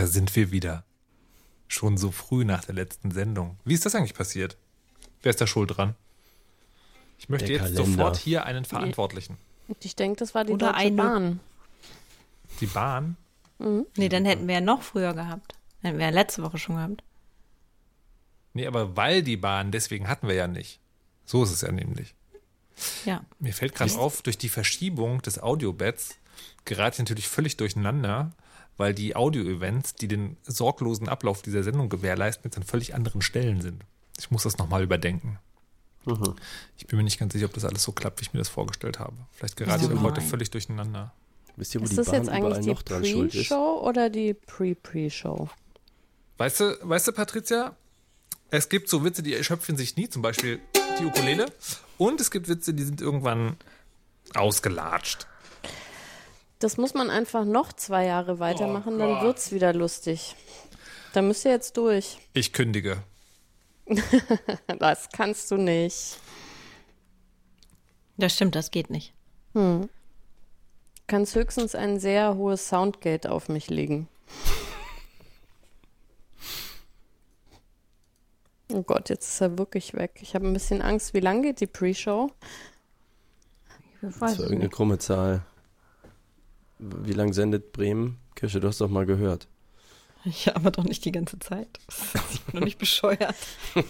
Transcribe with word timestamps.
Da 0.00 0.06
sind 0.06 0.34
wir 0.34 0.50
wieder. 0.50 0.82
Schon 1.68 1.98
so 1.98 2.10
früh 2.10 2.46
nach 2.46 2.64
der 2.64 2.74
letzten 2.74 3.10
Sendung. 3.10 3.58
Wie 3.66 3.74
ist 3.74 3.84
das 3.84 3.94
eigentlich 3.94 4.14
passiert? 4.14 4.56
Wer 5.20 5.28
ist 5.28 5.42
da 5.42 5.46
schuld 5.46 5.76
dran? 5.76 5.94
Ich 7.18 7.28
möchte 7.28 7.48
Der 7.48 7.56
jetzt 7.56 7.74
Kalender. 7.74 7.84
sofort 7.84 8.16
hier 8.16 8.46
einen 8.46 8.64
Verantwortlichen. 8.64 9.36
Und 9.68 9.84
ich 9.84 9.96
denke, 9.96 10.16
das 10.20 10.34
war 10.34 10.44
die 10.46 10.54
Oder 10.54 10.68
Deutsche 10.68 10.78
eine- 10.78 10.96
Bahn. 10.96 11.40
Die 12.60 12.66
Bahn? 12.66 13.18
Nee, 13.98 14.08
dann 14.08 14.24
hätten 14.24 14.46
wir 14.48 14.54
ja 14.54 14.60
noch 14.62 14.80
früher 14.80 15.12
gehabt. 15.12 15.52
Hätten 15.82 15.98
wir 15.98 16.06
ja 16.06 16.10
letzte 16.12 16.42
Woche 16.42 16.56
schon 16.56 16.76
gehabt. 16.76 17.02
Nee, 18.54 18.66
aber 18.66 18.96
weil 18.96 19.22
die 19.22 19.36
Bahn, 19.36 19.70
deswegen 19.70 20.08
hatten 20.08 20.28
wir 20.28 20.34
ja 20.34 20.48
nicht. 20.48 20.80
So 21.26 21.44
ist 21.44 21.50
es 21.50 21.60
ja 21.60 21.70
nämlich. 21.72 22.14
Ja. 23.04 23.22
Mir 23.38 23.52
fällt 23.52 23.74
gerade 23.74 23.92
auf, 23.98 24.22
durch 24.22 24.38
die 24.38 24.48
Verschiebung 24.48 25.20
des 25.20 25.38
Audiobeds 25.42 26.16
gerate 26.64 26.94
ich 26.94 26.98
natürlich 27.00 27.28
völlig 27.28 27.58
durcheinander, 27.58 28.32
weil 28.80 28.94
die 28.94 29.14
Audio-Events, 29.14 29.96
die 29.96 30.08
den 30.08 30.38
sorglosen 30.42 31.06
Ablauf 31.06 31.42
dieser 31.42 31.62
Sendung 31.62 31.90
gewährleisten, 31.90 32.44
jetzt 32.46 32.56
an 32.56 32.62
völlig 32.62 32.94
anderen 32.94 33.20
Stellen 33.20 33.60
sind. 33.60 33.84
Ich 34.18 34.30
muss 34.30 34.44
das 34.44 34.56
nochmal 34.56 34.82
überdenken. 34.82 35.38
Mhm. 36.06 36.34
Ich 36.78 36.86
bin 36.86 36.96
mir 36.96 37.02
nicht 37.02 37.20
ganz 37.20 37.34
sicher, 37.34 37.44
ob 37.44 37.52
das 37.52 37.66
alles 37.66 37.82
so 37.82 37.92
klappt, 37.92 38.20
wie 38.20 38.22
ich 38.22 38.32
mir 38.32 38.38
das 38.38 38.48
vorgestellt 38.48 38.98
habe. 38.98 39.12
Vielleicht 39.32 39.60
Oh 39.60 39.64
auch 39.64 40.00
heute 40.00 40.22
völlig 40.22 40.50
durcheinander. 40.50 41.12
Wisst 41.56 41.74
ihr, 41.74 41.82
wo 41.82 41.84
Ist 41.84 41.92
die 41.92 41.96
das 41.96 42.06
Bahn 42.06 42.14
jetzt 42.14 42.28
eigentlich 42.30 42.46
überall 42.46 42.60
die 42.62 42.70
noch 42.70 42.82
dran 42.82 43.04
schuld 43.04 43.34
ist? 43.34 43.48
Pre-Show 43.48 43.82
oder 43.86 44.08
die 44.08 44.32
Pre-Pre-Show? 44.32 45.50
Weißt 46.38 46.60
du, 46.60 46.78
weißt 46.80 47.08
du, 47.08 47.12
Patricia? 47.12 47.76
Es 48.48 48.70
gibt 48.70 48.88
so 48.88 49.04
Witze, 49.04 49.22
die 49.22 49.34
erschöpfen 49.34 49.76
sich 49.76 49.96
nie, 49.96 50.08
zum 50.08 50.22
Beispiel 50.22 50.58
die 50.98 51.04
Ukulele. 51.04 51.52
Und 51.98 52.18
es 52.18 52.30
gibt 52.30 52.48
Witze, 52.48 52.72
die 52.72 52.84
sind 52.84 53.02
irgendwann 53.02 53.58
ausgelatscht. 54.32 55.26
Das 56.60 56.76
muss 56.76 56.92
man 56.94 57.08
einfach 57.10 57.44
noch 57.44 57.72
zwei 57.72 58.04
Jahre 58.04 58.38
weitermachen, 58.38 58.94
Oh 58.96 58.98
dann 58.98 59.22
wird's 59.22 59.50
wieder 59.50 59.72
lustig. 59.72 60.36
Da 61.14 61.22
müsst 61.22 61.44
ihr 61.44 61.50
jetzt 61.50 61.76
durch. 61.76 62.18
Ich 62.34 62.52
kündige. 62.52 63.02
Das 64.78 65.08
kannst 65.10 65.50
du 65.50 65.56
nicht. 65.56 66.18
Das 68.16 68.34
stimmt, 68.34 68.54
das 68.54 68.70
geht 68.70 68.90
nicht. 68.90 69.12
Du 69.54 69.88
kannst 71.06 71.34
höchstens 71.34 71.74
ein 71.74 71.98
sehr 71.98 72.36
hohes 72.36 72.68
Soundgate 72.68 73.26
auf 73.26 73.48
mich 73.48 73.68
legen. 73.68 74.08
Oh 78.72 78.82
Gott, 78.82 79.08
jetzt 79.08 79.28
ist 79.28 79.40
er 79.40 79.58
wirklich 79.58 79.94
weg. 79.94 80.18
Ich 80.20 80.34
habe 80.34 80.46
ein 80.46 80.52
bisschen 80.52 80.82
Angst. 80.82 81.12
Wie 81.14 81.20
lang 81.20 81.42
geht 81.42 81.60
die 81.60 81.66
Pre-Show? 81.66 82.30
Ich 83.94 84.00
Das 84.02 84.20
war 84.20 84.28
es 84.30 84.38
irgendeine 84.38 84.68
krumme 84.68 84.98
Zahl. 84.98 85.42
Wie 86.82 87.12
lang 87.12 87.32
sendet 87.32 87.72
Bremen? 87.72 88.18
Kirsche, 88.34 88.58
du 88.60 88.68
hast 88.68 88.80
doch 88.80 88.88
mal 88.88 89.04
gehört. 89.06 89.46
Ja, 90.44 90.54
aber 90.56 90.70
doch 90.70 90.84
nicht 90.84 91.04
die 91.04 91.12
ganze 91.12 91.38
Zeit. 91.38 91.68
Ich 92.32 92.40
bin 92.42 92.60
doch 92.60 92.64
nicht 92.66 92.78
bescheuert. 92.78 93.34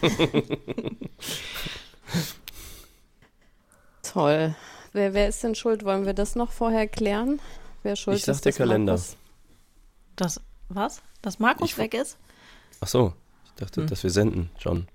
Toll. 4.02 4.54
Wer, 4.92 5.14
wer 5.14 5.28
ist 5.28 5.42
denn 5.44 5.54
schuld? 5.54 5.84
Wollen 5.84 6.06
wir 6.06 6.14
das 6.14 6.34
noch 6.34 6.50
vorher 6.52 6.88
klären? 6.88 7.40
Wer 7.82 7.96
schuld 7.96 8.16
Ich 8.18 8.24
sag 8.24 8.34
ist? 8.36 8.44
der 8.44 8.52
dass 8.52 8.58
Kalender. 8.58 8.92
Markus- 8.94 9.16
Das, 10.16 10.40
was? 10.68 11.02
Dass 11.22 11.38
Markus 11.38 11.70
Ich- 11.72 11.78
weg 11.78 11.94
ist? 11.94 12.16
Ach 12.80 12.88
so, 12.88 13.12
ich 13.46 13.52
dachte, 13.54 13.82
Hm. 13.82 13.86
dass 13.88 14.02
wir 14.02 14.10
senden, 14.10 14.50
John. 14.58 14.88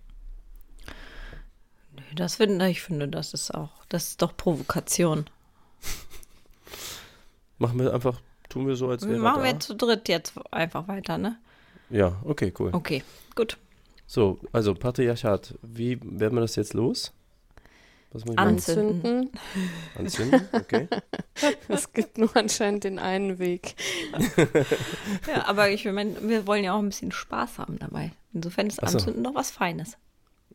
Nö, 1.94 2.02
das 2.16 2.36
finde 2.36 2.68
ich 2.70 2.82
finde, 2.82 3.08
das 3.08 3.34
ist 3.34 3.54
auch, 3.54 3.86
das 3.90 4.08
ist 4.10 4.22
doch 4.22 4.36
Provokation. 4.36 5.26
Machen 7.58 7.80
wir 7.80 7.94
einfach, 7.94 8.20
tun 8.50 8.68
wir 8.68 8.76
so, 8.76 8.90
als 8.90 9.08
wäre 9.08 9.20
Machen 9.20 9.40
er 9.42 9.46
wir 9.46 9.54
da. 9.54 9.60
zu 9.60 9.76
dritt 9.76 10.08
jetzt 10.10 10.34
einfach 10.52 10.88
weiter, 10.88 11.18
ne? 11.18 11.38
Ja, 11.90 12.14
okay, 12.24 12.52
cool. 12.60 12.72
Okay, 12.74 13.04
gut. 13.36 13.58
So, 14.08 14.40
also 14.52 14.74
Patriarchat, 14.76 15.56
wie 15.62 16.00
werden 16.04 16.36
wir 16.36 16.42
das 16.42 16.56
jetzt 16.56 16.74
los? 16.74 17.12
Was 18.12 18.24
muss 18.26 18.34
ich 18.34 18.40
An- 18.40 18.46
machen? 18.56 18.56
Anzünden. 18.56 19.30
Anzünden? 19.98 20.48
Okay. 20.54 20.88
Es 21.68 21.92
gibt 21.92 22.18
nur 22.18 22.30
anscheinend 22.36 22.86
den 22.86 22.98
einen 23.00 23.40
Weg. 23.40 23.76
Ja, 25.28 25.46
aber 25.48 25.70
ich 25.70 25.84
meine, 25.86 26.16
wir 26.28 26.48
wollen 26.48 26.64
ja 26.64 26.74
auch 26.74 26.80
ein 26.80 26.88
bisschen 26.90 27.12
Spaß 27.12 27.58
haben 27.60 27.78
dabei. 27.80 28.12
Insofern 28.34 28.68
ist 28.68 28.78
so. 28.80 28.86
Anzünden 28.88 29.24
doch 29.24 29.36
was 29.36 29.52
Feines. 29.52 29.98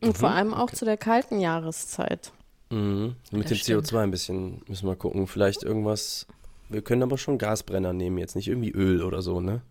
Und 0.01 0.17
vor 0.17 0.29
Mhm, 0.29 0.35
allem 0.35 0.53
auch 0.55 0.63
okay. 0.63 0.75
zu 0.77 0.85
der 0.85 0.97
kalten 0.97 1.39
Jahreszeit. 1.39 2.31
Mhm. 2.71 3.15
Mit 3.31 3.43
Das 3.43 3.49
dem 3.51 3.57
stimmt. 3.57 3.85
CO2 3.87 3.97
ein 4.03 4.11
bisschen 4.11 4.61
müssen 4.67 4.87
wir 4.87 4.95
gucken. 4.95 5.27
Vielleicht 5.27 5.61
irgendwas. 5.63 6.25
Wir 6.71 6.81
können 6.81 7.03
aber 7.03 7.17
schon 7.17 7.37
Gasbrenner 7.37 7.93
nehmen, 7.93 8.17
jetzt 8.17 8.35
nicht 8.35 8.47
irgendwie 8.47 8.71
Öl 8.71 9.03
oder 9.03 9.21
so, 9.21 9.41
ne? 9.41 9.61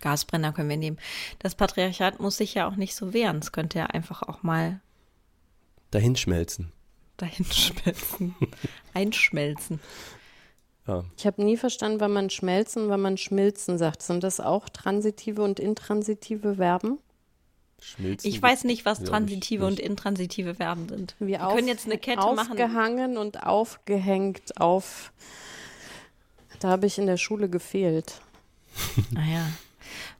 Gasbrenner 0.00 0.52
können 0.52 0.68
wir 0.68 0.76
nehmen. 0.76 0.98
Das 1.38 1.54
Patriarchat 1.54 2.20
muss 2.20 2.36
sich 2.36 2.54
ja 2.54 2.68
auch 2.68 2.76
nicht 2.76 2.94
so 2.94 3.12
wehren. 3.14 3.38
Es 3.38 3.52
könnte 3.52 3.78
ja 3.78 3.86
einfach 3.86 4.22
auch 4.22 4.42
mal 4.42 4.80
Dahin 5.90 6.16
schmelzen. 6.16 6.72
dahin 7.16 7.44
schmelzen. 7.46 8.34
Einschmelzen. 8.94 9.80
Ja. 10.86 11.04
Ich 11.16 11.26
habe 11.26 11.42
nie 11.42 11.56
verstanden, 11.56 12.00
wann 12.00 12.12
man 12.12 12.28
schmelzen, 12.30 12.88
wann 12.90 13.00
man 13.00 13.16
schmilzen 13.16 13.78
sagt. 13.78 14.02
Sind 14.02 14.22
das 14.22 14.38
auch 14.40 14.68
transitive 14.68 15.42
und 15.42 15.58
intransitive 15.58 16.56
Verben? 16.56 16.98
Schmilzen. 17.80 18.28
Ich 18.28 18.40
weiß 18.40 18.64
nicht, 18.64 18.84
was 18.84 19.02
transitive 19.02 19.64
und 19.66 19.78
nicht. 19.78 19.86
intransitive 19.86 20.54
Verben 20.54 20.88
sind. 20.88 21.14
Wie 21.18 21.28
Wir 21.28 21.38
können 21.38 21.68
jetzt 21.68 21.86
eine 21.86 21.98
Kette 21.98 22.20
machen. 22.20 22.38
aufgehangen 22.52 23.16
und 23.16 23.42
aufgehängt 23.44 24.60
auf. 24.60 25.12
Da 26.60 26.68
habe 26.68 26.86
ich 26.86 26.98
in 26.98 27.06
der 27.06 27.16
Schule 27.16 27.48
gefehlt. 27.48 28.20
Naja. 29.10 29.46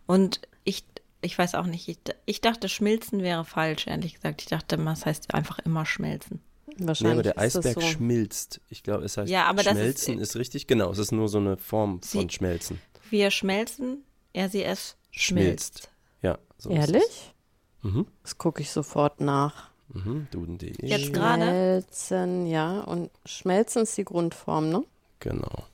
Und 0.07 0.41
ich, 0.65 0.85
ich 1.21 1.37
weiß 1.39 1.55
auch 1.55 1.67
nicht, 1.67 1.89
ich, 1.89 1.99
ich 2.27 2.41
dachte, 2.41 2.69
schmilzen 2.69 3.23
wäre 3.23 3.45
falsch, 3.45 3.87
ehrlich 3.87 4.15
gesagt. 4.15 4.43
Ich 4.43 4.49
dachte, 4.49 4.77
das 4.77 5.07
heißt 5.07 5.35
einfach 5.35 5.59
immer 5.61 5.85
schmelzen. 5.87 6.41
Wahrscheinlich 6.79 7.01
Nee, 7.03 7.13
aber 7.13 7.23
der 7.23 7.39
Eisberg 7.39 7.75
so. 7.75 7.81
schmilzt. 7.81 8.61
Ich 8.69 8.83
glaube, 8.83 9.05
es 9.05 9.17
heißt 9.17 9.31
Ja, 9.31 9.47
aber 9.47 9.63
das 9.63 9.75
ist- 9.75 9.79
schmelzen 9.81 10.19
ist, 10.19 10.37
richtig. 10.37 10.67
Genau, 10.67 10.91
es 10.91 10.99
ist 10.99 11.13
nur 11.13 11.29
so 11.29 11.39
eine 11.39 11.57
Form 11.57 12.03
von 12.03 12.29
Sie- 12.29 12.35
schmelzen. 12.35 12.81
Wir 13.09 13.31
schmelzen, 13.31 14.03
er 14.33 14.49
sie 14.51 14.63
es 14.65 14.97
schmilzt. 15.11 15.91
Ja. 16.23 16.39
So 16.59 16.71
ist 16.71 16.77
Ehrlich? 16.77 17.03
es. 17.83 17.91
Mhm. 17.93 18.07
Das 18.23 18.37
gucke 18.37 18.61
ich 18.63 18.71
sofort 18.71 19.21
nach. 19.21 19.71
Mhm. 19.89 20.27
Duden.de. 20.33 20.75
Jetzt 20.87 21.13
gerade? 21.15 21.45
Schmelzen, 21.45 22.47
ja. 22.47 22.81
Und 22.81 23.11
schmelzen 23.25 23.83
ist 23.83 23.97
die 23.97 24.05
Grundform, 24.05 24.69
ne? 24.71 24.83
Genau. 25.21 25.65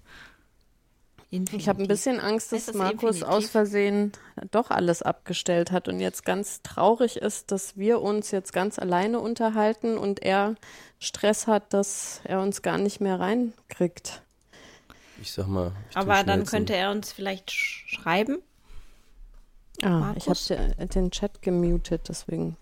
Ich 1.32 1.66
habe 1.66 1.82
ein 1.82 1.88
bisschen 1.88 2.20
Angst, 2.20 2.52
dass 2.52 2.66
das 2.66 2.74
Markus 2.74 3.16
Infinitiv? 3.16 3.28
aus 3.28 3.48
Versehen 3.48 4.12
doch 4.50 4.70
alles 4.70 5.00
abgestellt 5.00 5.72
hat 5.72 5.88
und 5.88 5.98
jetzt 5.98 6.26
ganz 6.26 6.60
traurig 6.62 7.16
ist, 7.16 7.50
dass 7.50 7.78
wir 7.78 8.02
uns 8.02 8.30
jetzt 8.32 8.52
ganz 8.52 8.78
alleine 8.78 9.18
unterhalten 9.18 9.96
und 9.96 10.22
er 10.22 10.56
Stress 10.98 11.46
hat, 11.46 11.72
dass 11.72 12.20
er 12.24 12.42
uns 12.42 12.60
gar 12.60 12.76
nicht 12.76 13.00
mehr 13.00 13.18
reinkriegt. 13.18 14.20
Ich 15.22 15.32
sag 15.32 15.46
mal. 15.46 15.72
ich 15.88 15.96
Aber 15.96 16.22
dann 16.22 16.44
könnte 16.44 16.76
er 16.76 16.90
uns 16.90 17.12
vielleicht 17.12 17.50
sch 17.50 17.86
schreiben. 17.88 18.42
Ah, 19.82 20.12
ich 20.16 20.28
habe 20.28 20.38
Markus? 20.50 20.88
den 20.94 21.10
Chat 21.10 21.40
gemutet, 21.40 22.02
deswegen. 22.08 22.58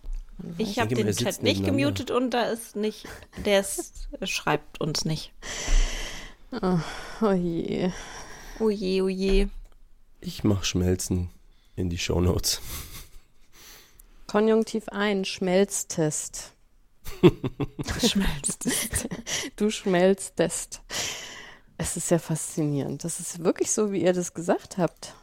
Ich 0.59 0.79
habe 0.79 0.95
den 0.95 1.11
Chat 1.11 1.43
nicht 1.43 1.65
gemutet 1.65 2.13
und 2.13 2.31
da 2.31 2.45
ist 2.45 2.77
nicht, 2.77 3.07
der 3.45 3.61
ist, 3.61 4.09
schreibt 4.23 4.81
uns 4.81 5.05
nicht. 5.05 5.33
Oh 7.21 7.33
je. 7.33 7.91
Oh 8.61 8.69
je, 8.69 9.01
oh 9.01 9.09
je. 9.09 9.49
Ich 10.21 10.45
mach 10.45 10.65
Schmelzen 10.65 11.31
in 11.77 11.89
die 11.89 11.97
Shownotes. 11.97 12.61
Konjunktiv 14.27 14.87
ein, 14.91 15.25
Schmelztest. 15.25 16.53
Schmelzt. 18.07 18.69
Du 19.57 19.71
schmelztest. 19.71 20.83
Es 21.79 21.97
ist 21.97 22.11
ja 22.11 22.19
faszinierend. 22.19 23.03
Das 23.03 23.19
ist 23.19 23.43
wirklich 23.43 23.71
so, 23.71 23.93
wie 23.93 24.03
ihr 24.03 24.13
das 24.13 24.35
gesagt 24.35 24.77
habt. 24.77 25.15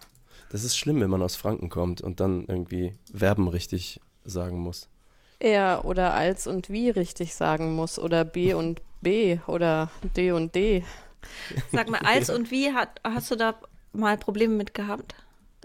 Das 0.50 0.64
ist 0.64 0.76
schlimm, 0.76 1.00
wenn 1.00 1.12
man 1.12 1.22
aus 1.22 1.36
Franken 1.36 1.70
kommt 1.70 2.02
und 2.02 2.20
dann 2.20 2.46
irgendwie 2.48 2.96
Verben 3.14 3.48
richtig 3.48 4.02
sagen 4.26 4.58
muss. 4.58 4.90
Er 5.38 5.86
oder 5.86 6.16
als 6.16 6.48
und 6.48 6.72
wie 6.72 6.90
richtig 6.90 7.36
sagen 7.36 7.76
muss 7.76 8.00
oder 8.00 8.26
B 8.26 8.56
und 8.56 8.82
B 9.02 9.38
oder 9.46 9.92
D 10.16 10.32
und 10.32 10.56
D. 10.56 10.84
Sag 11.72 11.90
mal, 11.90 12.00
als 12.04 12.30
und 12.30 12.52
wie 12.52 12.74
hat, 12.74 13.00
hast 13.04 13.32
du 13.32 13.36
da 13.36 13.56
mal 13.94 14.18
Probleme 14.18 14.56
mit 14.56 14.74
gehabt? 14.74 15.16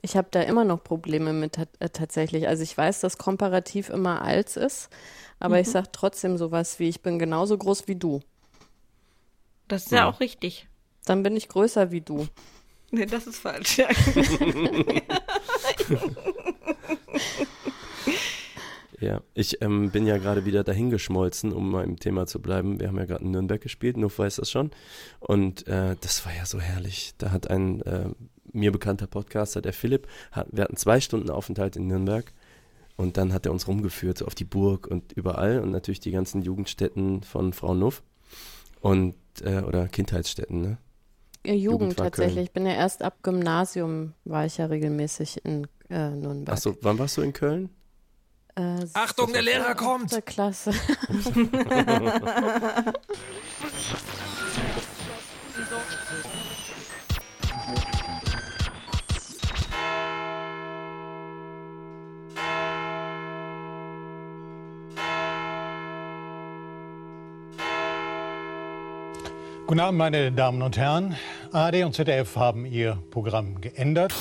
Ich 0.00 0.16
habe 0.16 0.28
da 0.30 0.42
immer 0.42 0.64
noch 0.64 0.82
Probleme 0.82 1.32
mit 1.32 1.58
äh, 1.58 1.66
tatsächlich. 1.90 2.48
Also 2.48 2.62
ich 2.62 2.76
weiß, 2.76 3.00
dass 3.00 3.18
komparativ 3.18 3.88
immer 3.88 4.22
als 4.22 4.56
ist, 4.56 4.88
aber 5.38 5.60
ich 5.60 5.68
sage 5.68 5.88
trotzdem 5.92 6.36
sowas 6.36 6.78
wie, 6.78 6.88
ich 6.88 7.02
bin 7.02 7.18
genauso 7.20 7.56
groß 7.56 7.86
wie 7.86 7.94
du. 7.96 8.20
Das 9.68 9.84
ist 9.84 9.92
ja, 9.92 9.98
Ja. 9.98 10.08
auch 10.10 10.20
richtig. 10.20 10.66
Dann 11.04 11.22
bin 11.22 11.36
ich 11.36 11.48
größer 11.48 11.90
wie 11.92 12.00
du. 12.00 12.26
Nee, 12.90 13.06
das 13.06 13.26
ist 13.26 13.38
falsch. 13.38 13.78
Ja. 19.02 19.20
Ich 19.34 19.60
ähm, 19.62 19.90
bin 19.90 20.06
ja 20.06 20.18
gerade 20.18 20.44
wieder 20.44 20.62
dahingeschmolzen, 20.62 21.52
um 21.52 21.70
mal 21.70 21.84
im 21.84 21.98
Thema 21.98 22.26
zu 22.26 22.40
bleiben. 22.40 22.78
Wir 22.78 22.88
haben 22.88 22.98
ja 22.98 23.04
gerade 23.04 23.24
in 23.24 23.32
Nürnberg 23.32 23.60
gespielt, 23.60 23.96
Nuff 23.96 24.18
weiß 24.18 24.36
das 24.36 24.50
schon. 24.50 24.70
Und 25.18 25.66
äh, 25.66 25.96
das 26.00 26.24
war 26.24 26.34
ja 26.34 26.46
so 26.46 26.60
herrlich. 26.60 27.14
Da 27.18 27.32
hat 27.32 27.50
ein 27.50 27.82
äh, 27.82 28.10
mir 28.52 28.70
bekannter 28.70 29.06
Podcaster, 29.06 29.60
der 29.60 29.72
Philipp, 29.72 30.06
hat, 30.30 30.48
wir 30.52 30.64
hatten 30.64 30.76
zwei 30.76 31.00
Stunden 31.00 31.30
Aufenthalt 31.30 31.76
in 31.76 31.86
Nürnberg 31.86 32.32
und 32.96 33.16
dann 33.16 33.32
hat 33.32 33.46
er 33.46 33.52
uns 33.52 33.66
rumgeführt 33.66 34.18
so 34.18 34.26
auf 34.26 34.34
die 34.34 34.44
Burg 34.44 34.86
und 34.86 35.12
überall 35.12 35.60
und 35.60 35.70
natürlich 35.70 36.00
die 36.00 36.10
ganzen 36.10 36.42
Jugendstätten 36.42 37.22
von 37.22 37.52
Frau 37.52 37.74
Nuff 37.74 38.02
und 38.80 39.14
äh, 39.42 39.62
oder 39.62 39.88
Kindheitsstätten, 39.88 40.60
ne? 40.60 40.78
Ja, 41.44 41.54
Jugend 41.54 41.80
Jugend 41.80 41.96
tatsächlich. 41.96 42.44
Ich 42.44 42.52
bin 42.52 42.66
ja 42.66 42.74
erst 42.74 43.02
ab 43.02 43.18
Gymnasium 43.22 44.12
war 44.24 44.46
ich 44.46 44.58
ja 44.58 44.66
regelmäßig 44.66 45.44
in 45.44 45.66
äh, 45.90 46.10
Nürnberg. 46.10 46.54
Achso, 46.54 46.76
wann 46.82 46.98
warst 46.98 47.16
du 47.16 47.22
in 47.22 47.32
Köln? 47.32 47.70
Äh, 48.54 48.86
Achtung, 48.92 49.32
der 49.32 49.42
Lehrer 49.42 49.74
kommt! 49.74 50.24
Klasse. 50.26 50.72
Guten 69.66 69.80
Abend, 69.80 69.98
meine 69.98 70.30
Damen 70.30 70.60
und 70.60 70.76
Herren. 70.76 71.16
ARD 71.52 71.84
und 71.84 71.94
ZDF 71.94 72.36
haben 72.36 72.66
ihr 72.66 72.98
Programm 73.10 73.62
geändert. 73.62 74.12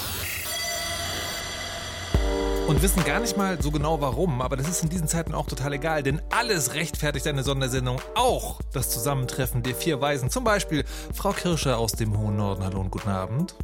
Und 2.71 2.81
wissen 2.81 3.03
gar 3.03 3.19
nicht 3.19 3.35
mal 3.35 3.61
so 3.61 3.69
genau 3.69 3.99
warum, 3.99 4.41
aber 4.41 4.55
das 4.55 4.69
ist 4.69 4.81
in 4.81 4.87
diesen 4.87 5.05
Zeiten 5.05 5.33
auch 5.33 5.45
total 5.45 5.73
egal, 5.73 6.03
denn 6.03 6.21
alles 6.29 6.73
rechtfertigt 6.73 7.27
eine 7.27 7.43
Sondersendung, 7.43 7.99
auch 8.15 8.61
das 8.71 8.89
Zusammentreffen 8.89 9.61
der 9.61 9.75
vier 9.75 9.99
Weisen. 9.99 10.29
Zum 10.29 10.45
Beispiel 10.45 10.85
Frau 11.13 11.33
Kirsche 11.33 11.75
aus 11.75 11.91
dem 11.91 12.17
hohen 12.17 12.37
Norden, 12.37 12.63
hallo 12.63 12.79
und 12.79 12.89
guten 12.89 13.09
Abend. 13.09 13.55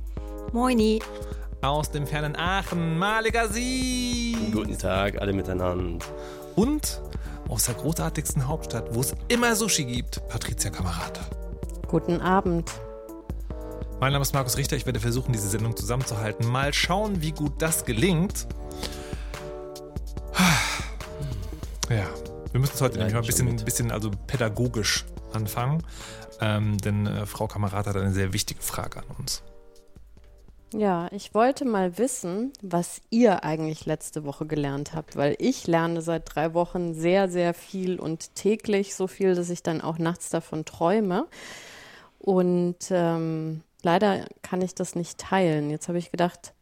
Moini. 0.52 1.00
Aus 1.62 1.90
dem 1.90 2.06
fernen 2.06 2.36
Aachen, 2.36 3.00
Malika 3.00 3.48
Sie. 3.48 4.36
Guten 4.52 4.78
Tag, 4.78 5.22
alle 5.22 5.32
miteinander. 5.32 6.06
Und 6.58 7.02
aus 7.48 7.64
der 7.64 7.76
großartigsten 7.76 8.46
Hauptstadt, 8.46 8.94
wo 8.94 9.00
es 9.00 9.16
immer 9.30 9.56
Sushi 9.56 9.86
gibt, 9.86 10.28
Patricia 10.28 10.70
Kamerata. 10.70 11.22
Guten 11.88 12.20
Abend. 12.20 12.74
Mein 14.02 14.12
Name 14.12 14.24
ist 14.24 14.34
Markus 14.34 14.58
Richter, 14.58 14.76
ich 14.76 14.86
werde 14.86 15.00
versuchen, 15.00 15.32
diese 15.32 15.48
Sendung 15.48 15.78
zusammenzuhalten. 15.78 16.46
Mal 16.52 16.74
schauen, 16.74 17.22
wie 17.22 17.32
gut 17.32 17.54
das 17.60 17.86
gelingt. 17.86 18.48
Ja, 21.90 22.06
wir 22.52 22.60
müssen 22.60 22.74
es 22.76 22.82
heute 22.82 23.00
Ja, 23.00 23.06
nämlich 23.06 23.14
mal 23.14 23.22
ein 23.22 23.26
bisschen, 23.26 23.66
bisschen 23.66 23.92
also 23.92 24.12
pädagogisch 24.28 25.06
anfangen, 25.32 25.84
ähm, 26.42 26.78
denn 26.80 27.08
äh, 27.08 27.26
Frau 27.26 27.48
Kamerad 27.48 27.88
hat 27.88 27.96
eine 27.96 28.12
sehr 28.12 28.34
wichtige 28.34 28.62
Frage 28.62 29.00
an 29.00 29.06
uns. 29.18 29.42
Ja, 30.74 31.08
ich 31.14 31.34
wollte 31.34 31.64
mal 31.64 31.98
wissen, 31.98 32.52
was 32.62 33.02
ihr 33.10 33.46
eigentlich 33.46 33.86
letzte 33.86 34.26
Woche 34.26 34.46
gelernt 34.46 34.94
habt, 34.94 35.16
weil 35.16 35.38
ich 35.40 35.66
lerne 35.66 36.02
seit 36.02 36.36
drei 36.36 36.54
Wochen 36.54 36.94
sehr, 36.94 37.30
sehr 37.30 37.54
viel 37.54 38.00
und 38.00 38.36
täglich 38.36 38.94
so 38.94 39.08
viel, 39.08 39.34
dass 39.34 39.50
ich 39.50 39.64
dann 39.64 39.80
auch 39.80 39.98
nachts 39.98 40.30
davon 40.30 40.66
träume. 40.66 41.28
Und 42.20 42.78
ähm, 42.90 43.62
leider 43.82 44.26
kann 44.42 44.62
ich 44.62 44.76
das 44.76 44.96
nicht 44.96 45.18
teilen. 45.20 45.70
Jetzt 45.70 45.88
habe 45.88 46.00
ich 46.00 46.12
gedacht, 46.12 46.54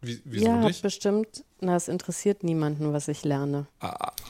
Wie, 0.00 0.20
ihr 0.32 0.60
habt 0.60 0.82
bestimmt, 0.82 1.44
na, 1.62 1.76
es 1.76 1.88
interessiert 1.88 2.42
niemanden, 2.44 2.92
was 2.92 3.08
ich 3.08 3.24
lerne. 3.24 3.66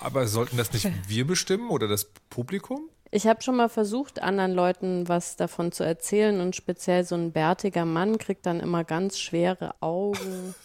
Aber 0.00 0.26
sollten 0.26 0.56
das 0.56 0.72
nicht 0.72 0.88
wir 1.08 1.26
bestimmen 1.26 1.70
oder 1.70 1.88
das 1.88 2.10
Publikum? 2.30 2.88
Ich 3.14 3.26
habe 3.26 3.42
schon 3.42 3.56
mal 3.56 3.68
versucht, 3.68 4.22
anderen 4.22 4.52
Leuten 4.52 5.06
was 5.06 5.36
davon 5.36 5.70
zu 5.70 5.84
erzählen 5.84 6.40
und 6.40 6.56
speziell 6.56 7.04
so 7.04 7.14
ein 7.14 7.30
bärtiger 7.30 7.84
Mann 7.84 8.16
kriegt 8.16 8.46
dann 8.46 8.58
immer 8.58 8.84
ganz 8.84 9.18
schwere 9.18 9.74
Augen. 9.80 10.54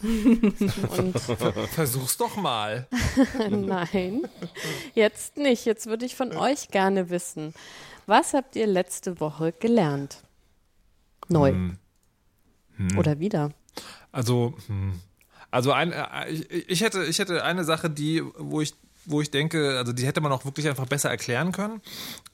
und 0.96 1.18
Versuch's 1.18 2.16
doch 2.16 2.36
mal. 2.36 2.86
nein, 3.50 4.22
jetzt 4.94 5.36
nicht. 5.36 5.66
Jetzt 5.66 5.88
würde 5.88 6.06
ich 6.06 6.16
von 6.16 6.34
euch 6.34 6.68
gerne 6.68 7.10
wissen, 7.10 7.52
was 8.06 8.32
habt 8.32 8.56
ihr 8.56 8.66
letzte 8.66 9.20
Woche 9.20 9.52
gelernt? 9.52 10.22
Neu. 11.28 11.54
Oder 12.96 13.18
wieder? 13.20 13.50
Also, 14.10 14.54
hm. 14.68 14.98
Also 15.50 15.72
ein, 15.72 15.92
äh, 15.92 16.28
ich, 16.30 16.68
ich 16.68 16.80
hätte, 16.80 17.04
ich 17.04 17.18
hätte 17.18 17.44
eine 17.44 17.64
Sache, 17.64 17.88
die, 17.90 18.22
wo 18.36 18.60
ich, 18.60 18.74
wo 19.06 19.20
ich 19.20 19.30
denke, 19.30 19.78
also 19.78 19.92
die 19.92 20.06
hätte 20.06 20.20
man 20.20 20.32
auch 20.32 20.44
wirklich 20.44 20.68
einfach 20.68 20.86
besser 20.86 21.08
erklären 21.10 21.52
können. 21.52 21.80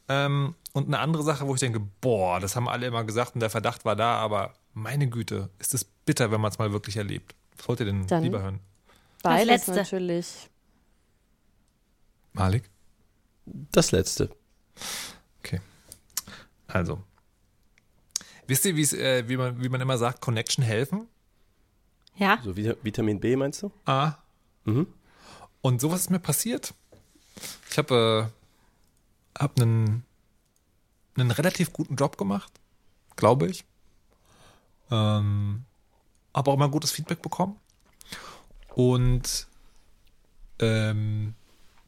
Ähm, 0.08 0.55
und 0.72 0.87
eine 0.88 0.99
andere 0.99 1.22
Sache, 1.22 1.46
wo 1.46 1.55
ich 1.55 1.61
denke, 1.61 1.81
boah, 2.00 2.40
das 2.40 2.56
haben 2.56 2.69
alle 2.69 2.87
immer 2.87 3.05
gesagt 3.05 3.34
und 3.34 3.40
der 3.40 3.50
Verdacht 3.50 3.84
war 3.84 3.94
da, 3.94 4.16
aber 4.16 4.55
meine 4.72 5.08
Güte, 5.08 5.50
ist 5.61 5.72
es 5.75 5.84
bitter, 5.84 6.31
wenn 6.32 6.40
man 6.40 6.50
es 6.50 6.58
mal 6.58 6.72
wirklich 6.72 6.96
erlebt. 6.96 7.34
Was 7.56 7.69
wollt 7.69 7.81
ihr 7.81 7.87
denn 7.87 8.06
Dann- 8.06 8.22
lieber 8.25 8.43
hören? 8.43 8.61
Beides 9.22 9.46
letzte. 9.46 9.75
natürlich. 9.75 10.50
Malik? 12.32 12.69
Das 13.46 13.93
letzte. 13.93 14.28
Okay. 15.40 15.60
Also. 16.67 17.02
Wisst 18.46 18.67
ihr, 18.67 18.75
äh, 18.76 19.28
wie, 19.28 19.37
man, 19.37 19.62
wie 19.62 19.69
man 19.69 19.81
immer 19.81 19.96
sagt, 19.96 20.20
Connection 20.20 20.62
helfen? 20.64 21.08
Ja? 22.16 22.38
So 22.44 22.52
Vita- 22.56 22.76
Vitamin 22.82 23.20
B 23.20 23.37
meinst 23.37 23.62
du? 23.62 23.70
Ah. 23.84 24.14
Mhm. 24.64 24.87
Und 25.61 25.81
sowas 25.81 26.02
ist 26.02 26.11
mir 26.11 26.19
passiert. 26.20 26.75
Ich 27.70 27.78
habe 27.78 28.31
äh, 29.37 29.40
hab 29.43 29.58
einen, 29.61 30.05
einen 31.16 31.31
relativ 31.31 31.72
guten 31.72 31.96
Job 31.96 32.16
gemacht, 32.19 32.52
glaube 33.16 33.46
ich. 33.49 33.64
Ähm, 34.90 35.64
habe 36.34 36.50
auch 36.50 36.55
immer 36.55 36.69
gutes 36.69 36.93
Feedback 36.93 37.22
bekommen. 37.22 37.56
Und 38.75 39.46
ähm, 40.60 41.34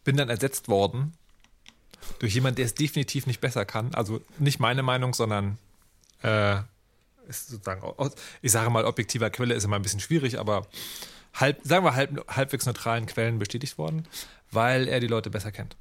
bin 0.05 0.17
dann 0.17 0.29
ersetzt 0.29 0.69
worden 0.69 1.13
durch 2.21 2.35
jemanden, 2.35 2.57
der 2.57 2.67
es 2.67 2.75
definitiv 2.75 3.27
nicht 3.27 3.41
besser 3.41 3.65
kann. 3.65 3.95
Also 3.95 4.21
nicht 4.39 4.61
meine 4.61 4.83
Meinung, 4.83 5.15
sondern 5.15 5.59
äh, 6.23 6.61
ist 7.29 7.49
sozusagen, 7.49 7.83
aus, 7.83 8.13
ich 8.43 8.53
sage 8.53 8.71
mal, 8.71 8.85
objektiver 8.85 9.31
Quelle 9.31 9.55
ist 9.55 9.65
immer 9.65 9.77
ein 9.77 9.83
bisschen 9.83 10.01
schwierig, 10.01 10.39
aber 10.39 10.67
halb, 11.35 11.61
sagen 11.65 11.85
wir 11.85 11.95
halb, 11.95 12.25
halbwegs 12.35 12.67
neutralen 12.67 13.07
Quellen 13.07 13.39
bestätigt 13.39 13.79
worden, 13.79 14.07
weil 14.51 14.89
er 14.89 15.01
die 15.01 15.07
Leute 15.09 15.31
besser 15.31 15.53
kennt. 15.53 15.77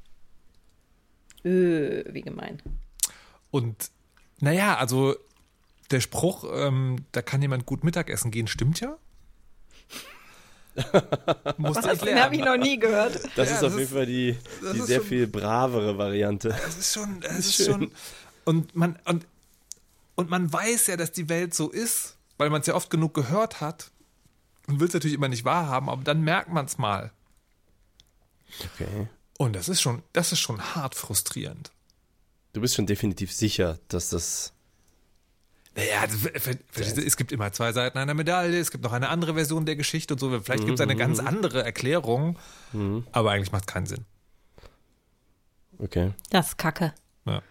Öh, 1.45 2.03
wie 2.12 2.21
gemein. 2.21 2.62
Und 3.51 3.89
naja, 4.39 4.77
also 4.77 5.15
der 5.91 6.01
Spruch, 6.01 6.43
ähm, 6.51 7.05
da 7.12 7.22
kann 7.22 7.41
jemand 7.41 7.65
gut 7.65 7.84
Mittagessen 7.84 8.31
gehen, 8.31 8.48
stimmt 8.48 8.79
ja. 8.79 8.98
Musste 11.58 11.91
ich 11.93 12.00
Den 12.01 12.20
habe 12.22 12.36
ich 12.36 12.41
noch 12.43 12.58
nie 12.58 12.77
gehört. 12.77 13.15
Das 13.38 13.50
Ja, 13.50 13.55
ist 13.55 13.62
das 13.62 13.63
auf 13.74 13.79
jeden 13.79 13.91
Fall 13.93 14.05
die, 14.05 14.38
das 14.62 14.74
die 14.74 14.81
sehr 14.81 14.98
schon- 15.00 15.08
viel 15.08 15.27
bravere 15.27 15.98
Variante. 15.98 16.50
Es 16.67 16.77
ist 16.77 16.93
schon, 16.93 17.22
es 17.24 17.38
ist 17.39 17.55
Schön. 17.55 17.65
schon. 17.65 17.91
Und 18.43 18.75
man, 18.75 19.00
und, 19.05 19.25
und 20.15 20.29
man 20.29 20.51
weiß 20.51 20.88
ja, 20.88 20.98
dass 20.98 21.12
die 21.12 21.29
Welt 21.29 21.53
so 21.53 21.69
ist, 21.69 22.17
weil 22.38 22.50
man 22.50 22.62
es 22.62 22.67
ja 22.67 22.75
oft 22.75 22.89
genug 22.89 23.13
gehört 23.13 23.62
hat 23.62 23.91
und 24.67 24.79
will 24.79 24.88
es 24.88 24.93
natürlich 24.93 25.15
immer 25.15 25.27
nicht 25.27 25.45
wahrhaben, 25.45 25.89
aber 25.89 26.03
dann 26.03 26.22
merkt 26.22 26.51
man 26.51 26.65
es 26.65 26.77
mal. 26.77 27.12
Okay. 28.74 29.07
Und 29.38 29.53
das 29.55 29.69
ist 29.69 29.81
schon, 29.81 30.01
das 30.13 30.31
ist 30.31 30.39
schon 30.39 30.75
hart 30.75 30.95
frustrierend. 30.95 31.72
Du 32.53 32.62
bist 32.62 32.75
schon 32.75 32.86
definitiv 32.86 33.34
sicher, 33.34 33.77
dass 33.89 34.10
das. 34.10 34.53
Naja, 35.75 36.07
du, 36.07 37.01
es 37.01 37.17
gibt 37.17 37.34
immer 37.34 37.51
zwei 37.51 37.74
Seiten 37.74 37.98
einer 37.98 38.13
Medaille, 38.13 38.57
es 38.57 38.72
gibt 38.72 38.86
noch 38.86 38.93
eine 38.93 39.10
andere 39.10 39.34
Version 39.34 39.65
der 39.65 39.75
Geschichte 39.75 40.13
und 40.13 40.19
so. 40.19 40.29
Vielleicht 40.39 40.65
gibt 40.65 40.79
es 40.79 40.81
eine 40.81 40.95
ganz 40.95 41.19
andere 41.19 41.65
Erklärung, 41.65 42.39
aber 43.12 43.31
eigentlich 43.31 43.51
macht 43.51 43.63
es 43.67 43.74
keinen 43.74 43.86
Sinn. 43.86 44.05
Okay. 45.77 46.13
Das 46.29 46.50
ist 46.50 46.57
kacke. 46.57 46.93
Ja. 47.25 47.41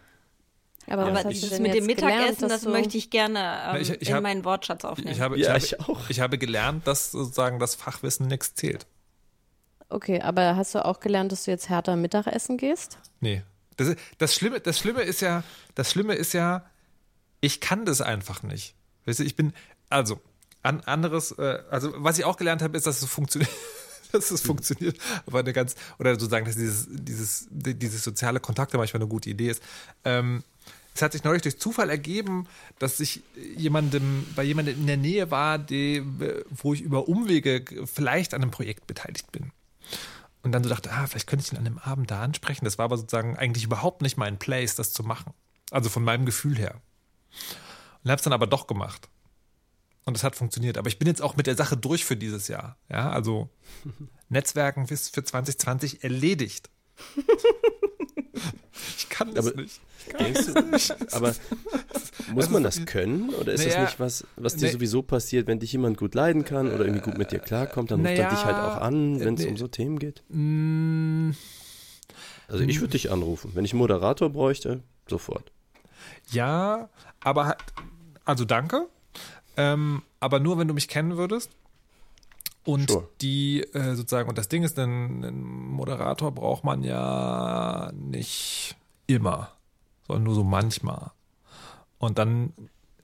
Aber, 0.86 1.02
Aber 1.02 1.12
was 1.14 1.24
hast 1.24 1.42
das 1.42 1.50
du 1.50 1.62
mit 1.62 1.74
dem 1.74 1.86
gelernt, 1.86 1.86
Mittagessen, 1.86 2.48
dass 2.48 2.62
das 2.62 2.72
möchte 2.72 2.98
ich 2.98 3.10
gerne 3.10 3.74
ähm, 3.74 3.80
ich- 3.82 3.90
ich 3.90 4.08
in 4.08 4.14
hab- 4.16 4.22
meinen 4.22 4.44
Wortschatz 4.44 4.84
aufnehmen. 4.84 5.12
Ich 5.12 5.20
habe, 5.20 5.38
Ja, 5.38 5.56
ich, 5.56 5.72
ich 5.72 5.78
habe, 5.78 5.92
auch. 5.92 6.10
ich 6.10 6.20
habe 6.20 6.38
gelernt, 6.38 6.86
dass 6.86 7.10
sozusagen 7.12 7.58
das 7.58 7.74
Fachwissen 7.74 8.26
nichts 8.26 8.54
zählt. 8.54 8.86
Okay, 9.88 10.20
aber 10.20 10.56
hast 10.56 10.74
du 10.74 10.84
auch 10.84 11.00
gelernt, 11.00 11.30
dass 11.32 11.44
du 11.44 11.50
jetzt 11.50 11.68
härter 11.68 11.96
Mittagessen 11.96 12.56
gehst? 12.56 12.98
Nee. 13.20 13.42
Das, 13.76 13.94
das, 14.18 14.34
Schlimme, 14.34 14.60
das 14.60 14.78
Schlimme 14.78 15.02
ist 15.02 15.20
ja, 15.20 15.42
das 15.74 15.90
Schlimme 15.90 16.14
ist 16.14 16.32
ja, 16.32 16.64
ich 17.40 17.60
kann 17.60 17.84
das 17.84 18.00
einfach 18.00 18.42
nicht. 18.42 18.74
Weißt 19.06 19.18
du, 19.20 19.24
ich 19.24 19.36
bin, 19.36 19.52
also, 19.90 20.20
an, 20.62 20.80
anderes, 20.82 21.32
äh, 21.32 21.58
also 21.70 21.92
was 21.96 22.18
ich 22.18 22.24
auch 22.24 22.36
gelernt 22.36 22.62
habe, 22.62 22.76
ist, 22.76 22.86
dass 22.86 23.02
es 23.02 23.08
funktioniert. 23.08 23.50
Dass 24.14 24.30
es 24.30 24.40
funktioniert, 24.40 24.96
aber 25.26 25.40
eine 25.40 25.52
ganz, 25.52 25.74
oder 25.98 26.14
sozusagen, 26.14 26.46
dass 26.46 26.54
dieses, 26.56 26.86
dieses, 26.88 27.46
die- 27.50 27.74
dieses 27.74 28.02
soziale 28.04 28.40
Kontakte 28.40 28.78
manchmal 28.78 29.02
eine 29.02 29.08
gute 29.08 29.28
Idee 29.28 29.50
ist. 29.50 29.62
Ähm, 30.04 30.42
es 30.94 31.02
hat 31.02 31.12
sich 31.12 31.24
neulich 31.24 31.42
durch 31.42 31.58
Zufall 31.58 31.90
ergeben, 31.90 32.46
dass 32.78 33.00
ich 33.00 33.22
jemandem, 33.56 34.24
bei 34.36 34.44
jemandem 34.44 34.78
in 34.78 34.86
der 34.86 34.96
Nähe 34.96 35.30
war, 35.32 35.58
die, 35.58 36.04
wo 36.50 36.72
ich 36.72 36.80
über 36.80 37.08
Umwege 37.08 37.64
vielleicht 37.92 38.32
an 38.32 38.42
einem 38.42 38.52
Projekt 38.52 38.86
beteiligt 38.86 39.32
bin. 39.32 39.50
Und 40.44 40.52
dann 40.52 40.62
so 40.62 40.68
dachte, 40.70 40.92
ah, 40.92 41.06
vielleicht 41.08 41.26
könnte 41.26 41.44
ich 41.44 41.52
ihn 41.52 41.58
an 41.58 41.64
dem 41.64 41.78
Abend 41.78 42.10
da 42.12 42.22
ansprechen. 42.22 42.64
Das 42.64 42.78
war 42.78 42.84
aber 42.84 42.96
sozusagen 42.96 43.36
eigentlich 43.36 43.64
überhaupt 43.64 44.02
nicht 44.02 44.16
mein 44.16 44.38
Place, 44.38 44.76
das 44.76 44.92
zu 44.92 45.02
machen. 45.02 45.32
Also 45.72 45.88
von 45.90 46.04
meinem 46.04 46.26
Gefühl 46.26 46.56
her. 46.56 46.80
Und 48.04 48.10
habe 48.10 48.18
es 48.18 48.24
dann 48.24 48.32
aber 48.32 48.46
doch 48.46 48.68
gemacht. 48.68 49.08
Und 50.06 50.16
es 50.16 50.22
hat 50.24 50.36
funktioniert. 50.36 50.76
Aber 50.78 50.88
ich 50.88 50.98
bin 50.98 51.08
jetzt 51.08 51.22
auch 51.22 51.36
mit 51.36 51.46
der 51.46 51.56
Sache 51.56 51.76
durch 51.76 52.04
für 52.04 52.16
dieses 52.16 52.48
Jahr. 52.48 52.76
Ja, 52.90 53.10
also 53.10 53.48
Netzwerken 54.28 54.86
ist 54.88 55.14
für 55.14 55.24
2020 55.24 56.04
erledigt. 56.04 56.70
ich 58.98 59.08
kann 59.08 59.34
das 59.34 59.46
Aber- 59.46 59.60
nicht. 59.62 59.80
Denkst 60.18 60.46
du, 60.48 61.16
aber 61.16 61.34
muss 62.34 62.50
man 62.50 62.62
das 62.62 62.84
können? 62.84 63.30
Oder 63.30 63.54
ist 63.54 63.64
das 63.64 63.72
Naja, 63.72 63.84
nicht 63.86 63.98
was, 64.00 64.26
was 64.36 64.54
dir 64.56 64.66
nee. 64.66 64.72
sowieso 64.72 65.02
passiert, 65.02 65.46
wenn 65.46 65.60
dich 65.60 65.72
jemand 65.72 65.96
gut 65.96 66.14
leiden 66.14 66.44
kann 66.44 66.70
oder 66.70 66.84
irgendwie 66.84 67.00
gut 67.02 67.16
mit 67.16 67.32
dir 67.32 67.38
klarkommt, 67.38 67.90
dann 67.90 68.00
ruft 68.00 68.10
Naja, 68.12 68.24
er 68.24 68.30
dich 68.30 68.44
halt 68.44 68.56
auch 68.56 68.82
an, 68.82 69.18
wenn 69.20 69.32
es 69.32 69.40
nee. 69.44 69.48
um 69.48 69.56
so 69.56 69.66
Themen 69.66 69.98
geht? 69.98 70.22
Mm, 70.28 71.30
Also 72.48 72.64
ich 72.64 72.80
würde 72.80 72.92
dich 72.92 73.10
anrufen. 73.10 73.52
Wenn 73.54 73.64
ich 73.64 73.72
einen 73.72 73.78
Moderator 73.78 74.28
bräuchte, 74.28 74.82
sofort. 75.08 75.52
Ja, 76.32 76.90
aber 77.20 77.46
halt, 77.46 77.58
also 78.26 78.44
danke. 78.44 78.86
Ähm, 79.56 80.02
aber 80.20 80.40
nur, 80.40 80.58
wenn 80.58 80.68
du 80.68 80.74
mich 80.74 80.88
kennen 80.88 81.16
würdest. 81.16 81.50
Und 82.64 82.90
Sure. 82.90 83.08
die 83.20 83.60
äh, 83.74 83.94
sozusagen, 83.94 84.28
und 84.28 84.38
das 84.38 84.48
Ding 84.48 84.62
ist, 84.62 84.78
einen, 84.78 85.70
Moderator 85.70 86.32
braucht 86.32 86.64
man 86.64 86.82
ja 86.82 87.90
nicht 87.92 88.76
immer, 89.06 89.52
sondern 90.06 90.24
nur 90.24 90.34
so 90.34 90.44
manchmal. 90.44 91.10
Und 91.98 92.18
dann, 92.18 92.54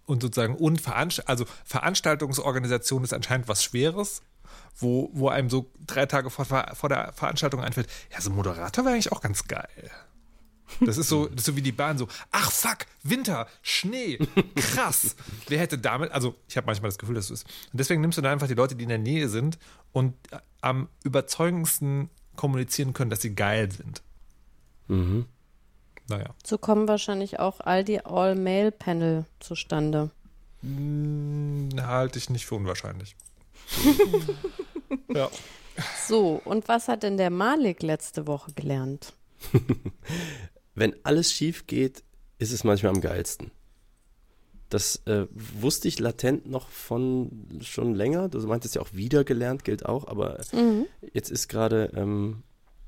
und 0.07 0.23
sozusagen, 0.23 0.57
und 0.57 0.81
Veranst 0.81 1.29
also 1.29 1.45
Veranstaltungsorganisation 1.65 3.05
ist 3.05 3.13
anscheinend 3.13 3.49
was 3.49 3.63
Schweres, 3.63 4.23
wo, 4.77 5.11
wo 5.13 5.29
einem 5.29 5.51
so 5.51 5.71
drei 5.87 6.07
Tage 6.07 6.31
vor, 6.31 6.47
vor 6.47 6.89
der 6.89 7.13
Veranstaltung 7.13 7.61
einfällt, 7.61 7.89
ja, 8.11 8.21
so 8.21 8.31
ein 8.31 8.37
Moderator 8.37 8.85
wäre 8.85 8.95
eigentlich 8.95 9.13
auch 9.13 9.21
ganz 9.21 9.47
geil. 9.47 9.91
Das 10.81 10.99
ist 10.99 11.09
so, 11.09 11.27
das 11.27 11.41
ist 11.41 11.47
so 11.47 11.57
wie 11.57 11.63
die 11.63 11.73
Bahn 11.73 11.99
so, 11.99 12.09
ach 12.31 12.51
fuck, 12.51 12.87
Winter, 13.03 13.47
Schnee, 13.63 14.19
krass. 14.55 15.17
Wer 15.49 15.59
hätte 15.59 15.79
damit, 15.79 16.11
also 16.13 16.35
ich 16.49 16.57
habe 16.57 16.67
manchmal 16.67 16.91
das 16.91 16.99
Gefühl, 16.99 17.15
dass 17.15 17.29
du 17.29 17.35
es. 17.35 17.43
Und 17.43 17.79
deswegen 17.79 18.01
nimmst 18.01 18.19
du 18.19 18.23
dann 18.23 18.33
einfach 18.33 18.49
die 18.49 18.55
Leute, 18.55 18.75
die 18.75 18.85
in 18.85 18.89
der 18.89 18.99
Nähe 18.99 19.29
sind 19.29 19.59
und 19.93 20.15
am 20.61 20.89
überzeugendsten 21.03 22.11
kommunizieren 22.37 22.93
können, 22.93 23.11
dass 23.11 23.21
sie 23.21 23.35
geil 23.35 23.71
sind. 23.71 24.03
Mhm. 24.89 25.27
Naja. 26.09 26.35
So 26.45 26.59
kommen 26.59 26.89
wahrscheinlich 26.89 27.39
auch 27.39 27.61
all 27.61 27.85
die 27.85 28.05
All-Mail-Panel 28.05 29.27
zustande. 29.39 30.11
Hm, 30.63 31.71
halte 31.81 32.19
ich 32.19 32.31
nicht 32.31 32.47
für 32.47 32.57
unwahrscheinlich. 32.57 33.17
ja. 35.09 35.31
So, 36.07 36.41
und 36.45 36.69
was 36.69 36.89
hat 36.89 37.05
denn 37.05 37.17
der 37.17 37.31
Malik 37.31 37.83
letzte 37.83 38.27
Woche 38.27 38.53
gelernt? 38.53 39.15
Wenn 40.75 40.95
alles 41.05 41.33
schief 41.33 41.67
geht, 41.67 42.03
ist 42.39 42.53
es 42.53 42.65
manchmal 42.65 42.93
am 42.95 43.01
geilsten. 43.01 43.51
Das 44.69 45.03
äh, 45.07 45.27
wusste 45.33 45.89
ich 45.89 45.99
latent 45.99 46.49
noch 46.49 46.69
von 46.69 47.49
schon 47.61 47.95
länger. 47.95 48.29
Du 48.29 48.39
meintest 48.47 48.77
ja 48.77 48.81
auch 48.83 48.93
wieder 48.93 49.25
gelernt, 49.25 49.65
gilt 49.65 49.85
auch, 49.85 50.07
aber 50.07 50.39
Mhm. 50.53 50.87
jetzt 51.13 51.31
ist 51.31 51.49
gerade 51.49 51.91
ähm, 51.97 52.45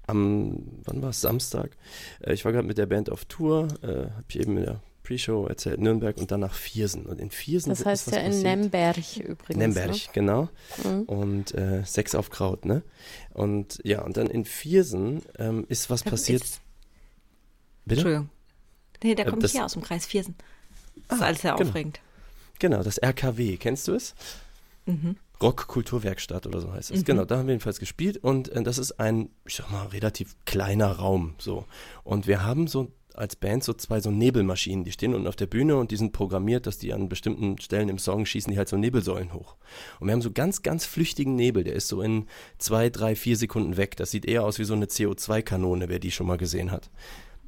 am, 0.07 0.63
wann 0.85 1.03
war 1.03 1.11
es, 1.11 1.21
Samstag? 1.21 1.77
Äh, 2.21 2.35
ich 2.35 2.45
war 2.45 2.53
gerade 2.53 2.67
mit 2.69 2.79
der 2.79 2.87
Band 2.87 3.11
auf 3.11 3.25
Tour, 3.25 3.67
äh, 3.83 3.87
habe 4.13 4.25
ich 4.29 4.39
eben 4.39 4.57
in 4.59 4.65
der 4.65 4.81
Pre-Show 5.03 5.47
erzählt, 5.47 5.81
Nürnberg 5.81 6.17
und 6.19 6.31
danach 6.31 6.55
Viersen. 6.55 7.05
Und 7.07 7.21
in 7.21 7.33
Viersen 7.33 7.71
Das 7.71 7.81
ist 7.81 7.87
heißt 7.87 8.07
was 8.07 8.15
ja 8.15 8.21
in 8.21 8.27
passiert. 8.31 8.45
Nemberg 8.45 9.17
übrigens. 9.17 9.57
Nemberg, 9.59 10.13
genau. 10.13 10.43
Ne? 10.85 10.91
Mhm. 10.93 11.03
Und 11.03 11.55
äh, 11.55 11.85
Sex 11.85 12.15
auf 12.15 12.31
Kraut, 12.31 12.65
ne? 12.65 12.83
Und 13.35 13.81
ja, 13.83 14.03
und 14.03 14.17
dann 14.17 14.29
in 14.29 14.45
Viersen 14.45 15.23
ähm, 15.37 15.67
ist 15.69 15.91
was 15.91 16.05
passiert. 16.05 16.45
Ist- 16.45 16.61
Bitte? 17.85 18.01
Entschuldigung. 18.01 18.31
Nee, 19.03 19.15
der 19.15 19.27
Äh, 19.27 19.31
kommt 19.31 19.43
das- 19.43 19.53
hier 19.53 19.65
aus 19.65 19.73
dem 19.73 19.83
Kreis 19.83 20.07
Viersen. 20.07 20.35
Das 21.09 21.19
ist 21.19 21.23
Ah, 21.23 21.27
alles 21.27 21.41
sehr 21.43 21.55
genau. 21.55 21.69
aufregend. 21.69 22.01
Genau, 22.59 22.83
das 22.83 22.99
RKW, 22.99 23.57
kennst 23.57 23.89
du 23.89 23.95
es? 23.95 24.15
Mhm. 24.87 25.17
Rock-Kulturwerkstatt 25.43 26.47
oder 26.47 26.61
so 26.61 26.73
heißt 26.73 26.91
es. 26.93 27.01
Mhm. 27.01 27.05
Genau, 27.05 27.25
da 27.25 27.39
haben 27.39 27.47
wir 27.47 27.55
jedenfalls 27.55 27.81
gespielt 27.81 28.17
und 28.19 28.49
äh, 28.51 28.63
das 28.63 28.79
ist 28.79 28.93
ein, 29.01 29.31
ich 29.45 29.57
sag 29.57 29.71
mal, 29.71 29.87
relativ 29.89 30.37
kleiner 30.45 30.93
Raum 30.93 31.35
so. 31.39 31.67
Und 32.05 32.27
wir 32.29 32.45
haben 32.45 32.69
so 32.69 32.93
als 33.15 33.37
Band 33.37 33.63
so 33.63 33.75
zwei 33.75 34.01
so 34.01 34.11
Nebelmaschinen, 34.11 34.85
die 34.85 34.93
stehen 34.93 35.15
unten 35.15 35.27
auf 35.27 35.37
der 35.37 35.47
Bühne 35.47 35.77
und 35.77 35.91
die 35.91 35.97
sind 35.97 36.13
programmiert, 36.13 36.67
dass 36.67 36.79
die 36.79 36.95
an 36.95 37.09
bestimmten 37.11 37.59
Stellen 37.59 37.89
im 37.91 37.99
Song 37.99 38.25
schießen 38.25 38.51
die 38.53 38.57
halt 38.57 38.69
so 38.71 38.77
Nebelsäulen 38.79 39.35
hoch. 39.35 39.57
Und 40.01 40.07
wir 40.07 40.13
haben 40.15 40.23
so 40.23 40.31
ganz, 40.31 40.63
ganz 40.63 40.87
flüchtigen 40.87 41.35
Nebel, 41.35 41.63
der 41.65 41.75
ist 41.75 41.89
so 41.89 42.01
in 42.01 42.27
zwei, 42.59 42.89
drei, 42.89 43.15
vier 43.17 43.37
Sekunden 43.37 43.77
weg. 43.77 43.97
Das 43.97 44.11
sieht 44.13 44.25
eher 44.25 44.45
aus 44.45 44.59
wie 44.59 44.65
so 44.65 44.73
eine 44.75 44.87
CO2-Kanone, 44.87 45.89
wer 45.91 45.99
die 45.99 46.11
schon 46.11 46.27
mal 46.27 46.39
gesehen 46.39 46.71
hat. 46.71 46.89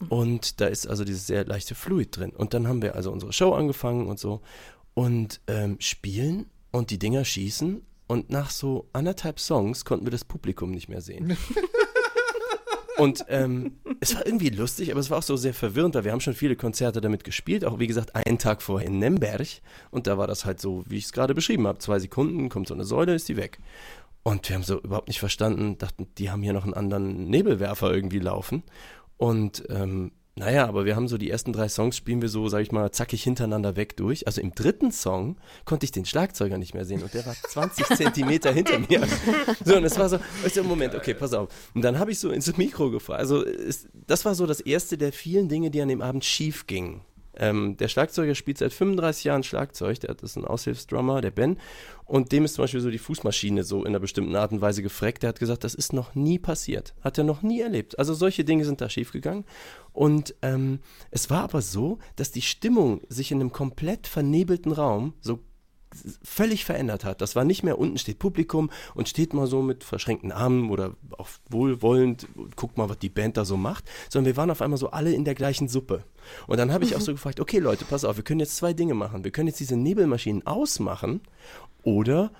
Und 0.09 0.61
da 0.61 0.67
ist 0.67 0.87
also 0.87 1.05
dieses 1.05 1.27
sehr 1.27 1.45
leichte 1.45 1.75
Fluid 1.75 2.17
drin. 2.17 2.31
Und 2.31 2.55
dann 2.55 2.67
haben 2.69 2.83
wir 2.83 2.95
also 2.95 3.11
unsere 3.13 3.33
Show 3.33 3.53
angefangen 3.53 4.07
und 4.07 4.19
so 4.19 4.41
und 4.95 5.41
ähm, 5.47 5.77
spielen 5.81 6.47
und 6.71 6.91
die 6.91 6.99
Dinger 6.99 7.25
schießen 7.25 7.83
und 8.07 8.31
nach 8.31 8.51
so 8.51 8.89
anderthalb 8.93 9.41
Songs 9.41 9.85
konnten 9.85 10.07
wir 10.07 10.11
das 10.11 10.25
Publikum 10.25 10.71
nicht 10.71 10.89
mehr 10.89 11.01
sehen. 11.01 11.37
Und 12.97 13.25
ähm, 13.29 13.79
es 13.99 14.15
war 14.15 14.25
irgendwie 14.25 14.51
lustig, 14.51 14.93
aber 14.93 15.01
es 15.01 15.11
war 15.11 15.19
auch 15.19 15.23
so 15.25 15.37
sehr 15.37 15.53
verwirrend, 15.53 15.97
weil 15.97 16.05
wir 16.05 16.13
haben 16.13 16.21
schon 16.21 16.35
viele 16.35 16.55
Konzerte 16.55 17.01
damit 17.01 17.25
gespielt, 17.25 17.65
auch 17.65 17.81
wie 17.81 17.89
gesagt 17.89 18.15
einen 18.15 18.39
Tag 18.39 18.63
vorher 18.63 18.87
in 18.87 19.01
Nemberg. 19.01 19.49
Und 19.91 20.07
da 20.07 20.17
war 20.17 20.29
das 20.29 20.45
halt 20.45 20.61
so, 20.61 20.85
wie 20.87 20.99
ich 20.99 21.07
es 21.07 21.13
gerade 21.13 21.35
beschrieben 21.35 21.67
habe. 21.67 21.81
Zwei 21.81 21.99
Sekunden, 21.99 22.49
kommt 22.49 22.69
so 22.69 22.75
eine 22.75 22.85
Säule, 22.85 23.15
ist 23.15 23.29
die 23.29 23.37
weg. 23.37 23.59
Und 24.23 24.49
wir 24.49 24.55
haben 24.55 24.63
so 24.63 24.81
überhaupt 24.81 25.09
nicht 25.09 25.19
verstanden, 25.19 25.77
dachten, 25.77 26.07
die 26.19 26.31
haben 26.31 26.43
hier 26.43 26.53
noch 26.53 26.65
einen 26.65 26.75
anderen 26.75 27.29
Nebelwerfer 27.29 27.93
irgendwie 27.93 28.21
laufen. 28.21 28.63
Und 29.16 29.64
ähm, 29.68 30.12
naja, 30.37 30.66
aber 30.66 30.85
wir 30.85 30.97
haben 30.97 31.06
so 31.06 31.16
die 31.16 31.30
ersten 31.30 31.52
drei 31.52 31.68
Songs 31.68 31.97
spielen 31.97 32.21
wir 32.21 32.28
so, 32.28 32.49
sag 32.49 32.61
ich 32.61 32.73
mal, 32.73 32.90
zackig 32.90 33.23
hintereinander 33.23 33.76
weg 33.76 33.97
durch. 33.97 34.26
Also 34.26 34.40
im 34.40 34.52
dritten 34.52 34.90
Song 34.90 35.37
konnte 35.64 35.85
ich 35.85 35.92
den 35.92 36.04
Schlagzeuger 36.04 36.59
nicht 36.59 36.75
mehr 36.75 36.85
sehen 36.85 37.04
und 37.04 37.14
der 37.14 37.25
war 37.25 37.35
20 37.35 37.87
Zentimeter 37.97 38.50
hinter 38.50 38.80
mir. 38.80 39.06
So, 39.64 39.76
und 39.76 39.85
es 39.85 39.97
war 39.97 40.09
so, 40.09 40.18
weißt 40.42 40.56
du, 40.56 40.64
Moment, 40.64 40.97
okay, 40.97 41.14
pass 41.14 41.33
auf. 41.33 41.50
Und 41.75 41.83
dann 41.83 42.00
habe 42.00 42.11
ich 42.11 42.18
so 42.18 42.30
ins 42.30 42.56
Mikro 42.56 42.90
gefragt. 42.90 43.21
Also 43.21 43.44
es, 43.44 43.87
das 43.92 44.25
war 44.25 44.35
so 44.35 44.47
das 44.47 44.61
erste 44.61 44.99
der 44.99 45.12
vielen 45.12 45.49
Dinge, 45.49 45.71
die 45.71 45.80
an 45.80 45.88
dem 45.88 46.02
Abend 46.02 46.25
schief 46.25 46.66
gingen. 46.66 47.02
Ähm, 47.37 47.76
der 47.76 47.88
Schlagzeuger 47.88 48.35
spielt 48.35 48.59
seit 48.59 48.73
35 48.73 49.25
Jahren 49.25 49.43
Schlagzeug, 49.43 50.00
der 50.00 50.17
ist 50.23 50.37
ein 50.37 50.45
Aushilfsdrummer, 50.45 51.21
der 51.21 51.31
Ben. 51.31 51.59
Und 52.05 52.33
dem 52.33 52.45
ist 52.45 52.55
zum 52.55 52.64
Beispiel 52.64 52.81
so 52.81 52.91
die 52.91 52.99
Fußmaschine 52.99 53.64
so 53.64 53.81
in 53.81 53.88
einer 53.88 54.00
bestimmten 54.00 54.37
Art 54.37 54.53
und 54.53 54.61
Weise 54.61 54.83
gefreckt. 54.83 55.23
Der 55.23 55.29
hat 55.29 55.38
gesagt, 55.38 55.64
das 55.64 55.75
ist 55.75 55.93
noch 55.93 56.14
nie 56.14 56.38
passiert. 56.38 56.95
Hat 57.00 57.17
er 57.19 57.25
noch 57.25 57.43
nie 57.43 57.61
erlebt. 57.61 57.99
Also 57.99 58.14
solche 58.14 58.45
Dinge 58.45 58.64
sind 58.64 58.81
da 58.81 58.88
schiefgegangen. 58.88 59.45
Und 59.93 60.35
ähm, 60.43 60.81
es 61.11 61.31
war 61.31 61.45
aber 61.45 61.62
so, 61.62 61.99
dass 62.17 62.31
die 62.31 62.43
Stimmung 62.43 63.00
sich 63.09 63.33
in 63.33 63.41
einem 63.41 63.53
komplett 63.53 64.07
vernebelten 64.07 64.73
Raum 64.73 65.14
so 65.21 65.41
völlig 66.23 66.65
verändert 66.65 67.05
hat. 67.05 67.21
Das 67.21 67.37
war 67.37 67.45
nicht 67.45 67.63
mehr 67.63 67.79
unten 67.79 67.99
steht 67.99 68.19
Publikum 68.19 68.71
und 68.95 69.09
steht 69.09 69.35
mal 69.35 69.47
so 69.47 69.63
mit 69.63 69.85
verschränkten 69.85 70.33
Armen 70.33 70.71
oder 70.71 70.95
auch 71.17 71.29
wohlwollend, 71.51 72.27
guckt 72.57 72.77
mal, 72.77 72.89
was 72.89 72.99
die 72.99 73.09
Band 73.09 73.37
da 73.37 73.45
so 73.45 73.57
macht, 73.57 73.85
sondern 74.09 74.27
wir 74.33 74.37
waren 74.37 74.51
auf 74.51 74.63
einmal 74.63 74.79
so 74.79 74.91
alle 74.91 75.13
in 75.13 75.25
der 75.25 75.35
gleichen 75.35 75.69
Suppe. 75.69 76.05
Und 76.47 76.59
dann 76.59 76.73
habe 76.73 76.85
ich 76.85 76.97
auch 76.97 77.01
so 77.01 77.13
gefragt, 77.13 77.41
okay 77.41 77.59
Leute, 77.59 77.85
pass 77.85 78.05
auf, 78.05 78.17
wir 78.17 78.25
können 78.25 78.41
jetzt 78.41 78.57
zwei 78.57 78.73
Dinge 78.73 78.95
machen. 78.95 79.25
Wir 79.25 79.31
können 79.31 79.49
jetzt 79.49 79.61
diese 79.61 79.77
Nebelmaschinen 79.77 80.47
ausmachen 80.47 81.21
oder 81.83 82.31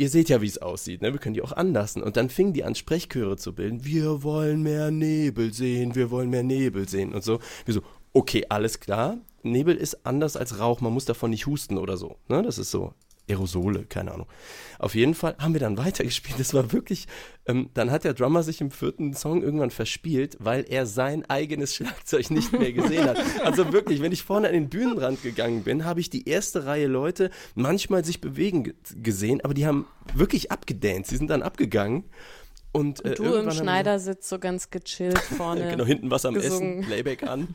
ihr 0.00 0.08
seht 0.08 0.30
ja, 0.30 0.40
wie 0.40 0.46
es 0.46 0.56
aussieht, 0.56 1.02
ne? 1.02 1.12
wir 1.12 1.20
können 1.20 1.34
die 1.34 1.42
auch 1.42 1.52
anlassen. 1.52 2.02
Und 2.02 2.16
dann 2.16 2.30
fingen 2.30 2.54
die 2.54 2.64
an, 2.64 2.74
Sprechchöre 2.74 3.36
zu 3.36 3.54
bilden. 3.54 3.84
Wir 3.84 4.22
wollen 4.22 4.62
mehr 4.62 4.90
Nebel 4.90 5.52
sehen, 5.52 5.94
wir 5.94 6.10
wollen 6.10 6.30
mehr 6.30 6.42
Nebel 6.42 6.88
sehen 6.88 7.12
und 7.12 7.22
so. 7.22 7.38
Wir 7.66 7.74
so, 7.74 7.82
okay, 8.14 8.46
alles 8.48 8.80
klar. 8.80 9.18
Nebel 9.42 9.76
ist 9.76 10.04
anders 10.06 10.36
als 10.36 10.58
Rauch, 10.58 10.80
man 10.80 10.92
muss 10.92 11.04
davon 11.04 11.30
nicht 11.30 11.46
husten 11.46 11.78
oder 11.78 11.96
so. 11.96 12.16
Ne? 12.28 12.42
Das 12.42 12.58
ist 12.58 12.70
so 12.70 12.94
Aerosole, 13.28 13.84
keine 13.84 14.10
Ahnung. 14.12 14.26
Auf 14.80 14.96
jeden 14.96 15.14
Fall 15.14 15.36
haben 15.38 15.52
wir 15.52 15.60
dann 15.60 15.76
weitergespielt. 15.84 16.40
Das 16.40 16.52
war 16.52 16.72
wirklich, 16.72 17.06
ähm, 17.46 17.70
dann 17.74 17.92
hat 17.92 18.02
der 18.02 18.12
Drummer 18.14 18.42
sich 18.42 18.60
im 18.60 18.72
vierten 18.72 19.14
Song 19.14 19.42
irgendwann 19.42 19.70
verspielt, 19.70 20.36
weil 20.40 20.64
er 20.68 20.84
sein 20.84 21.24
eigenes 21.30 21.74
Schlagzeug 21.76 22.30
nicht 22.32 22.52
mehr 22.52 22.72
gesehen 22.72 23.04
hat. 23.04 23.18
Also 23.44 23.72
wirklich, 23.72 24.02
wenn 24.02 24.10
ich 24.10 24.24
vorne 24.24 24.48
an 24.48 24.54
den 24.54 24.68
Bühnenrand 24.68 25.22
gegangen 25.22 25.62
bin, 25.62 25.84
habe 25.84 26.00
ich 26.00 26.10
die 26.10 26.28
erste 26.28 26.66
Reihe 26.66 26.88
Leute 26.88 27.30
manchmal 27.54 28.04
sich 28.04 28.20
bewegen 28.20 28.64
ge- 28.64 28.74
gesehen, 29.00 29.40
aber 29.44 29.54
die 29.54 29.64
haben 29.66 29.86
wirklich 30.14 30.50
abgedanced. 30.50 31.10
Sie 31.10 31.16
sind 31.16 31.30
dann 31.30 31.42
abgegangen. 31.42 32.04
Und, 32.72 33.04
äh, 33.04 33.08
Und 33.10 33.18
du 33.18 33.34
im 33.34 33.50
Schneidersitz 33.50 34.28
so 34.28 34.38
ganz 34.38 34.70
gechillt 34.70 35.18
vorne. 35.36 35.70
Genau, 35.70 35.84
hinten 35.84 36.08
was 36.10 36.24
am 36.24 36.34
gesungen. 36.34 36.78
Essen, 36.80 36.86
Playback 36.88 37.24
an. 37.24 37.48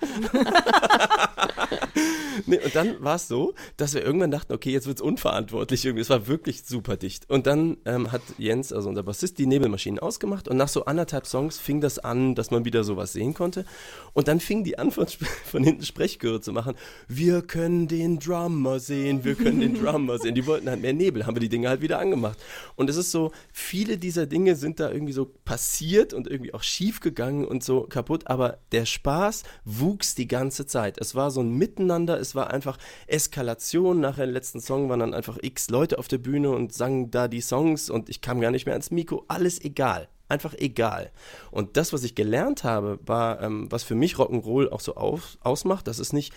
nee, 2.45 2.59
und 2.63 2.75
dann 2.75 3.03
war 3.03 3.15
es 3.15 3.27
so, 3.27 3.53
dass 3.77 3.93
wir 3.93 4.03
irgendwann 4.03 4.31
dachten, 4.31 4.53
okay, 4.53 4.71
jetzt 4.71 4.87
wird's 4.87 5.01
unverantwortlich 5.01 5.85
irgendwie. 5.85 6.01
Es 6.01 6.09
war 6.09 6.27
wirklich 6.27 6.63
super 6.63 6.97
dicht. 6.97 7.29
Und 7.29 7.47
dann 7.47 7.77
ähm, 7.85 8.11
hat 8.11 8.21
Jens, 8.37 8.73
also 8.73 8.89
unser 8.89 9.03
Bassist, 9.03 9.37
die 9.37 9.45
Nebelmaschinen 9.45 9.99
ausgemacht 9.99 10.47
und 10.47 10.57
nach 10.57 10.67
so 10.67 10.85
anderthalb 10.85 11.25
Songs 11.25 11.59
fing 11.59 11.81
das 11.81 11.99
an, 11.99 12.35
dass 12.35 12.51
man 12.51 12.65
wieder 12.65 12.83
sowas 12.83 13.13
sehen 13.13 13.33
konnte. 13.33 13.65
Und 14.13 14.27
dann 14.27 14.39
fing 14.39 14.63
die 14.63 14.77
an, 14.77 14.91
von, 14.91 15.07
von 15.45 15.63
hinten 15.63 15.83
Sprechchöre 15.83 16.41
zu 16.41 16.51
machen. 16.51 16.75
Wir 17.07 17.41
können 17.41 17.87
den 17.87 18.19
Drummer 18.19 18.79
sehen, 18.79 19.23
wir 19.23 19.35
können 19.35 19.59
den 19.59 19.81
Drummer 19.81 20.19
sehen. 20.19 20.35
Die 20.35 20.45
wollten 20.45 20.69
halt 20.69 20.81
mehr 20.81 20.93
Nebel, 20.93 21.25
haben 21.25 21.35
wir 21.35 21.41
die 21.41 21.49
Dinge 21.49 21.69
halt 21.69 21.81
wieder 21.81 21.99
angemacht. 21.99 22.37
Und 22.75 22.89
es 22.89 22.97
ist 22.97 23.11
so, 23.11 23.31
viele 23.51 23.97
dieser 23.97 24.25
Dinge 24.25 24.55
sind 24.55 24.79
da 24.79 24.91
irgendwie 24.91 25.13
so 25.13 25.31
passiert 25.45 26.13
und 26.13 26.27
irgendwie 26.27 26.53
auch 26.53 26.63
schief 26.63 26.99
gegangen 26.99 27.45
und 27.45 27.63
so 27.63 27.83
kaputt, 27.83 28.27
aber 28.27 28.59
der 28.71 28.85
Spaß 28.85 29.43
wuchs 29.63 30.15
die 30.15 30.27
ganze 30.27 30.65
Zeit. 30.65 30.97
Es 30.99 31.15
war 31.15 31.31
so 31.31 31.41
ein 31.41 31.49
Miteinander, 31.85 32.19
es 32.19 32.35
war 32.35 32.51
einfach 32.51 32.77
Eskalation. 33.07 33.99
Nach 33.99 34.15
dem 34.15 34.31
letzten 34.31 34.59
Song 34.59 34.89
waren 34.89 34.99
dann 34.99 35.13
einfach 35.13 35.37
x 35.41 35.69
Leute 35.69 35.99
auf 35.99 36.07
der 36.07 36.17
Bühne 36.17 36.49
und 36.51 36.73
sangen 36.73 37.11
da 37.11 37.27
die 37.27 37.41
Songs 37.41 37.89
und 37.89 38.09
ich 38.09 38.21
kam 38.21 38.41
gar 38.41 38.51
nicht 38.51 38.65
mehr 38.65 38.73
ans 38.73 38.91
Mikro. 38.91 39.23
Alles 39.27 39.63
egal. 39.63 40.09
Einfach 40.27 40.55
egal. 40.55 41.11
Und 41.51 41.77
das, 41.77 41.93
was 41.93 42.03
ich 42.03 42.15
gelernt 42.15 42.63
habe, 42.63 42.99
war, 43.05 43.41
ähm, 43.41 43.71
was 43.71 43.83
für 43.83 43.93
mich 43.93 44.15
Rock'n'Roll 44.15 44.69
auch 44.69 44.79
so 44.79 44.95
auf, 44.95 45.37
ausmacht, 45.41 45.87
das 45.87 45.99
ist 45.99 46.13
nicht 46.13 46.33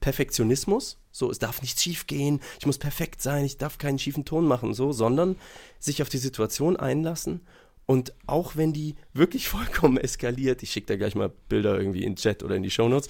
Perfektionismus, 0.00 0.98
so 1.10 1.30
es 1.30 1.38
darf 1.38 1.60
nichts 1.60 1.82
schief 1.82 2.06
gehen, 2.06 2.40
ich 2.58 2.66
muss 2.66 2.78
perfekt 2.78 3.20
sein, 3.20 3.44
ich 3.44 3.58
darf 3.58 3.76
keinen 3.76 3.98
schiefen 3.98 4.24
Ton 4.24 4.46
machen, 4.46 4.72
so, 4.72 4.92
sondern 4.92 5.36
sich 5.78 6.00
auf 6.00 6.08
die 6.08 6.18
Situation 6.18 6.76
einlassen 6.76 7.42
und 7.86 8.12
auch 8.26 8.56
wenn 8.56 8.72
die 8.72 8.94
wirklich 9.12 9.48
vollkommen 9.50 9.96
eskaliert, 9.98 10.62
ich 10.62 10.70
schicke 10.70 10.86
da 10.86 10.96
gleich 10.96 11.14
mal 11.14 11.30
Bilder 11.48 11.78
irgendwie 11.78 12.04
in 12.04 12.12
den 12.12 12.16
Chat 12.16 12.42
oder 12.42 12.56
in 12.56 12.62
die 12.62 12.70
Shownotes, 12.70 13.08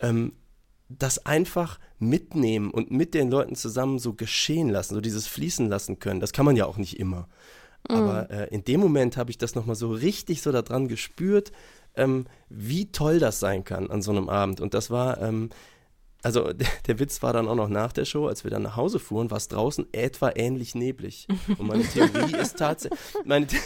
ähm, 0.00 0.32
das 0.98 1.24
einfach 1.26 1.78
mitnehmen 1.98 2.70
und 2.70 2.90
mit 2.90 3.14
den 3.14 3.30
Leuten 3.30 3.54
zusammen 3.54 3.98
so 3.98 4.14
geschehen 4.14 4.68
lassen, 4.68 4.94
so 4.94 5.00
dieses 5.00 5.26
fließen 5.26 5.68
lassen 5.68 5.98
können. 5.98 6.20
Das 6.20 6.32
kann 6.32 6.44
man 6.44 6.56
ja 6.56 6.66
auch 6.66 6.76
nicht 6.76 6.98
immer. 6.98 7.28
Mhm. 7.88 7.96
Aber 7.96 8.30
äh, 8.30 8.48
in 8.54 8.64
dem 8.64 8.80
Moment 8.80 9.16
habe 9.16 9.30
ich 9.30 9.38
das 9.38 9.54
nochmal 9.54 9.76
so 9.76 9.90
richtig 9.90 10.42
so 10.42 10.52
daran 10.52 10.88
gespürt, 10.88 11.52
ähm, 11.94 12.26
wie 12.48 12.90
toll 12.90 13.18
das 13.18 13.40
sein 13.40 13.64
kann 13.64 13.90
an 13.90 14.02
so 14.02 14.10
einem 14.10 14.28
Abend. 14.28 14.60
Und 14.60 14.74
das 14.74 14.90
war, 14.90 15.20
ähm, 15.20 15.50
also 16.22 16.52
der, 16.86 16.98
Witz 16.98 17.22
war 17.22 17.32
dann 17.32 17.48
auch 17.48 17.54
noch 17.54 17.68
nach 17.68 17.92
der 17.92 18.04
Show, 18.04 18.26
als 18.26 18.44
wir 18.44 18.50
dann 18.50 18.62
nach 18.62 18.76
Hause 18.76 18.98
fuhren, 18.98 19.30
war 19.30 19.38
es 19.38 19.48
draußen 19.48 19.86
etwa 19.92 20.32
ähnlich 20.34 20.74
neblig. 20.74 21.26
Und 21.58 21.66
meine 21.66 21.84
Theorie 21.84 22.36
ist 22.40 22.58
tatsächlich, 22.58 22.98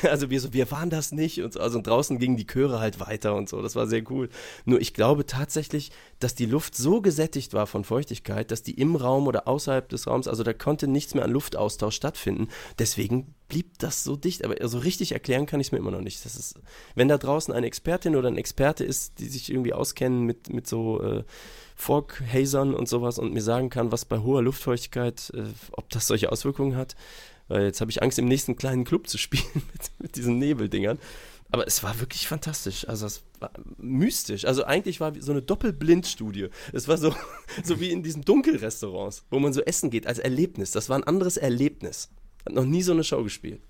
also 0.03 0.31
wir 0.31 0.41
so, 0.41 0.53
wir 0.53 0.71
waren 0.71 0.91
das 0.91 1.13
nicht 1.13 1.43
und 1.43 1.53
so, 1.53 1.61
also 1.61 1.81
draußen 1.81 2.19
gingen 2.19 2.37
die 2.37 2.47
Chöre 2.47 2.81
halt 2.81 2.99
weiter 3.01 3.35
und 3.35 3.49
so, 3.49 3.63
das 3.63 3.77
war 3.77 3.87
sehr 3.87 4.03
cool. 4.11 4.29
Nur 4.65 4.81
ich 4.81 4.95
glaube 4.95 5.27
tatsächlich, 5.27 5.93
dass 6.19 6.35
die 6.35 6.47
Luft 6.47 6.75
so 6.75 7.01
gesättigt 7.01 7.53
war 7.53 7.67
von 7.67 7.85
Feuchtigkeit, 7.85 8.51
dass 8.51 8.63
die 8.63 8.81
im 8.81 8.97
Raum 8.97 9.27
oder 9.27 9.47
außerhalb 9.47 9.89
des 9.89 10.07
Raums, 10.07 10.29
also 10.29 10.43
da 10.43 10.53
konnte 10.53 10.89
nichts 10.89 11.15
mehr 11.15 11.25
an 11.25 11.31
Luftaustausch 11.31 11.95
stattfinden. 11.95 12.49
Deswegen 12.79 13.35
blieb 13.49 13.79
das 13.79 14.03
so 14.03 14.17
dicht, 14.17 14.45
aber 14.45 14.57
so 14.67 14.79
richtig 14.79 15.13
erklären 15.13 15.47
kann 15.47 15.61
ich 15.61 15.69
es 15.69 15.73
mir 15.73 15.79
immer 15.79 15.91
noch 15.91 16.01
nicht. 16.01 16.25
Das 16.25 16.37
ist, 16.37 16.59
wenn 16.95 17.09
da 17.09 17.19
draußen 17.19 17.55
eine 17.55 17.67
Expertin 17.67 18.17
oder 18.17 18.29
ein 18.29 18.39
Experte 18.39 18.85
ist, 18.85 19.19
die 19.19 19.29
sich 19.29 19.51
irgendwie 19.51 19.73
auskennen 19.73 20.25
mit, 20.25 20.53
mit 20.53 20.67
so 20.67 21.01
äh, 21.01 21.25
Fog-Hazern 21.77 22.75
und 22.75 22.89
sowas 22.89 23.19
und 23.19 23.33
mir 23.33 23.43
sagen 23.43 23.71
kann, 23.71 23.93
was 23.93 24.05
bei 24.05 24.19
hoher 24.19 24.43
Luftfeuchtigkeit, 24.43 25.31
äh, 25.35 25.45
ob 25.73 25.89
das 25.91 26.07
solche 26.07 26.33
Auswirkungen 26.33 26.77
hat, 26.77 26.97
weil 27.49 27.65
jetzt 27.65 27.81
habe 27.81 27.91
ich 27.91 28.03
Angst, 28.03 28.19
im 28.19 28.27
nächsten 28.27 28.57
kleinen 28.57 28.85
Club 28.85 29.09
zu 29.09 29.19
spielen 29.19 29.45
mit, 29.55 29.91
mit 29.99 30.17
diesen 30.17 30.39
Nebeldingern. 30.39 30.99
Aber 31.53 31.67
es 31.67 31.83
war 31.83 32.01
wirklich 32.01 32.27
fantastisch. 32.27 32.89
Also 32.89 33.07
es 33.07 33.23
war 33.39 33.51
mystisch. 33.77 34.47
Also 34.47 34.65
eigentlich 34.65 35.01
war 35.01 35.13
so 35.21 35.31
eine 35.31 35.43
Doppelblindstudie. 35.43 36.49
Es 36.73 36.89
war 36.89 36.99
so, 36.99 37.15
so 37.65 37.79
wie 37.79 37.93
in 37.93 38.03
diesen 38.03 38.23
Dunkelrestaurants, 38.23 39.25
wo 39.31 39.39
man 39.39 39.53
so 39.53 39.61
essen 39.61 39.91
geht 39.91 40.07
als 40.07 40.19
Erlebnis. 40.19 40.73
Das 40.73 40.89
war 40.89 40.99
ein 40.99 41.05
anderes 41.05 41.37
Erlebnis. 41.37 42.11
Hat 42.45 42.55
noch 42.55 42.65
nie 42.65 42.83
so 42.83 42.93
eine 42.93 43.05
Show 43.05 43.23
gespielt. 43.23 43.63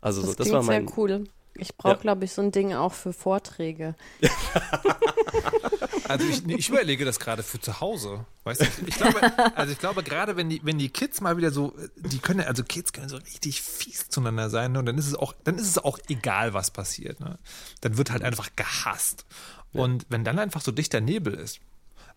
Also 0.00 0.22
das, 0.22 0.30
so, 0.30 0.36
das 0.36 0.50
war 0.50 0.62
mein. 0.62 0.88
Sehr 0.88 0.98
cool. 0.98 1.24
Ich 1.58 1.76
brauche, 1.76 1.94
ja. 1.94 2.00
glaube 2.00 2.24
ich, 2.24 2.32
so 2.32 2.42
ein 2.42 2.52
Ding 2.52 2.74
auch 2.74 2.92
für 2.92 3.12
Vorträge. 3.12 3.94
also 6.08 6.26
ich, 6.26 6.46
ich, 6.46 6.68
überlege 6.68 7.04
das 7.04 7.18
gerade 7.18 7.42
für 7.42 7.60
zu 7.60 7.80
Hause. 7.80 8.24
Weißt 8.44 8.60
du, 8.60 8.66
ich 8.86 8.96
glaube, 8.96 9.20
also 9.56 9.72
ich 9.72 9.78
glaube 9.78 10.02
gerade, 10.02 10.36
wenn 10.36 10.48
die, 10.48 10.60
wenn 10.64 10.78
die 10.78 10.88
Kids 10.88 11.20
mal 11.20 11.36
wieder 11.36 11.50
so, 11.50 11.74
die 11.96 12.18
können, 12.18 12.40
also 12.40 12.62
Kids 12.64 12.92
können 12.92 13.08
so 13.08 13.16
richtig 13.16 13.62
fies 13.62 14.08
zueinander 14.08 14.50
sein 14.50 14.72
ne? 14.72 14.78
und 14.78 14.86
dann 14.86 14.98
ist 14.98 15.06
es 15.06 15.14
auch, 15.14 15.34
dann 15.44 15.56
ist 15.56 15.68
es 15.68 15.78
auch 15.78 15.98
egal, 16.08 16.54
was 16.54 16.70
passiert. 16.70 17.20
Ne? 17.20 17.38
Dann 17.80 17.96
wird 17.98 18.10
halt 18.10 18.22
einfach 18.22 18.50
gehasst. 18.56 19.24
Und 19.72 20.06
wenn 20.08 20.24
dann 20.24 20.38
einfach 20.38 20.62
so 20.62 20.72
dichter 20.72 21.00
Nebel 21.00 21.34
ist, 21.34 21.60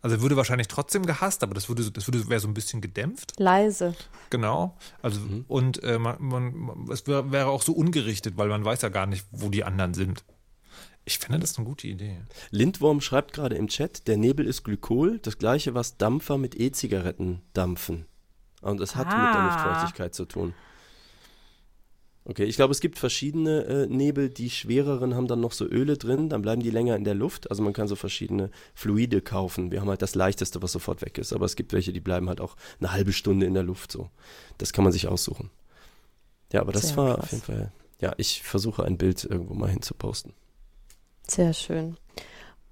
also 0.01 0.21
würde 0.21 0.37
wahrscheinlich 0.37 0.67
trotzdem 0.67 1.05
gehasst, 1.05 1.43
aber 1.43 1.53
das 1.53 1.67
würde, 1.67 1.89
das 1.91 2.07
würde 2.07 2.29
wäre 2.29 2.39
so 2.39 2.47
ein 2.47 2.53
bisschen 2.53 2.81
gedämpft. 2.81 3.39
Leise. 3.39 3.95
Genau. 4.29 4.77
Also 5.01 5.19
mhm. 5.19 5.45
und 5.47 5.83
äh, 5.83 5.99
man, 5.99 6.17
man, 6.19 6.87
es 6.91 7.05
wär, 7.07 7.31
wäre 7.31 7.47
auch 7.47 7.61
so 7.61 7.73
ungerichtet, 7.73 8.37
weil 8.37 8.47
man 8.47 8.63
weiß 8.63 8.81
ja 8.81 8.89
gar 8.89 9.05
nicht, 9.05 9.25
wo 9.31 9.49
die 9.49 9.63
anderen 9.63 9.93
sind. 9.93 10.23
Ich 11.05 11.17
finde 11.17 11.39
das 11.39 11.57
eine 11.57 11.65
gute 11.65 11.87
Idee. 11.87 12.21
Lindworm 12.51 13.01
schreibt 13.01 13.33
gerade 13.33 13.55
im 13.55 13.67
Chat, 13.67 14.07
der 14.07 14.17
Nebel 14.17 14.45
ist 14.45 14.63
Glykol, 14.63 15.19
das 15.19 15.37
gleiche, 15.37 15.73
was 15.73 15.97
Dampfer 15.97 16.37
mit 16.37 16.59
E-Zigaretten 16.59 17.41
dampfen. 17.53 18.05
Und 18.61 18.79
es 18.79 18.95
hat 18.95 19.07
ah. 19.07 19.25
mit 19.25 19.33
der 19.33 19.43
Luftfeuchtigkeit 19.43 20.13
zu 20.13 20.25
tun. 20.25 20.53
Okay, 22.29 22.43
ich 22.43 22.57
glaube, 22.57 22.71
es 22.71 22.79
gibt 22.79 22.99
verschiedene 22.99 23.63
äh, 23.63 23.87
Nebel. 23.87 24.29
Die 24.29 24.51
schwereren 24.51 25.15
haben 25.15 25.25
dann 25.25 25.39
noch 25.39 25.51
so 25.51 25.65
Öle 25.65 25.97
drin, 25.97 26.29
dann 26.29 26.43
bleiben 26.43 26.61
die 26.61 26.69
länger 26.69 26.95
in 26.95 27.03
der 27.03 27.15
Luft. 27.15 27.49
Also 27.49 27.63
man 27.63 27.73
kann 27.73 27.87
so 27.87 27.95
verschiedene 27.95 28.51
Fluide 28.75 29.19
kaufen. 29.21 29.71
Wir 29.71 29.81
haben 29.81 29.89
halt 29.89 30.03
das 30.03 30.13
leichteste, 30.13 30.61
was 30.61 30.71
sofort 30.71 31.01
weg 31.01 31.17
ist. 31.17 31.33
Aber 31.33 31.45
es 31.45 31.55
gibt 31.55 31.73
welche, 31.73 31.91
die 31.91 31.99
bleiben 31.99 32.29
halt 32.29 32.39
auch 32.39 32.55
eine 32.79 32.91
halbe 32.91 33.13
Stunde 33.13 33.47
in 33.47 33.55
der 33.55 33.63
Luft 33.63 33.91
so. 33.91 34.11
Das 34.59 34.73
kann 34.73 34.83
man 34.83 34.93
sich 34.93 35.07
aussuchen. 35.07 35.49
Ja, 36.53 36.61
aber 36.61 36.71
das 36.71 36.89
Sehr 36.89 36.97
war 36.97 37.15
krass. 37.15 37.23
auf 37.23 37.31
jeden 37.31 37.43
Fall. 37.43 37.71
Ja, 37.99 38.13
ich 38.17 38.43
versuche 38.43 38.83
ein 38.83 38.99
Bild 38.99 39.23
irgendwo 39.23 39.55
mal 39.55 39.71
hinzuposten. 39.71 40.33
Sehr 41.25 41.53
schön. 41.53 41.97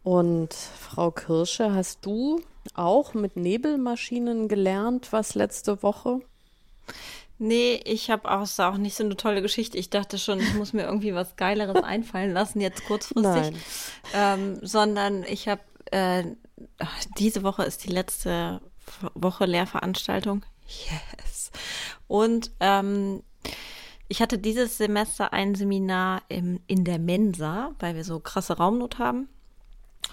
Und 0.04 0.54
Frau 0.54 1.10
Kirsche, 1.10 1.74
hast 1.74 2.06
du 2.06 2.42
auch 2.76 3.16
mit 3.16 3.36
Nebelmaschinen 3.36 4.50
gelernt, 4.50 5.12
was 5.12 5.34
letzte 5.34 5.82
Woche? 5.82 6.22
Nee, 7.40 7.80
ich 7.86 8.10
habe 8.10 8.32
auch, 8.32 8.44
ist 8.44 8.60
auch 8.60 8.78
nicht 8.78 8.96
so 8.96 9.04
eine 9.04 9.16
tolle 9.16 9.42
Geschichte. 9.42 9.78
Ich 9.78 9.90
dachte 9.90 10.18
schon, 10.18 10.40
ich 10.40 10.54
muss 10.56 10.74
mir 10.74 10.84
irgendwie 10.84 11.14
was 11.14 11.36
Geileres 11.36 11.76
einfallen 11.84 12.34
lassen, 12.34 12.62
jetzt 12.62 12.86
kurzfristig. 12.86 13.56
Ähm, 14.14 14.58
sondern 14.62 15.24
ich 15.24 15.48
habe, 15.48 15.62
äh, 15.92 16.24
diese 17.18 17.44
Woche 17.44 17.64
ist 17.64 17.84
die 17.84 17.92
letzte 17.92 18.62
Woche 19.14 19.46
Lehrveranstaltung. 19.46 20.44
Yes. 20.68 21.52
Und 22.08 22.52
ähm, 22.60 23.22
ich 24.08 24.22
hatte 24.22 24.40
dieses 24.40 24.78
Semester 24.78 25.34
ein 25.34 25.54
Seminar 25.54 26.24
im, 26.30 26.60
in 26.68 26.86
der 26.86 26.98
Mensa, 27.00 27.72
weil 27.80 27.96
wir 27.96 28.04
so 28.04 28.20
krasse 28.20 28.58
Raumnot 28.58 29.00
haben. 29.00 29.30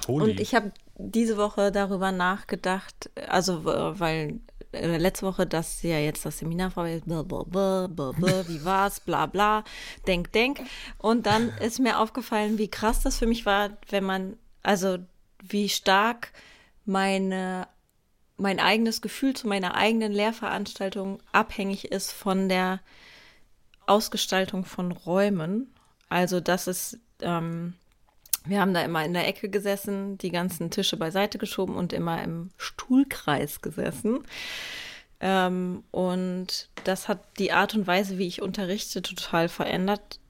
Holy. 0.09 0.33
Und 0.33 0.41
ich 0.41 0.55
habe 0.55 0.73
diese 0.97 1.37
Woche 1.37 1.73
darüber 1.73 2.13
nachgedacht, 2.13 3.11
also 3.29 3.65
weil 3.65 4.41
äh, 4.75 4.99
letzte 4.99 5.27
Woche, 5.27 5.47
dass 5.47 5.83
ja 5.83 5.99
jetzt 5.99 6.25
das 6.27 6.39
Seminar 6.39 6.71
vorbei 6.71 6.95
ist, 6.95 7.07
wie 7.07 8.65
war's, 8.65 9.01
bla 9.01 9.27
bla, 9.27 9.65
denk, 10.07 10.33
denk. 10.33 10.61
Und 10.99 11.27
dann 11.27 11.49
ist 11.61 11.81
mir 11.81 11.99
aufgefallen, 11.99 12.59
wie 12.59 12.69
krass 12.69 13.03
das 13.03 13.19
für 13.19 13.27
mich 13.27 13.47
war, 13.47 13.71
wenn 13.89 14.05
man, 14.05 14.37
also 14.63 14.99
wie 15.43 15.69
stark 15.69 16.33
meine 16.85 17.67
mein 18.37 18.59
eigenes 18.59 19.01
Gefühl 19.01 19.35
zu 19.35 19.47
meiner 19.47 19.75
eigenen 19.75 20.13
Lehrveranstaltung 20.13 21.21
abhängig 21.33 21.93
ist 21.93 22.13
von 22.13 22.49
der 22.49 22.81
Ausgestaltung 23.87 24.65
von 24.65 24.93
Räumen. 24.93 25.73
Also 26.09 26.41
das 26.41 26.67
ist 26.67 26.99
ähm, 27.21 27.75
wir 28.47 28.61
haben 28.61 28.75
da 28.75 28.83
immer 28.83 29.05
in 29.05 29.15
der 29.15 29.27
Ecke 29.27 29.49
gesessen, 29.49 30.19
die 30.19 30.31
ganzen 30.31 30.71
Tische 30.71 30.97
beiseite 30.97 31.39
geschoben 31.39 31.77
und 31.77 31.93
immer 31.93 32.23
im 32.23 32.51
Stuhlkreis 32.57 33.63
gesessen. 33.63 34.21
Ähm, 35.21 35.85
und 35.91 36.69
das 36.85 37.09
hat 37.09 37.21
die 37.39 37.53
Art 37.53 37.75
und 37.75 37.87
Weise, 37.87 38.19
wie 38.19 38.27
ich 38.27 38.43
unterrichte, 38.43 39.01
total 39.01 39.49
verändert. 39.49 40.21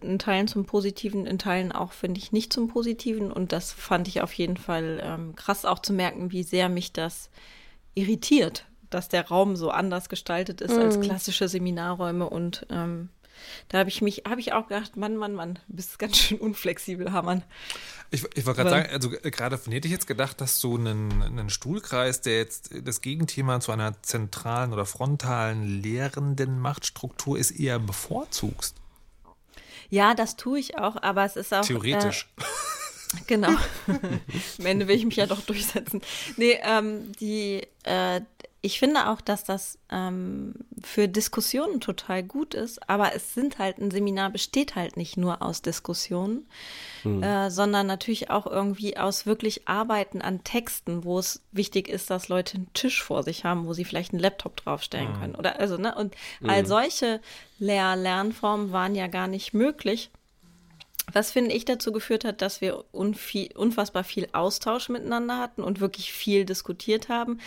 In 0.00 0.18
Teilen 0.18 0.48
zum 0.48 0.64
Positiven, 0.64 1.26
in 1.26 1.38
Teilen 1.38 1.72
auch, 1.72 1.92
finde 1.92 2.18
ich, 2.18 2.32
nicht 2.32 2.52
zum 2.52 2.68
Positiven. 2.68 3.32
Und 3.32 3.52
das 3.52 3.72
fand 3.72 4.06
ich 4.06 4.22
auf 4.22 4.32
jeden 4.32 4.56
Fall 4.56 5.00
ähm, 5.02 5.34
krass 5.34 5.64
auch 5.64 5.80
zu 5.80 5.92
merken, 5.92 6.30
wie 6.30 6.44
sehr 6.44 6.68
mich 6.68 6.92
das 6.92 7.30
irritiert, 7.94 8.66
dass 8.88 9.08
der 9.08 9.26
Raum 9.26 9.56
so 9.56 9.70
anders 9.70 10.08
gestaltet 10.08 10.60
ist 10.60 10.76
mm. 10.76 10.80
als 10.80 11.00
klassische 11.00 11.48
Seminarräume 11.48 12.28
und 12.30 12.66
ähm, 12.70 13.08
da 13.68 13.78
habe 13.78 13.88
ich 13.88 14.02
mich, 14.02 14.22
habe 14.28 14.40
ich 14.40 14.52
auch 14.52 14.68
gedacht, 14.68 14.96
Mann, 14.96 15.16
Mann, 15.16 15.34
Mann, 15.34 15.58
du 15.68 15.76
bist 15.76 15.98
ganz 15.98 16.16
schön 16.16 16.38
unflexibel, 16.38 17.12
Hamann. 17.12 17.42
Ich, 18.10 18.24
ich 18.34 18.46
wollte 18.46 18.62
gerade 18.62 18.70
sagen, 18.70 18.88
also 18.92 19.12
äh, 19.12 19.30
gerade 19.30 19.58
von 19.58 19.72
hätte 19.72 19.88
ich 19.88 19.92
jetzt 19.92 20.06
gedacht, 20.06 20.40
dass 20.40 20.60
so 20.60 20.76
einen, 20.76 21.22
einen 21.22 21.50
Stuhlkreis, 21.50 22.20
der 22.20 22.38
jetzt 22.38 22.70
das 22.84 23.00
Gegenthema 23.00 23.60
zu 23.60 23.72
einer 23.72 24.00
zentralen 24.02 24.72
oder 24.72 24.86
frontalen 24.86 25.82
lehrenden 25.82 26.60
Machtstruktur 26.60 27.38
ist, 27.38 27.50
eher 27.50 27.78
bevorzugst. 27.78 28.76
Ja, 29.88 30.14
das 30.14 30.36
tue 30.36 30.58
ich 30.58 30.78
auch, 30.78 31.02
aber 31.02 31.24
es 31.24 31.36
ist 31.36 31.54
auch. 31.54 31.64
Theoretisch. 31.64 32.28
Äh, 32.38 32.42
Genau. 33.26 33.48
Am 34.58 34.66
Ende 34.66 34.88
will 34.88 34.96
ich 34.96 35.04
mich 35.04 35.16
ja 35.16 35.26
doch 35.26 35.40
durchsetzen. 35.40 36.02
Nee, 36.36 36.58
ähm, 36.62 37.12
die, 37.20 37.66
äh, 37.84 38.20
ich 38.62 38.78
finde 38.78 39.08
auch, 39.08 39.20
dass 39.20 39.44
das 39.44 39.78
ähm, 39.90 40.54
für 40.82 41.08
Diskussionen 41.08 41.80
total 41.80 42.22
gut 42.22 42.54
ist, 42.54 42.88
aber 42.88 43.14
es 43.14 43.34
sind 43.34 43.58
halt, 43.58 43.78
ein 43.78 43.90
Seminar 43.90 44.30
besteht 44.30 44.74
halt 44.74 44.96
nicht 44.96 45.16
nur 45.16 45.42
aus 45.42 45.62
Diskussionen, 45.62 46.48
mhm. 47.04 47.22
äh, 47.22 47.50
sondern 47.50 47.86
natürlich 47.86 48.30
auch 48.30 48.46
irgendwie 48.46 48.96
aus 48.96 49.26
wirklich 49.26 49.68
Arbeiten 49.68 50.20
an 50.20 50.42
Texten, 50.42 51.04
wo 51.04 51.18
es 51.18 51.42
wichtig 51.52 51.88
ist, 51.88 52.10
dass 52.10 52.28
Leute 52.28 52.56
einen 52.56 52.72
Tisch 52.72 53.02
vor 53.02 53.22
sich 53.22 53.44
haben, 53.44 53.66
wo 53.66 53.72
sie 53.72 53.84
vielleicht 53.84 54.12
einen 54.12 54.22
Laptop 54.22 54.56
draufstellen 54.56 55.12
mhm. 55.12 55.20
können. 55.20 55.34
Oder 55.36 55.60
also, 55.60 55.76
ne? 55.76 55.94
Und 55.94 56.14
mhm. 56.40 56.50
all 56.50 56.66
solche 56.66 57.20
Lehr 57.58 57.94
Lernformen 57.94 58.72
waren 58.72 58.94
ja 58.94 59.06
gar 59.06 59.28
nicht 59.28 59.54
möglich 59.54 60.10
was 61.12 61.30
finde 61.30 61.54
ich 61.54 61.64
dazu 61.64 61.92
geführt 61.92 62.24
hat, 62.24 62.42
dass 62.42 62.60
wir 62.60 62.84
unfassbar 62.92 64.04
viel 64.04 64.28
Austausch 64.32 64.88
miteinander 64.88 65.38
hatten 65.38 65.62
und 65.62 65.80
wirklich 65.80 66.12
viel 66.12 66.44
diskutiert 66.44 67.08
haben. 67.08 67.38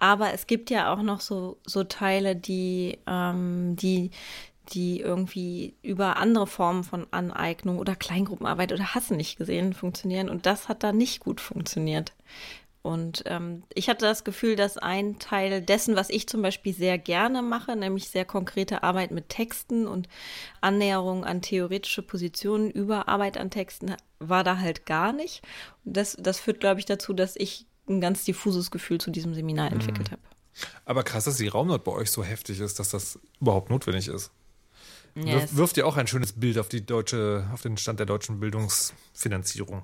Aber 0.00 0.32
es 0.32 0.48
gibt 0.48 0.70
ja 0.70 0.92
auch 0.92 1.02
noch 1.02 1.20
so, 1.20 1.58
so 1.64 1.84
Teile, 1.84 2.34
die, 2.34 2.98
ähm, 3.06 3.76
die, 3.76 4.10
die 4.72 5.00
irgendwie 5.00 5.74
über 5.82 6.16
andere 6.16 6.46
Formen 6.46 6.84
von 6.84 7.06
Aneignung 7.12 7.78
oder 7.78 7.94
Kleingruppenarbeit 7.94 8.72
oder 8.72 8.94
Hassen 8.94 9.18
nicht 9.18 9.36
gesehen 9.38 9.74
funktionieren. 9.74 10.30
Und 10.30 10.46
das 10.46 10.68
hat 10.68 10.82
da 10.82 10.92
nicht 10.92 11.20
gut 11.20 11.40
funktioniert. 11.40 12.12
Und 12.82 13.24
ähm, 13.26 13.62
ich 13.74 13.90
hatte 13.90 14.06
das 14.06 14.24
Gefühl, 14.24 14.56
dass 14.56 14.78
ein 14.78 15.18
Teil 15.18 15.60
dessen, 15.60 15.96
was 15.96 16.08
ich 16.08 16.26
zum 16.26 16.40
Beispiel 16.40 16.72
sehr 16.72 16.96
gerne 16.96 17.42
mache, 17.42 17.76
nämlich 17.76 18.08
sehr 18.08 18.24
konkrete 18.24 18.82
Arbeit 18.82 19.10
mit 19.10 19.28
Texten 19.28 19.86
und 19.86 20.08
Annäherung 20.62 21.26
an 21.26 21.42
theoretische 21.42 22.00
Positionen 22.00 22.70
über 22.70 23.06
Arbeit 23.06 23.36
an 23.36 23.50
Texten, 23.50 23.96
war 24.18 24.44
da 24.44 24.58
halt 24.58 24.86
gar 24.86 25.12
nicht. 25.12 25.42
Und 25.84 25.98
das, 25.98 26.16
das 26.18 26.40
führt, 26.40 26.60
glaube 26.60 26.80
ich, 26.80 26.86
dazu, 26.86 27.12
dass 27.12 27.36
ich 27.36 27.66
ein 27.90 28.00
ganz 28.00 28.24
diffuses 28.24 28.70
Gefühl 28.70 28.98
zu 28.98 29.10
diesem 29.10 29.34
Seminar 29.34 29.66
mhm. 29.66 29.80
entwickelt 29.80 30.10
habe. 30.10 30.22
Aber 30.84 31.02
krass, 31.02 31.24
dass 31.24 31.36
die 31.36 31.48
Raumnot 31.48 31.84
bei 31.84 31.92
euch 31.92 32.10
so 32.10 32.24
heftig 32.24 32.60
ist, 32.60 32.78
dass 32.78 32.90
das 32.90 33.18
überhaupt 33.40 33.70
notwendig 33.70 34.08
ist. 34.08 34.30
Yes. 35.14 35.56
Wirft 35.56 35.76
ihr 35.76 35.86
auch 35.86 35.96
ein 35.96 36.06
schönes 36.06 36.32
Bild 36.32 36.58
auf 36.58 36.68
die 36.68 36.84
deutsche, 36.84 37.48
auf 37.52 37.62
den 37.62 37.76
Stand 37.76 37.98
der 37.98 38.06
deutschen 38.06 38.40
Bildungsfinanzierung. 38.40 39.82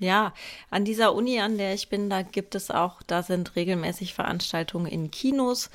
Ja, 0.00 0.32
an 0.70 0.84
dieser 0.84 1.14
Uni, 1.14 1.40
an 1.40 1.58
der 1.58 1.74
ich 1.74 1.88
bin, 1.88 2.08
da 2.08 2.22
gibt 2.22 2.54
es 2.54 2.70
auch, 2.70 3.02
da 3.02 3.22
sind 3.22 3.56
regelmäßig 3.56 4.14
Veranstaltungen 4.14 4.86
in 4.86 5.10
Kinos, 5.10 5.70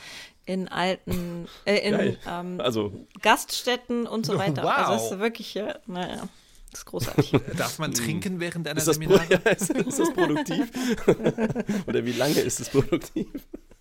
in 0.45 0.67
alten, 0.69 1.47
äh, 1.65 1.77
in 1.77 2.17
ähm, 2.27 2.61
also. 2.61 2.93
Gaststätten 3.21 4.07
und 4.07 4.25
so 4.25 4.37
weiter. 4.37 4.63
Wow. 4.63 4.71
Also 4.71 4.93
es 4.93 5.11
ist 5.11 5.19
wirklich, 5.19 5.53
ja, 5.53 5.75
naja. 5.87 6.27
Das 6.73 6.79
ist 6.79 6.85
großartig. 6.85 7.31
Darf 7.57 7.77
man 7.77 7.93
trinken 7.93 8.39
während 8.39 8.67
einer 8.67 8.79
ist 8.79 8.87
das, 8.87 8.95
Seminare? 8.95 9.27
Ja, 9.29 9.51
ist, 9.51 9.69
ist 9.69 9.99
das 9.99 10.11
produktiv? 10.11 10.71
Oder 11.87 12.03
wie 12.03 12.13
lange 12.13 12.39
ist 12.39 12.59
es 12.59 12.69
produktiv? 12.69 13.27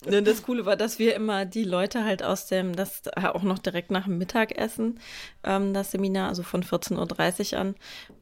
Das 0.02 0.42
Coole 0.42 0.66
war, 0.66 0.76
dass 0.76 0.98
wir 0.98 1.14
immer 1.14 1.46
die 1.46 1.64
Leute 1.64 2.04
halt 2.04 2.22
aus 2.22 2.48
dem, 2.48 2.76
das 2.76 3.02
auch 3.16 3.42
noch 3.42 3.58
direkt 3.58 3.90
nach 3.90 4.04
dem 4.04 4.18
Mittagessen, 4.18 5.00
ähm, 5.42 5.72
das 5.72 5.92
Seminar, 5.92 6.28
also 6.28 6.42
von 6.42 6.62
14.30 6.62 7.54
Uhr 7.54 7.60
an. 7.60 7.76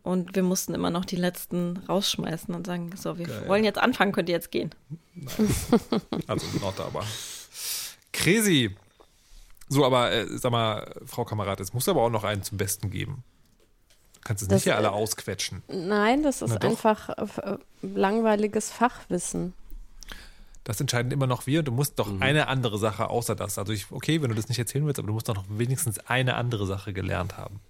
Und 0.05 0.37
wir 0.37 0.45
mussten 0.45 0.73
immer 0.75 0.91
noch 0.91 1.05
die 1.05 1.17
letzten 1.17 1.79
rausschmeißen 1.89 2.55
und 2.55 2.67
sagen, 2.67 2.93
so, 2.97 3.19
wir 3.19 3.27
Geil. 3.27 3.49
wollen 3.49 3.65
jetzt 3.65 3.79
anfangen, 3.79 4.13
könnt 4.13 4.29
ihr 4.29 4.37
jetzt 4.37 4.53
gehen. 4.53 4.71
Nice. 5.15 5.67
Also 6.29 6.47
not 6.61 6.79
aber. 6.79 7.05
Crazy. 8.13 8.77
So, 9.69 9.85
aber 9.85 10.13
äh, 10.13 10.27
sag 10.29 10.53
mal, 10.53 10.95
Frau 11.07 11.25
Kamerad, 11.25 11.59
es 11.59 11.73
muss 11.73 11.89
aber 11.89 12.03
auch 12.03 12.11
noch 12.11 12.25
einen 12.25 12.45
zum 12.45 12.59
Besten 12.59 12.91
geben. 12.91 13.25
Du 14.21 14.29
kannst 14.29 14.43
es 14.43 14.49
das, 14.49 14.57
nicht 14.57 14.65
hier 14.65 14.77
alle 14.77 14.89
äh, 14.89 14.91
ausquetschen. 14.91 15.63
Nein, 15.69 16.23
das 16.23 16.43
ist 16.43 16.63
einfach 16.63 17.09
äh, 17.11 17.57
langweiliges 17.83 18.71
Fachwissen 18.71 19.55
das 20.65 20.81
entscheiden 20.81 21.11
immer 21.11 21.27
noch 21.27 21.47
wir. 21.47 21.63
Du 21.63 21.73
musst 21.73 21.99
doch 21.99 22.09
mhm. 22.09 22.23
eine 22.23 22.49
andere 22.49 22.79
Sache 22.79 23.09
außer 23.09 23.35
das. 23.35 23.59
Also 23.59 23.73
ich, 23.73 23.91
okay, 23.91 24.23
wenn 24.23 24.31
du 24.31 24.37
das 24.37 24.49
nicht 24.49 24.59
erzählen 24.59 24.87
willst, 24.87 24.99
aber 24.99 25.09
du 25.09 25.15
musst 25.15 25.29
doch 25.29 25.35
noch 25.35 25.47
wenigstens 25.49 25.99
eine 26.07 26.37
andere 26.37 26.67
Sache 26.67 26.93
gelernt 26.93 27.37
haben. 27.37 27.61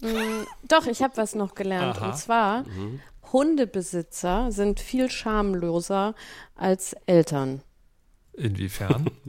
Mm, 0.00 0.46
doch, 0.66 0.86
ich 0.86 1.02
habe 1.02 1.16
was 1.16 1.34
noch 1.34 1.54
gelernt. 1.54 1.98
Aha. 1.98 2.06
Und 2.06 2.16
zwar, 2.16 2.62
mhm. 2.62 3.00
Hundebesitzer 3.32 4.50
sind 4.50 4.80
viel 4.80 5.10
schamloser 5.10 6.14
als 6.54 6.94
Eltern. 7.06 7.62
Inwiefern? 8.32 9.10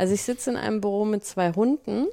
Also 0.00 0.14
ich 0.14 0.22
sitze 0.22 0.50
in 0.50 0.56
einem 0.56 0.80
Büro 0.80 1.04
mit 1.04 1.24
zwei 1.24 1.52
Hunden 1.52 2.06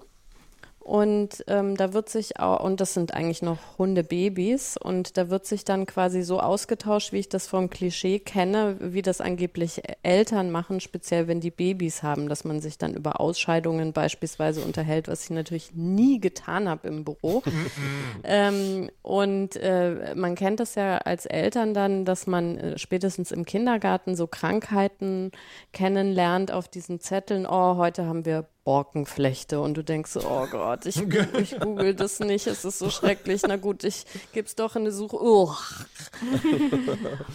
und 0.85 1.43
ähm, 1.47 1.75
da 1.77 1.93
wird 1.93 2.09
sich 2.09 2.39
auch, 2.39 2.63
und 2.63 2.79
das 2.79 2.93
sind 2.93 3.15
eigentlich 3.15 3.41
noch 3.41 3.57
Hundebabys, 3.79 4.77
und 4.77 5.17
da 5.17 5.31
wird 5.31 5.47
sich 5.47 5.65
dann 5.65 5.87
quasi 5.87 6.21
so 6.21 6.39
ausgetauscht, 6.39 7.11
wie 7.11 7.17
ich 7.17 7.27
das 7.27 7.47
vom 7.47 7.71
Klischee 7.71 8.19
kenne, 8.19 8.77
wie 8.79 9.01
das 9.01 9.19
angeblich 9.19 9.81
Eltern 10.03 10.51
machen, 10.51 10.79
speziell 10.79 11.27
wenn 11.27 11.39
die 11.39 11.49
Babys 11.49 12.03
haben, 12.03 12.29
dass 12.29 12.43
man 12.43 12.61
sich 12.61 12.77
dann 12.77 12.93
über 12.93 13.19
Ausscheidungen 13.19 13.93
beispielsweise 13.93 14.61
unterhält, 14.61 15.07
was 15.07 15.23
ich 15.23 15.31
natürlich 15.31 15.73
nie 15.73 16.19
getan 16.19 16.69
habe 16.69 16.87
im 16.87 17.03
Büro. 17.03 17.41
ähm, 18.23 18.91
und 19.01 19.55
äh, 19.55 20.13
man 20.13 20.35
kennt 20.35 20.59
das 20.59 20.75
ja 20.75 20.99
als 20.99 21.25
Eltern 21.25 21.73
dann, 21.73 22.05
dass 22.05 22.27
man 22.27 22.59
äh, 22.59 22.77
spätestens 22.77 23.31
im 23.31 23.45
Kindergarten 23.45 24.15
so 24.15 24.27
Krankheiten 24.27 25.31
kennenlernt 25.73 26.51
auf 26.51 26.67
diesen 26.67 26.99
Zetteln. 26.99 27.47
Oh, 27.47 27.77
heute 27.77 28.05
haben 28.05 28.23
wir 28.23 28.45
Borkenflechte 28.65 29.61
und 29.61 29.75
du 29.77 29.83
denkst, 29.83 30.17
oh 30.17 30.47
Gott, 30.49 30.87
ich, 30.87 30.97
ich 31.39 31.59
google 31.59 31.93
das 31.93 32.19
nicht, 32.19 32.47
es 32.47 32.65
ist 32.65 32.79
so 32.79 32.89
schrecklich. 32.89 33.43
Na 33.47 33.57
gut, 33.57 33.83
ich 33.83 34.05
gebe 34.33 34.47
es 34.47 34.55
doch 34.55 34.75
in 34.75 34.81
eine 34.81 34.91
Suche. 34.91 35.17
Oh. 35.21 35.51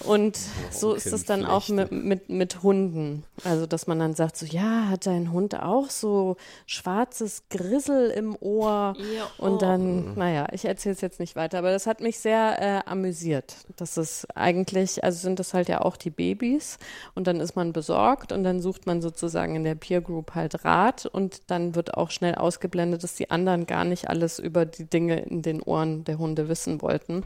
Und 0.05 0.37
so 0.71 0.93
ist 0.93 1.07
es 1.07 1.25
dann 1.25 1.47
auch 1.47 1.69
mit, 1.69 1.93
mit, 1.93 2.29
mit 2.29 2.62
Hunden. 2.64 3.23
Also, 3.45 3.66
dass 3.66 3.87
man 3.87 4.01
dann 4.01 4.14
sagt, 4.14 4.37
so, 4.37 4.45
ja, 4.45 4.88
hat 4.88 5.07
dein 5.07 5.33
Hund 5.33 5.59
auch 5.59 5.88
so 5.88 6.37
schwarzes 6.66 7.45
Grissel 7.49 8.11
im 8.11 8.37
Ohr? 8.40 8.95
Ja, 8.99 9.31
oh. 9.38 9.47
Und 9.47 9.62
dann, 9.62 10.14
naja, 10.14 10.49
ich 10.51 10.64
erzähle 10.64 10.97
es 10.97 11.01
jetzt 11.01 11.21
nicht 11.21 11.37
weiter, 11.37 11.59
aber 11.59 11.71
das 11.71 11.87
hat 11.87 12.01
mich 12.01 12.19
sehr 12.19 12.61
äh, 12.61 12.90
amüsiert. 12.90 13.55
Das 13.77 13.97
ist 13.97 14.27
eigentlich, 14.37 15.05
also 15.05 15.19
sind 15.19 15.38
das 15.38 15.55
halt 15.55 15.69
ja 15.69 15.81
auch 15.81 15.97
die 15.97 16.11
Babys 16.11 16.79
und 17.14 17.29
dann 17.29 17.38
ist 17.38 17.55
man 17.55 17.73
besorgt 17.73 18.33
und 18.33 18.43
dann 18.43 18.61
sucht 18.61 18.87
man 18.87 19.01
sozusagen 19.01 19.55
in 19.55 19.62
der 19.62 19.77
Peer 19.77 20.01
Group 20.01 20.35
halt 20.35 20.64
Rat 20.64 21.07
und 21.20 21.42
dann 21.48 21.74
wird 21.74 21.94
auch 21.94 22.11
schnell 22.11 22.35
ausgeblendet, 22.35 23.04
dass 23.04 23.14
die 23.14 23.30
anderen 23.30 23.66
gar 23.66 23.85
nicht 23.85 24.09
alles 24.09 24.38
über 24.38 24.64
die 24.64 24.87
Dinge 24.87 25.20
in 25.20 25.42
den 25.42 25.61
Ohren 25.61 26.04
der 26.04 26.18
Hunde 26.18 26.48
wissen 26.48 26.80
wollten. 26.80 27.24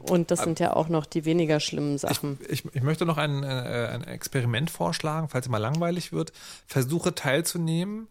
Und 0.00 0.30
das 0.30 0.40
sind 0.40 0.60
ja 0.60 0.74
auch 0.74 0.88
noch 0.88 1.06
die 1.06 1.24
weniger 1.24 1.60
schlimmen 1.60 1.98
Sachen. 1.98 2.38
Ich, 2.48 2.64
ich, 2.64 2.74
ich 2.74 2.82
möchte 2.82 3.06
noch 3.06 3.18
ein, 3.18 3.42
äh, 3.42 3.90
ein 3.92 4.04
Experiment 4.04 4.70
vorschlagen, 4.70 5.28
falls 5.28 5.46
es 5.46 5.50
mal 5.50 5.58
langweilig 5.58 6.12
wird. 6.12 6.32
Versuche 6.66 7.14
teilzunehmen, 7.14 8.08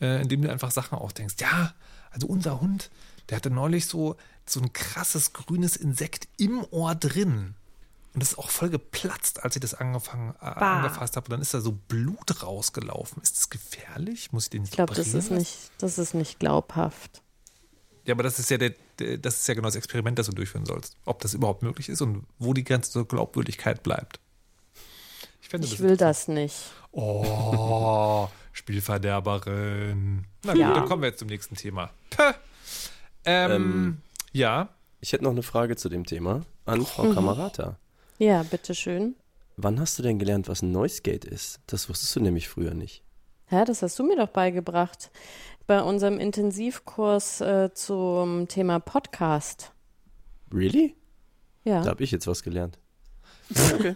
äh, 0.00 0.22
indem 0.22 0.42
du 0.42 0.50
einfach 0.50 0.70
Sachen 0.70 0.98
ausdenkst. 0.98 1.36
Ja, 1.40 1.74
also 2.10 2.26
unser 2.26 2.60
Hund, 2.60 2.90
der 3.28 3.36
hatte 3.36 3.50
neulich 3.50 3.86
so, 3.86 4.16
so 4.44 4.60
ein 4.60 4.72
krasses 4.72 5.32
grünes 5.32 5.76
Insekt 5.76 6.28
im 6.38 6.64
Ohr 6.70 6.94
drin. 6.94 7.54
Und 8.16 8.22
das 8.22 8.30
ist 8.30 8.38
auch 8.38 8.48
voll 8.48 8.70
geplatzt, 8.70 9.44
als 9.44 9.56
ich 9.56 9.60
das 9.60 9.74
angefangen, 9.74 10.34
äh, 10.40 10.46
angefasst 10.46 11.16
habe. 11.16 11.26
Und 11.26 11.32
dann 11.32 11.42
ist 11.42 11.52
da 11.52 11.60
so 11.60 11.72
Blut 11.72 12.42
rausgelaufen. 12.42 13.22
Ist 13.22 13.36
das 13.36 13.50
gefährlich? 13.50 14.32
Muss 14.32 14.44
ich 14.44 14.50
den 14.50 14.62
nicht 14.62 14.70
Ich 14.70 14.76
glaube, 14.76 14.94
das 14.94 15.12
ist 15.12 15.30
nicht, 15.30 15.70
das 15.76 15.98
ist 15.98 16.14
nicht 16.14 16.38
glaubhaft. 16.38 17.20
Ja, 18.06 18.14
aber 18.14 18.22
das 18.22 18.38
ist 18.38 18.48
ja 18.48 18.56
der, 18.56 18.72
der, 19.00 19.18
das 19.18 19.40
ist 19.40 19.48
ja 19.48 19.52
genau 19.52 19.68
das 19.68 19.76
Experiment, 19.76 20.18
das 20.18 20.28
du 20.28 20.32
durchführen 20.32 20.64
sollst. 20.64 20.96
Ob 21.04 21.20
das 21.20 21.34
überhaupt 21.34 21.62
möglich 21.62 21.90
ist 21.90 22.00
und 22.00 22.24
wo 22.38 22.54
die 22.54 22.64
Grenze 22.64 22.90
zur 22.90 23.06
Glaubwürdigkeit 23.06 23.82
bleibt. 23.82 24.18
Ich, 25.42 25.50
finde, 25.50 25.66
ich 25.66 25.78
will 25.80 25.98
das 25.98 26.26
nicht. 26.26 26.56
Oh, 26.92 28.30
Spielverderberin. 28.52 30.24
Na 30.42 30.52
gut, 30.52 30.60
ja. 30.62 30.72
dann 30.72 30.86
kommen 30.86 31.02
wir 31.02 31.10
jetzt 31.10 31.18
zum 31.18 31.28
nächsten 31.28 31.56
Thema. 31.56 31.90
Ähm, 33.26 33.52
ähm, 33.52 34.02
ja. 34.32 34.70
Ich 35.00 35.12
hätte 35.12 35.24
noch 35.24 35.32
eine 35.32 35.42
Frage 35.42 35.76
zu 35.76 35.90
dem 35.90 36.06
Thema 36.06 36.46
an 36.64 36.86
Frau 36.86 37.04
mhm. 37.04 37.14
Kamerata. 37.14 37.76
Ja, 38.18 38.42
bitteschön. 38.42 39.14
Wann 39.56 39.80
hast 39.80 39.98
du 39.98 40.02
denn 40.02 40.18
gelernt, 40.18 40.48
was 40.48 40.62
ein 40.62 40.70
Noise 40.70 41.02
Gate 41.02 41.24
ist? 41.24 41.60
Das 41.66 41.88
wusstest 41.88 42.14
du 42.16 42.20
nämlich 42.20 42.48
früher 42.48 42.74
nicht. 42.74 43.02
Ja, 43.50 43.64
das 43.64 43.82
hast 43.82 43.98
du 43.98 44.04
mir 44.04 44.16
doch 44.16 44.28
beigebracht. 44.28 45.10
Bei 45.66 45.82
unserem 45.82 46.18
Intensivkurs 46.18 47.40
äh, 47.40 47.72
zum 47.74 48.48
Thema 48.48 48.80
Podcast. 48.80 49.72
Really? 50.52 50.94
Ja. 51.64 51.82
Da 51.82 51.90
habe 51.90 52.04
ich 52.04 52.10
jetzt 52.10 52.26
was 52.26 52.42
gelernt. 52.42 52.78
Okay. 53.74 53.94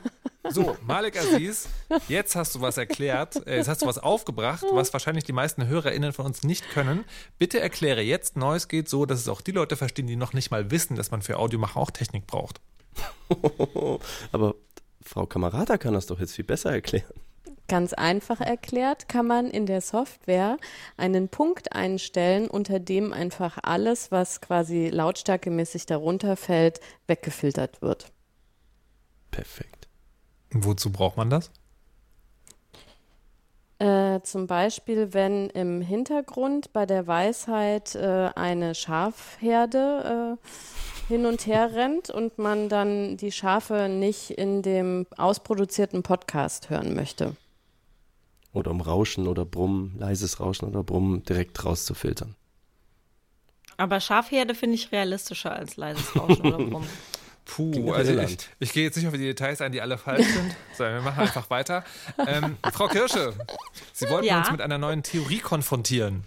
So, 0.48 0.76
Malik 0.87 1.18
Aziz, 1.18 1.68
jetzt 2.09 2.35
hast 2.37 2.54
du 2.54 2.61
was 2.61 2.78
erklärt, 2.78 3.46
äh, 3.46 3.56
jetzt 3.56 3.68
hast 3.68 3.83
du 3.83 3.87
was 3.87 3.98
aufgebracht, 3.98 4.64
was 4.72 4.92
wahrscheinlich 4.92 5.24
die 5.24 5.33
meisten 5.33 5.66
HörerInnen 5.66 6.12
von 6.12 6.26
uns 6.26 6.42
nicht 6.42 6.70
können. 6.70 7.04
Bitte 7.38 7.61
erkläre 7.61 8.00
jetzt 8.00 8.37
Noise 8.37 8.68
Gate 8.68 8.88
so, 8.88 9.06
dass 9.06 9.20
es 9.20 9.28
auch 9.28 9.40
die 9.40 9.52
Leute 9.52 9.76
verstehen, 9.76 10.06
die 10.06 10.16
noch 10.16 10.33
nicht 10.33 10.50
mal 10.50 10.70
wissen, 10.70 10.96
dass 10.96 11.11
man 11.11 11.22
für 11.22 11.38
Audiomacher 11.38 11.78
auch 11.78 11.90
Technik 11.90 12.26
braucht. 12.26 12.61
Aber 14.33 14.55
Frau 15.03 15.26
Kamerata 15.26 15.79
kann 15.79 15.94
das 15.94 16.07
doch 16.07 16.20
jetzt 16.20 16.35
viel 16.35 16.44
besser 16.44 16.72
erklären. 16.72 17.12
Ganz 17.68 17.92
einfach 17.92 18.40
erklärt 18.40 19.09
kann 19.09 19.29
man 19.29 19.48
in 19.48 19.64
der 19.64 19.81
Software 19.81 20.57
einen 20.96 21.29
Punkt 21.29 21.72
einstellen, 21.72 22.48
unter 22.48 22.81
dem 22.81 23.12
einfach 23.12 23.59
alles, 23.62 24.11
was 24.11 24.40
quasi 24.40 24.88
lautstärkemäßig 24.88 25.87
darunter 25.87 26.37
fällt, 26.37 26.81
weggefiltert 27.07 27.81
wird. 27.81 28.11
Perfekt. 29.31 29.87
Wozu 30.50 30.90
braucht 30.90 31.16
man 31.16 31.31
das? 31.31 31.53
Äh, 33.79 34.20
zum 34.22 34.46
Beispiel, 34.46 35.14
wenn 35.14 35.48
im 35.50 35.81
Hintergrund 35.81 36.72
bei 36.72 36.87
der 36.87 37.07
Weisheit 37.07 37.94
äh, 37.94 38.31
eine 38.35 38.74
Schafherde 38.74 40.38
äh, 40.38 41.00
hin 41.11 41.27
und 41.27 41.44
her 41.46 41.75
rennt 41.75 42.09
und 42.09 42.38
man 42.38 42.68
dann 42.68 43.16
die 43.16 43.33
Schafe 43.33 43.88
nicht 43.88 44.31
in 44.31 44.62
dem 44.62 45.07
ausproduzierten 45.16 46.05
Podcast 46.05 46.70
hören 46.70 46.94
möchte. 46.94 47.37
Oder 48.53 48.70
um 48.70 48.81
Rauschen 48.81 49.27
oder 49.27 49.44
Brummen, 49.44 49.96
leises 49.99 50.38
Rauschen 50.40 50.68
oder 50.68 50.85
Brummen 50.85 51.25
direkt 51.25 51.64
rauszufiltern. 51.64 52.37
Aber 53.77 54.01
Schafherde 54.01 54.55
finde 54.55 54.77
ich 54.77 54.92
realistischer 54.92 55.53
als 55.53 55.77
leises 55.77 56.14
Rauschen 56.14 56.46
oder 56.46 56.59
Brummen. 56.59 56.88
Puh, 57.44 57.92
also 57.92 58.16
ich, 58.16 58.38
ich, 58.61 58.73
gehe 58.73 58.85
jetzt 58.85 58.96
nicht 58.96 59.09
auf 59.09 59.12
die 59.12 59.18
Details 59.18 59.61
ein, 59.61 59.73
die 59.73 59.81
alle 59.81 59.99
falsch 59.99 60.27
sind, 60.27 60.55
sondern 60.77 60.96
wir 60.96 61.03
machen 61.03 61.23
einfach 61.23 61.51
weiter. 61.51 61.83
Ähm, 62.25 62.57
Frau 62.73 62.87
Kirsche, 62.87 63.35
Sie 63.92 64.09
wollten 64.09 64.27
ja? 64.27 64.38
uns 64.38 64.53
mit 64.53 64.61
einer 64.61 64.79
neuen 64.79 65.03
Theorie 65.03 65.40
konfrontieren. 65.40 66.23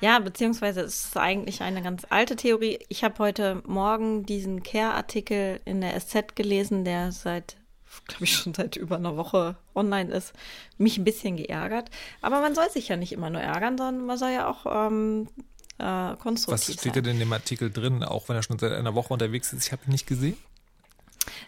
Ja, 0.00 0.18
beziehungsweise 0.18 0.80
es 0.80 1.06
ist 1.06 1.16
eigentlich 1.16 1.62
eine 1.62 1.82
ganz 1.82 2.06
alte 2.08 2.36
Theorie. 2.36 2.78
Ich 2.88 3.04
habe 3.04 3.18
heute 3.18 3.62
Morgen 3.66 4.24
diesen 4.24 4.62
Care-Artikel 4.62 5.60
in 5.64 5.80
der 5.80 5.98
SZ 5.98 6.34
gelesen, 6.34 6.84
der 6.84 7.12
seit, 7.12 7.56
glaube 8.06 8.24
ich, 8.24 8.34
schon 8.34 8.54
seit 8.54 8.76
über 8.76 8.96
einer 8.96 9.16
Woche 9.16 9.56
online 9.74 10.12
ist. 10.12 10.32
Mich 10.78 10.98
ein 10.98 11.04
bisschen 11.04 11.36
geärgert. 11.36 11.90
Aber 12.22 12.40
man 12.40 12.54
soll 12.54 12.70
sich 12.70 12.88
ja 12.88 12.96
nicht 12.96 13.12
immer 13.12 13.30
nur 13.30 13.40
ärgern, 13.40 13.76
sondern 13.76 14.06
man 14.06 14.18
soll 14.18 14.30
ja 14.30 14.48
auch 14.48 14.66
ähm, 14.66 15.28
äh, 15.78 16.16
konstruktiv 16.16 16.68
Was 16.68 16.80
steht 16.80 16.96
denn 16.96 17.04
in 17.04 17.18
dem 17.18 17.32
Artikel 17.32 17.70
drin, 17.70 18.02
auch 18.02 18.28
wenn 18.28 18.36
er 18.36 18.42
schon 18.42 18.58
seit 18.58 18.72
einer 18.72 18.94
Woche 18.94 19.12
unterwegs 19.12 19.52
ist? 19.52 19.66
Ich 19.66 19.72
habe 19.72 19.82
ihn 19.86 19.92
nicht 19.92 20.06
gesehen. 20.06 20.36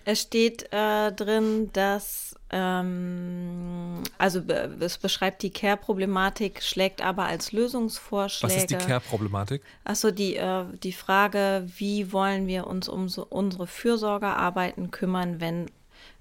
Es 0.04 0.20
steht 0.20 0.72
äh, 0.72 1.12
drin, 1.12 1.70
dass 1.72 2.29
also 2.52 4.40
es 4.80 4.98
beschreibt 4.98 5.42
die 5.42 5.50
Care-Problematik, 5.50 6.62
schlägt 6.62 7.00
aber 7.00 7.26
als 7.26 7.52
Lösungsvorschläge. 7.52 8.54
Was 8.54 8.62
ist 8.62 8.70
die 8.70 8.74
Care-Problematik? 8.74 9.62
Achso, 9.84 10.10
die, 10.10 10.34
äh, 10.36 10.64
die 10.82 10.92
Frage, 10.92 11.68
wie 11.76 12.12
wollen 12.12 12.48
wir 12.48 12.66
uns 12.66 12.88
um 12.88 13.08
so, 13.08 13.24
unsere 13.28 13.68
Fürsorgearbeiten 13.68 14.90
kümmern, 14.90 15.40
wenn 15.40 15.70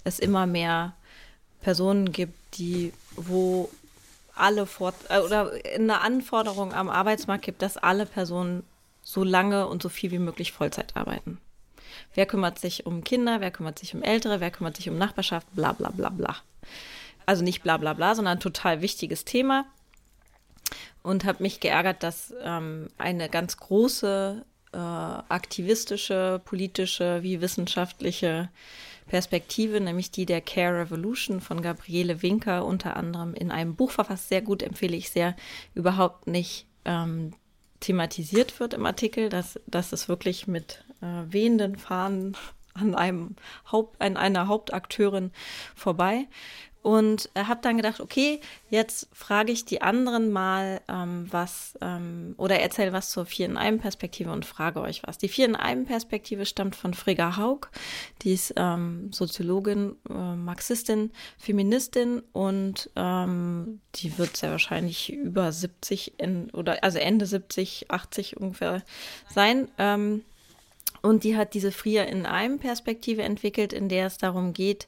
es 0.04 0.20
immer 0.20 0.46
mehr 0.46 0.94
Personen 1.62 2.12
gibt, 2.12 2.58
die, 2.58 2.92
wo 3.16 3.68
alle 4.34 4.66
Fort 4.66 4.94
äh, 5.08 5.18
oder 5.18 5.50
eine 5.74 6.00
Anforderung 6.00 6.72
am 6.72 6.88
Arbeitsmarkt 6.88 7.44
gibt, 7.44 7.60
dass 7.60 7.76
alle 7.76 8.06
Personen 8.06 8.62
so 9.02 9.24
lange 9.24 9.66
und 9.66 9.82
so 9.82 9.88
viel 9.88 10.12
wie 10.12 10.18
möglich 10.18 10.52
Vollzeit 10.52 10.96
arbeiten. 10.96 11.38
Wer 12.14 12.26
kümmert 12.26 12.58
sich 12.58 12.86
um 12.86 13.04
Kinder, 13.04 13.40
wer 13.40 13.50
kümmert 13.50 13.78
sich 13.78 13.94
um 13.94 14.02
Ältere, 14.02 14.40
wer 14.40 14.50
kümmert 14.50 14.76
sich 14.76 14.88
um 14.88 14.98
Nachbarschaft, 14.98 15.46
bla 15.54 15.72
bla 15.72 15.90
bla 15.90 16.10
bla. 16.10 16.36
Also 17.26 17.44
nicht 17.44 17.62
bla 17.62 17.76
bla 17.76 17.94
bla, 17.94 18.14
sondern 18.14 18.38
ein 18.38 18.40
total 18.40 18.82
wichtiges 18.82 19.24
Thema. 19.24 19.66
Und 21.02 21.24
habe 21.24 21.42
mich 21.42 21.60
geärgert, 21.60 22.02
dass 22.02 22.34
ähm, 22.42 22.88
eine 22.98 23.28
ganz 23.28 23.56
große 23.56 24.44
äh, 24.72 24.76
aktivistische, 24.76 26.40
politische 26.44 27.22
wie 27.22 27.40
wissenschaftliche 27.40 28.50
Perspektive, 29.08 29.80
nämlich 29.80 30.12
die 30.12 30.26
der 30.26 30.40
Care 30.40 30.78
Revolution 30.78 31.40
von 31.40 31.62
Gabriele 31.62 32.22
Winker 32.22 32.64
unter 32.64 32.96
anderem 32.96 33.34
in 33.34 33.50
einem 33.50 33.74
Buch 33.74 33.90
verfasst. 33.90 34.28
Sehr 34.28 34.42
gut, 34.42 34.62
empfehle 34.62 34.96
ich 34.96 35.10
sehr, 35.10 35.34
überhaupt 35.74 36.28
nicht 36.28 36.66
ähm, 36.84 37.32
thematisiert 37.80 38.60
wird 38.60 38.74
im 38.74 38.86
Artikel, 38.86 39.28
dass, 39.28 39.58
dass 39.66 39.92
es 39.92 40.08
wirklich 40.08 40.46
mit 40.46 40.84
äh, 41.00 41.32
wehenden 41.32 41.76
Fahnen 41.76 42.36
an 42.74 42.94
einem 42.94 43.36
Haupt, 43.70 44.00
an 44.00 44.16
einer 44.16 44.48
Hauptakteurin 44.48 45.32
vorbei. 45.74 46.26
Und 46.82 47.28
habe 47.36 47.60
dann 47.60 47.76
gedacht, 47.76 48.00
okay, 48.00 48.40
jetzt 48.70 49.08
frage 49.12 49.52
ich 49.52 49.66
die 49.66 49.82
anderen 49.82 50.30
mal 50.30 50.80
ähm, 50.88 51.26
was 51.30 51.76
ähm, 51.82 52.34
oder 52.38 52.58
erzähle 52.58 52.94
was 52.94 53.10
zur 53.10 53.26
Vier 53.26 53.44
in 53.44 53.58
einem 53.58 53.80
Perspektive 53.80 54.32
und 54.32 54.46
frage 54.46 54.80
euch 54.80 55.02
was. 55.04 55.18
Die 55.18 55.28
Vier 55.28 55.44
in 55.44 55.56
einem 55.56 55.84
Perspektive 55.84 56.46
stammt 56.46 56.74
von 56.74 56.94
Frigga 56.94 57.36
Haug, 57.36 57.68
die 58.22 58.32
ist 58.32 58.54
ähm, 58.56 59.12
Soziologin, 59.12 59.96
äh, 60.08 60.14
Marxistin, 60.14 61.10
Feministin 61.36 62.22
und 62.32 62.88
ähm, 62.96 63.82
die 63.96 64.16
wird 64.16 64.38
sehr 64.38 64.50
wahrscheinlich 64.50 65.12
über 65.12 65.52
70 65.52 66.18
in, 66.18 66.48
oder 66.48 66.82
also 66.82 66.98
Ende 66.98 67.26
70, 67.26 67.90
80 67.90 68.38
ungefähr 68.38 68.82
sein. 69.28 69.68
Und 71.02 71.24
die 71.24 71.36
hat 71.36 71.54
diese 71.54 71.72
Frier 71.72 72.06
in 72.06 72.26
einem 72.26 72.58
Perspektive 72.58 73.22
entwickelt, 73.22 73.72
in 73.72 73.88
der 73.88 74.06
es 74.06 74.18
darum 74.18 74.52
geht, 74.52 74.86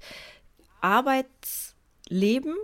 Arbeitsleben 0.80 2.54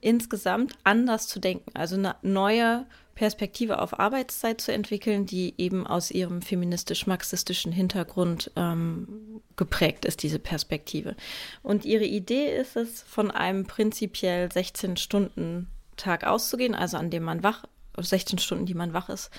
insgesamt 0.00 0.74
anders 0.82 1.28
zu 1.28 1.40
denken, 1.40 1.70
also 1.74 1.96
eine 1.96 2.16
neue 2.22 2.86
Perspektive 3.14 3.80
auf 3.80 4.00
Arbeitszeit 4.00 4.62
zu 4.62 4.72
entwickeln, 4.72 5.26
die 5.26 5.52
eben 5.58 5.86
aus 5.86 6.10
ihrem 6.10 6.40
feministisch-marxistischen 6.40 7.70
Hintergrund 7.70 8.50
ähm, 8.56 9.42
geprägt 9.56 10.06
ist, 10.06 10.22
diese 10.22 10.38
Perspektive. 10.38 11.16
Und 11.62 11.84
ihre 11.84 12.06
Idee 12.06 12.56
ist 12.56 12.76
es, 12.76 13.02
von 13.02 13.30
einem 13.30 13.66
prinzipiell 13.66 14.48
16-Stunden-Tag 14.48 16.24
auszugehen, 16.24 16.74
also 16.74 16.96
an 16.96 17.10
dem 17.10 17.24
man 17.24 17.42
wach 17.42 17.64
16 17.98 18.38
Stunden, 18.38 18.64
die 18.64 18.74
man 18.74 18.94
wach 18.94 19.10
ist 19.10 19.30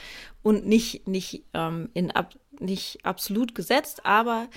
und 0.43 0.67
nicht, 0.67 1.07
nicht, 1.07 1.43
ähm, 1.55 1.89
in 1.95 2.11
ab, 2.11 2.35
nicht 2.61 3.05
absolut 3.05 3.55
gesetzt, 3.55 4.05
aber 4.05 4.47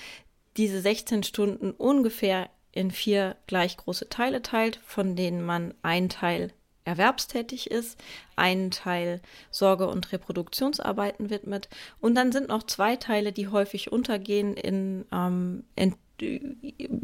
diese 0.57 0.81
16 0.81 1.23
Stunden 1.23 1.71
ungefähr 1.71 2.49
in 2.71 2.91
vier 2.91 3.35
gleich 3.47 3.77
große 3.77 4.09
Teile 4.09 4.41
teilt, 4.41 4.79
von 4.85 5.15
denen 5.15 5.43
man 5.43 5.73
einen 5.81 6.09
Teil 6.09 6.51
erwerbstätig 6.83 7.71
ist, 7.71 7.99
einen 8.35 8.69
Teil 8.69 9.21
Sorge- 9.49 9.87
und 9.87 10.11
Reproduktionsarbeiten 10.11 11.29
widmet 11.29 11.67
und 11.99 12.15
dann 12.15 12.31
sind 12.31 12.49
noch 12.49 12.63
zwei 12.63 12.95
Teile, 12.95 13.31
die 13.31 13.47
häufig 13.47 13.91
untergehen 13.91 14.55
in, 14.55 15.05
ähm, 15.11 15.63
in 15.75 15.95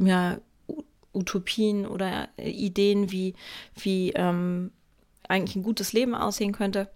ja, 0.06 0.38
Utopien 1.14 1.86
oder 1.86 2.30
Ideen, 2.38 3.12
wie, 3.12 3.34
wie 3.76 4.12
ähm, 4.12 4.72
eigentlich 5.28 5.56
ein 5.56 5.64
gutes 5.64 5.94
Leben 5.94 6.16
aussehen 6.16 6.52
könnte. 6.52 6.90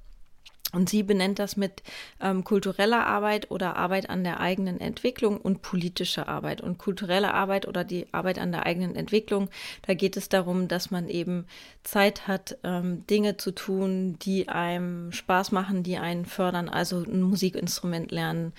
Und 0.74 0.90
sie 0.90 1.04
benennt 1.04 1.40
das 1.40 1.56
mit 1.56 1.84
ähm, 2.20 2.44
kultureller 2.44 3.06
Arbeit 3.06 3.50
oder 3.50 3.78
Arbeit 3.78 4.10
an 4.10 4.24
der 4.24 4.40
eigenen 4.40 4.82
Entwicklung 4.82 5.40
und 5.40 5.62
politischer 5.62 6.28
Arbeit. 6.28 6.60
Und 6.60 6.78
kulturelle 6.78 7.34
Arbeit 7.34 7.68
oder 7.68 7.84
die 7.84 8.08
Arbeit 8.12 8.40
an 8.40 8.52
der 8.52 8.66
eigenen 8.66 8.96
Entwicklung, 8.96 9.50
da 9.84 9.94
geht 9.94 10.18
es 10.18 10.28
darum, 10.28 10.68
dass 10.68 10.92
man 10.92 11.08
eben 11.08 11.46
Zeit 11.84 12.28
hat, 12.28 12.58
ähm, 12.64 13.06
Dinge 13.08 13.38
zu 13.38 13.52
tun, 13.52 14.18
die 14.20 14.50
einem 14.50 15.12
Spaß 15.12 15.52
machen, 15.52 15.84
die 15.84 15.98
einen 15.98 16.26
fördern, 16.26 16.68
also 16.68 17.04
ein 17.04 17.22
Musikinstrument 17.22 18.12
lernen, 18.12 18.52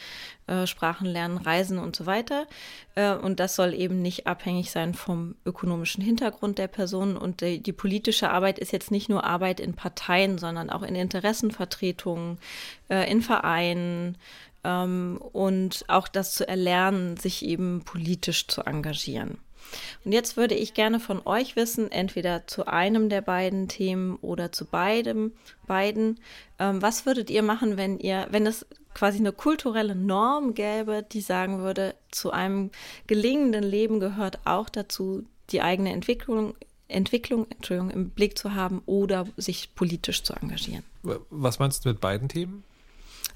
äh, 0.47 0.67
Sprachen 0.67 1.07
lernen, 1.07 1.39
Reisen 1.39 1.79
und 1.79 1.97
so 1.97 2.07
weiter. 2.07 2.47
Äh, 2.95 3.15
und 3.15 3.41
das 3.41 3.57
soll 3.57 3.75
eben 3.75 4.03
nicht 4.03 4.27
abhängig 4.27 4.71
sein 4.71 4.95
vom 4.95 5.35
ökonomischen 5.45 6.03
Hintergrund 6.03 6.59
der 6.59 6.69
Person. 6.69 7.17
Und 7.17 7.41
die, 7.41 7.61
die 7.63 7.73
politische 7.73 8.31
Arbeit 8.31 8.59
ist 8.59 8.73
jetzt 8.73 8.91
nicht 8.91 9.09
nur 9.09 9.25
Arbeit 9.25 9.61
in 9.61 9.75
Parteien, 9.75 10.39
sondern 10.39 10.71
auch 10.71 10.83
in 10.83 10.95
Interessenvertretungen, 10.95 12.39
äh, 12.89 13.11
in 13.11 13.23
Vereinen 13.23 14.19
ähm, 14.65 15.19
und 15.33 15.85
auch 15.89 16.09
das 16.09 16.35
zu 16.35 16.47
erlernen, 16.47 17.17
sich 17.17 17.45
eben 17.45 17.83
politisch 17.85 18.47
zu 18.49 18.63
engagieren. 18.63 19.39
Und 20.05 20.13
jetzt 20.13 20.37
würde 20.37 20.55
ich 20.55 20.75
gerne 20.75 21.01
von 21.01 21.21
euch 21.27 21.57
wissen, 21.57 21.91
entweder 21.91 22.47
zu 22.47 22.67
einem 22.67 23.09
der 23.09 23.21
beiden 23.21 23.69
Themen 23.69 24.17
oder 24.17 24.53
zu 24.53 24.65
beidem, 24.65 25.33
beiden, 25.67 26.21
ähm, 26.59 26.83
was 26.83 27.07
würdet 27.07 27.31
ihr 27.31 27.43
machen, 27.43 27.77
wenn 27.77 27.99
ihr, 27.99 28.27
wenn 28.31 28.47
es 28.47 28.67
quasi 28.95 29.19
eine 29.19 29.33
kulturelle 29.33 29.95
Norm 29.95 30.55
gäbe, 30.55 31.05
die 31.11 31.21
sagen 31.21 31.59
würde, 31.59 31.95
zu 32.11 32.31
einem 32.31 32.71
gelingenden 33.07 33.63
Leben 33.63 34.01
gehört 34.01 34.39
auch 34.47 34.69
dazu, 34.69 35.25
die 35.51 35.61
eigene 35.61 35.93
Entwicklung, 35.93 36.55
Entwicklung 36.89 37.47
Entschuldigung, 37.51 37.91
im 37.91 38.11
Blick 38.11 38.39
zu 38.39 38.55
haben 38.55 38.83
oder 38.87 39.27
sich 39.37 39.75
politisch 39.75 40.23
zu 40.23 40.33
engagieren. 40.33 40.85
Was 41.03 41.59
meinst 41.59 41.85
du 41.85 41.91
mit 41.91 42.01
beiden 42.01 42.29
Themen? 42.29 42.65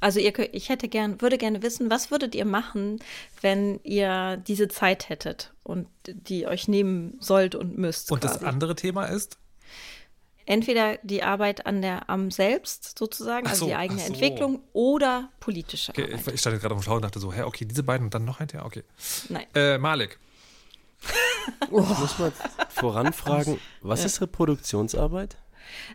Also 0.01 0.19
ihr, 0.19 0.33
ich 0.55 0.69
hätte 0.69 0.89
gern, 0.89 1.21
würde 1.21 1.39
gerne 1.39 1.63
wissen, 1.63 1.91
was 1.91 2.11
würdet 2.11 2.35
ihr 2.35 2.47
machen, 2.47 2.99
wenn 3.41 3.81
ihr 3.83 4.39
diese 4.39 4.69
Zeit 4.69 5.09
hättet 5.09 5.53
und 5.63 5.87
die 6.07 6.47
euch 6.47 6.69
nehmen 6.69 7.17
sollt 7.21 7.55
und 7.55 7.77
müsst. 7.77 8.11
Und 8.11 8.21
quasi. 8.21 8.39
das 8.39 8.45
andere 8.45 8.75
Thema 8.75 9.05
ist? 9.05 9.39
entweder 10.51 10.99
die 11.05 11.23
Arbeit 11.23 11.65
an 11.67 11.81
der 11.81 12.11
am 12.11 12.33
selbst 12.33 12.99
sozusagen, 12.99 13.47
also 13.47 13.61
so, 13.61 13.67
die 13.67 13.77
eigene 13.77 14.01
so. 14.01 14.07
Entwicklung 14.07 14.63
oder 14.73 15.31
politische 15.39 15.93
okay, 15.93 16.13
Arbeit. 16.13 16.35
Ich 16.35 16.41
stand 16.41 16.61
gerade 16.61 16.75
auf 16.75 16.81
dem 16.81 16.85
Schau 16.85 16.97
und 16.97 17.03
dachte 17.03 17.21
so, 17.21 17.33
hä, 17.33 17.43
okay, 17.43 17.65
diese 17.65 17.85
beiden 17.85 18.07
und 18.07 18.15
dann 18.15 18.25
noch 18.25 18.41
ein 18.41 18.49
Thema, 18.49 18.65
okay. 18.67 18.83
Nein. 19.29 19.47
Äh, 19.55 19.79
Malik. 19.79 20.19
oh. 21.71 21.81
Ich 21.93 21.99
muss 21.99 22.19
mal 22.19 22.33
voranfragen, 22.69 23.61
was 23.81 24.01
ja. 24.01 24.07
ist 24.07 24.21
Reproduktionsarbeit? 24.21 25.37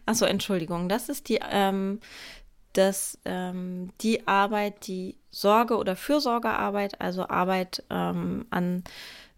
Achso, 0.05 0.23
Entschuldigung, 0.23 0.87
das 0.87 1.09
ist 1.09 1.27
die, 1.27 1.39
ähm, 1.51 1.99
das, 2.77 3.19
ähm, 3.25 3.91
die 4.01 4.27
Arbeit, 4.27 4.87
die 4.87 5.15
Sorge- 5.31 5.77
oder 5.77 5.95
Fürsorgearbeit, 5.95 7.01
also 7.01 7.27
Arbeit 7.27 7.83
ähm, 7.89 8.45
an 8.49 8.83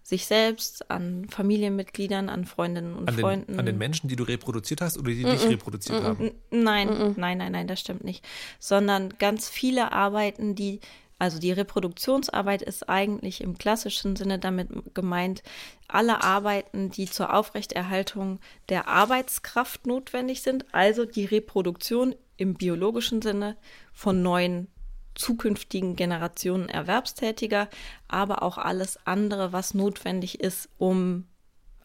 sich 0.04 0.26
selbst, 0.26 0.90
an 0.90 1.28
Familienmitgliedern, 1.30 2.30
an 2.30 2.46
Freundinnen 2.46 2.96
und 2.96 3.10
an 3.10 3.18
Freunden. 3.18 3.52
Den, 3.54 3.60
an 3.60 3.66
den 3.66 3.78
Menschen, 3.78 4.08
die 4.08 4.16
du 4.16 4.24
reproduziert 4.24 4.80
hast 4.80 4.98
oder 4.98 5.12
die 5.12 5.26
mm 5.26 5.28
-mm, 5.28 5.32
dich 5.32 5.50
reproduziert 5.50 6.02
mm 6.02 6.06
haben? 6.06 6.32
Nein, 6.50 7.14
nein, 7.18 7.38
nein, 7.38 7.52
nein, 7.52 7.68
das 7.68 7.82
stimmt 7.82 8.06
nicht. 8.06 8.26
Sondern 8.58 9.10
ganz 9.20 9.50
viele 9.50 9.92
Arbeiten, 9.92 10.56
die, 10.56 10.80
also 11.20 11.40
die 11.40 11.52
Reproduktionsarbeit 11.52 12.62
ist 12.62 12.88
eigentlich 12.90 13.42
im 13.42 13.58
klassischen 13.58 14.16
Sinne 14.16 14.38
damit 14.38 14.70
gemeint, 14.94 15.42
alle 15.88 16.24
Arbeiten, 16.24 16.92
die 16.92 17.10
zur 17.10 17.34
Aufrechterhaltung 17.34 18.40
der 18.70 18.88
Arbeitskraft 18.88 19.88
notwendig 19.88 20.42
sind, 20.42 20.66
also 20.74 21.06
die 21.06 21.26
Reproduktion 21.26 22.16
im 22.38 22.54
biologischen 22.54 23.22
Sinne 23.22 23.58
von 23.94 24.22
neuen 24.22 24.68
zukünftigen 25.16 25.96
Generationen 25.96 26.70
Erwerbstätiger, 26.70 27.70
aber 28.08 28.44
auch 28.44 28.60
alles 28.60 29.00
andere, 29.06 29.52
was 29.52 29.74
notwendig 29.74 30.40
ist, 30.40 30.70
um 30.78 31.26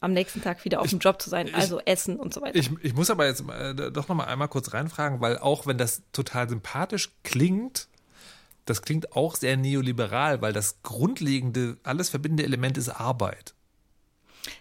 am 0.01 0.13
nächsten 0.13 0.43
Tag 0.43 0.65
wieder 0.65 0.81
auf 0.81 0.91
dem 0.91 0.99
Job 0.99 1.23
zu 1.23 1.31
sein, 1.31 1.55
also 1.55 1.79
ich, 1.79 1.87
Essen 1.87 2.17
und 2.17 2.35
so 2.35 2.43
weiter. 2.43 2.57
Ich, 2.57 2.71
ich 2.83 2.93
muss 2.93 3.09
aber 3.09 3.27
jetzt 3.27 3.45
äh, 3.49 3.91
doch 3.91 4.09
noch 4.09 4.17
mal 4.17 4.25
einmal 4.25 4.49
kurz 4.49 4.75
reinfragen, 4.75 5.21
weil 5.21 5.39
auch 5.39 5.67
wenn 5.67 5.79
das 5.79 6.03
total 6.13 6.49
sympathisch 6.49 7.13
klingt, 7.23 7.89
das 8.65 8.83
klingt 8.83 9.17
auch 9.17 9.35
sehr 9.35 9.57
neoliberal, 9.57 10.41
weil 10.43 10.53
das 10.53 10.83
grundlegende, 10.83 11.77
alles 11.83 12.11
verbindende 12.11 12.45
Element 12.45 12.79
ist 12.79 12.89
Arbeit. 12.89 13.55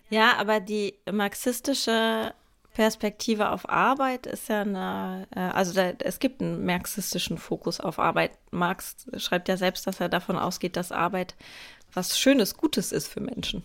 Ja, 0.10 0.38
aber 0.38 0.60
die 0.60 0.96
marxistische 1.12 2.34
Perspektive 2.74 3.50
auf 3.50 3.68
Arbeit 3.68 4.26
ist 4.26 4.48
ja 4.48 4.62
eine, 4.62 5.28
äh, 5.36 5.40
also 5.40 5.74
da, 5.74 5.90
es 6.00 6.20
gibt 6.20 6.42
einen 6.42 6.66
marxistischen 6.66 7.38
Fokus 7.38 7.80
auf 7.80 8.00
Arbeit. 8.00 8.32
Marx 8.52 9.08
schreibt 9.18 9.50
ja 9.50 9.58
selbst, 9.58 9.88
dass 9.88 10.00
er 10.00 10.10
davon 10.10 10.38
ausgeht, 10.38 10.78
dass 10.78 10.92
Arbeit 10.92 11.36
was 11.94 12.18
Schönes, 12.18 12.56
Gutes 12.56 12.94
ist 12.94 13.08
für 13.08 13.20
Menschen. 13.20 13.64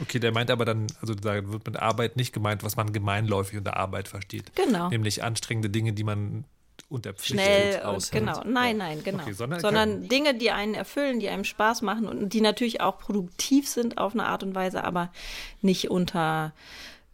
Okay, 0.00 0.18
der 0.18 0.32
meint 0.32 0.50
aber 0.50 0.64
dann, 0.64 0.86
also 1.00 1.14
da 1.14 1.34
wird 1.50 1.66
mit 1.66 1.76
Arbeit 1.76 2.16
nicht 2.16 2.32
gemeint, 2.32 2.62
was 2.62 2.76
man 2.76 2.92
gemeinläufig 2.92 3.58
unter 3.58 3.76
Arbeit 3.76 4.08
versteht. 4.08 4.52
Genau. 4.54 4.88
Nämlich 4.88 5.22
anstrengende 5.22 5.68
Dinge, 5.68 5.92
die 5.92 6.04
man 6.04 6.44
unter 6.88 7.12
Pflicht 7.12 7.40
Schnell 7.40 7.82
und 7.86 8.10
genau. 8.10 8.42
Nein, 8.44 8.78
nein, 8.78 9.02
genau. 9.04 9.22
Okay, 9.22 9.32
sondern, 9.32 9.60
sondern 9.60 10.08
Dinge, 10.08 10.34
die 10.34 10.50
einen 10.50 10.74
erfüllen, 10.74 11.20
die 11.20 11.28
einem 11.28 11.44
Spaß 11.44 11.82
machen 11.82 12.06
und 12.06 12.32
die 12.32 12.40
natürlich 12.40 12.80
auch 12.80 12.98
produktiv 12.98 13.68
sind 13.68 13.98
auf 13.98 14.14
eine 14.14 14.26
Art 14.26 14.42
und 14.42 14.54
Weise, 14.54 14.84
aber 14.84 15.12
nicht 15.60 15.90
unter 15.90 16.52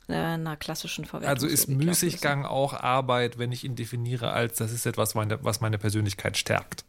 äh, 0.09 0.15
einer 0.15 0.57
klassischen 0.57 1.05
Verwertung. 1.05 1.35
Also 1.35 1.47
ist 1.47 1.69
Müßiggang 1.69 2.45
auch 2.45 2.73
Arbeit, 2.73 3.39
wenn 3.39 3.51
ich 3.53 3.65
ihn 3.65 3.75
definiere 3.75 4.31
als, 4.31 4.59
das 4.59 4.73
ist 4.73 4.87
etwas, 4.87 5.15
meine, 5.15 5.43
was 5.43 5.61
meine 5.61 5.79
Persönlichkeit 5.79 6.37
stärkt. 6.37 6.85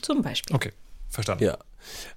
Zum 0.00 0.22
Beispiel. 0.22 0.54
Okay, 0.54 0.72
verstanden. 1.08 1.44
Ja. 1.44 1.58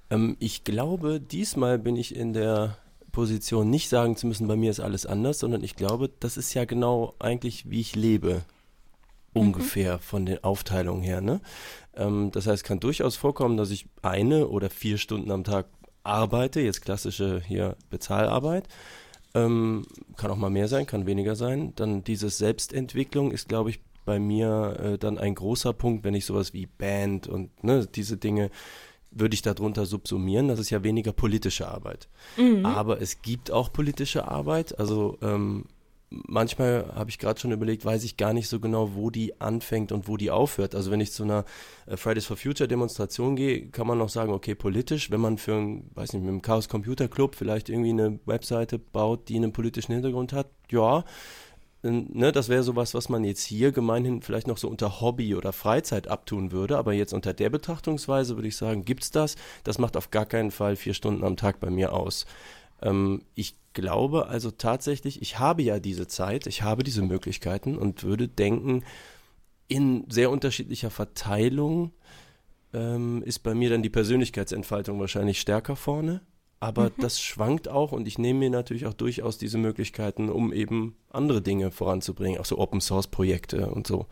Ähm, 0.09 0.37
ich 0.39 0.63
glaube, 0.63 1.19
diesmal 1.19 1.79
bin 1.79 1.95
ich 1.95 2.15
in 2.15 2.33
der 2.33 2.77
Position, 3.11 3.69
nicht 3.69 3.89
sagen 3.89 4.15
zu 4.15 4.27
müssen, 4.27 4.47
bei 4.47 4.55
mir 4.55 4.71
ist 4.71 4.79
alles 4.79 5.05
anders, 5.05 5.39
sondern 5.39 5.63
ich 5.63 5.75
glaube, 5.75 6.09
das 6.19 6.35
ist 6.35 6.53
ja 6.53 6.65
genau 6.65 7.15
eigentlich, 7.19 7.69
wie 7.69 7.79
ich 7.79 7.95
lebe. 7.95 8.43
Ungefähr 9.33 9.95
mhm. 9.95 10.01
von 10.01 10.25
den 10.25 10.43
Aufteilungen 10.43 11.03
her. 11.03 11.21
Ne? 11.21 11.41
Ähm, 11.95 12.31
das 12.31 12.47
heißt, 12.47 12.63
kann 12.63 12.79
durchaus 12.79 13.15
vorkommen, 13.15 13.57
dass 13.57 13.71
ich 13.71 13.87
eine 14.01 14.47
oder 14.47 14.69
vier 14.69 14.97
Stunden 14.97 15.31
am 15.31 15.43
Tag 15.43 15.65
arbeite, 16.03 16.61
jetzt 16.61 16.81
klassische 16.81 17.41
hier 17.45 17.75
Bezahlarbeit. 17.89 18.67
Ähm, 19.35 19.85
kann 20.15 20.29
auch 20.29 20.37
mal 20.37 20.49
mehr 20.49 20.67
sein, 20.67 20.85
kann 20.85 21.05
weniger 21.05 21.35
sein. 21.35 21.73
Dann 21.75 22.03
diese 22.03 22.29
Selbstentwicklung 22.29 23.31
ist, 23.31 23.49
glaube 23.49 23.71
ich, 23.71 23.79
bei 24.05 24.19
mir 24.19 24.79
äh, 24.79 24.97
dann 24.97 25.17
ein 25.17 25.33
großer 25.33 25.73
Punkt, 25.73 26.03
wenn 26.03 26.13
ich 26.13 26.25
sowas 26.25 26.53
wie 26.53 26.65
Band 26.65 27.27
und 27.27 27.63
ne, 27.63 27.87
diese 27.87 28.17
Dinge 28.17 28.51
würde 29.15 29.35
ich 29.35 29.41
darunter 29.41 29.85
subsumieren. 29.85 30.47
Das 30.47 30.59
ist 30.59 30.69
ja 30.69 30.83
weniger 30.83 31.13
politische 31.13 31.67
Arbeit. 31.67 32.07
Mhm. 32.37 32.65
Aber 32.65 33.01
es 33.01 33.21
gibt 33.21 33.51
auch 33.51 33.71
politische 33.71 34.27
Arbeit. 34.27 34.77
Also 34.79 35.17
ähm, 35.21 35.65
manchmal 36.27 36.91
habe 36.95 37.09
ich 37.09 37.19
gerade 37.19 37.39
schon 37.39 37.51
überlegt, 37.51 37.85
weiß 37.85 38.03
ich 38.03 38.17
gar 38.17 38.33
nicht 38.33 38.47
so 38.47 38.59
genau, 38.59 38.95
wo 38.95 39.09
die 39.09 39.39
anfängt 39.41 39.91
und 39.91 40.07
wo 40.07 40.17
die 40.17 40.31
aufhört. 40.31 40.75
Also 40.75 40.91
wenn 40.91 41.01
ich 41.01 41.11
zu 41.11 41.23
einer 41.23 41.45
äh, 41.85 41.97
Fridays 41.97 42.25
for 42.25 42.37
Future 42.37 42.67
Demonstration 42.67 43.35
gehe, 43.35 43.67
kann 43.67 43.87
man 43.87 43.97
noch 43.97 44.09
sagen, 44.09 44.33
okay, 44.33 44.55
politisch, 44.55 45.11
wenn 45.11 45.21
man 45.21 45.37
für 45.37 45.55
ein, 45.55 45.89
weiß 45.93 46.13
nicht, 46.13 46.23
mit 46.23 46.31
dem 46.31 46.41
Chaos 46.41 46.69
Computer 46.69 47.07
Club 47.07 47.35
vielleicht 47.35 47.69
irgendwie 47.69 47.91
eine 47.91 48.19
Webseite 48.25 48.79
baut, 48.79 49.29
die 49.29 49.35
einen 49.35 49.53
politischen 49.53 49.93
Hintergrund 49.93 50.33
hat, 50.33 50.47
ja, 50.69 51.03
Ne, 51.85 52.31
das 52.31 52.47
wäre 52.47 52.63
sowas, 52.63 52.93
was 52.93 53.09
man 53.09 53.25
jetzt 53.25 53.43
hier 53.43 53.73
gemeinhin 53.73 54.21
vielleicht 54.21 54.47
noch 54.47 54.57
so 54.57 54.69
unter 54.69 55.01
Hobby 55.01 55.35
oder 55.35 55.51
Freizeit 55.51 56.07
abtun 56.07 56.53
würde, 56.53 56.77
aber 56.77 56.93
jetzt 56.93 57.11
unter 57.11 57.33
der 57.33 57.49
Betrachtungsweise 57.49 58.37
würde 58.37 58.47
ich 58.47 58.55
sagen, 58.55 58.85
gibt's 58.85 59.11
das? 59.11 59.35
Das 59.65 59.79
macht 59.79 59.97
auf 59.97 60.09
gar 60.09 60.25
keinen 60.25 60.51
Fall 60.51 60.77
vier 60.77 60.93
Stunden 60.93 61.25
am 61.25 61.35
Tag 61.35 61.59
bei 61.59 61.69
mir 61.69 61.91
aus. 61.91 62.25
Ähm, 62.83 63.23
ich 63.33 63.55
glaube 63.73 64.27
also 64.27 64.51
tatsächlich, 64.51 65.21
ich 65.21 65.39
habe 65.39 65.63
ja 65.63 65.79
diese 65.79 66.07
Zeit, 66.07 66.45
ich 66.45 66.61
habe 66.61 66.83
diese 66.83 67.01
Möglichkeiten 67.01 67.77
und 67.77 68.03
würde 68.03 68.27
denken, 68.27 68.83
in 69.67 70.05
sehr 70.09 70.29
unterschiedlicher 70.29 70.91
Verteilung 70.91 71.93
ähm, 72.73 73.23
ist 73.23 73.39
bei 73.39 73.55
mir 73.55 73.69
dann 73.69 73.81
die 73.81 73.89
Persönlichkeitsentfaltung 73.89 74.99
wahrscheinlich 74.99 75.39
stärker 75.39 75.75
vorne. 75.75 76.21
Aber 76.59 76.85
mhm. 76.85 76.93
das 76.99 77.19
schwankt 77.19 77.67
auch 77.67 77.91
und 77.91 78.07
ich 78.07 78.17
nehme 78.17 78.39
mir 78.39 78.49
natürlich 78.49 78.85
auch 78.85 78.93
durchaus 78.93 79.37
diese 79.37 79.57
Möglichkeiten, 79.57 80.29
um 80.29 80.53
eben 80.53 80.95
andere 81.09 81.41
Dinge 81.41 81.71
voranzubringen, 81.71 82.39
auch 82.39 82.45
so 82.45 82.57
Open 82.57 82.79
Source 82.79 83.07
Projekte 83.07 83.69
und 83.69 83.87
so. 83.87 84.05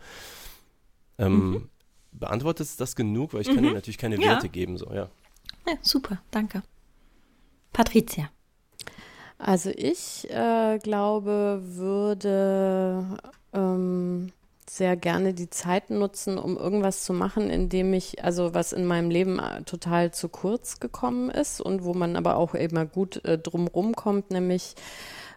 Ähm, 1.18 1.50
mhm. 1.50 1.68
Beantwortet 2.12 2.68
das 2.78 2.94
genug, 2.94 3.32
weil 3.32 3.42
ich 3.42 3.48
mhm. 3.48 3.54
kann 3.54 3.64
dir 3.64 3.72
natürlich 3.72 3.98
keine 3.98 4.16
ja. 4.20 4.32
Werte 4.32 4.48
geben, 4.48 4.76
so, 4.76 4.92
ja. 4.92 5.08
ja. 5.66 5.74
Super, 5.80 6.20
danke. 6.30 6.62
Patricia. 7.72 8.28
Also 9.44 9.70
ich 9.74 10.30
äh, 10.30 10.78
glaube, 10.78 11.62
würde 11.64 13.04
ähm, 13.52 14.30
sehr 14.70 14.96
gerne 14.96 15.34
die 15.34 15.50
Zeit 15.50 15.90
nutzen, 15.90 16.38
um 16.38 16.56
irgendwas 16.56 17.02
zu 17.02 17.12
machen, 17.12 17.50
in 17.50 17.68
dem 17.68 17.92
ich, 17.92 18.22
also 18.22 18.54
was 18.54 18.72
in 18.72 18.86
meinem 18.86 19.10
Leben 19.10 19.40
äh, 19.40 19.64
total 19.64 20.12
zu 20.12 20.28
kurz 20.28 20.78
gekommen 20.78 21.28
ist 21.28 21.60
und 21.60 21.82
wo 21.82 21.92
man 21.92 22.14
aber 22.14 22.36
auch 22.36 22.54
immer 22.54 22.86
gut 22.86 23.24
äh, 23.24 23.36
drumrum 23.36 23.96
kommt, 23.96 24.30
nämlich 24.30 24.76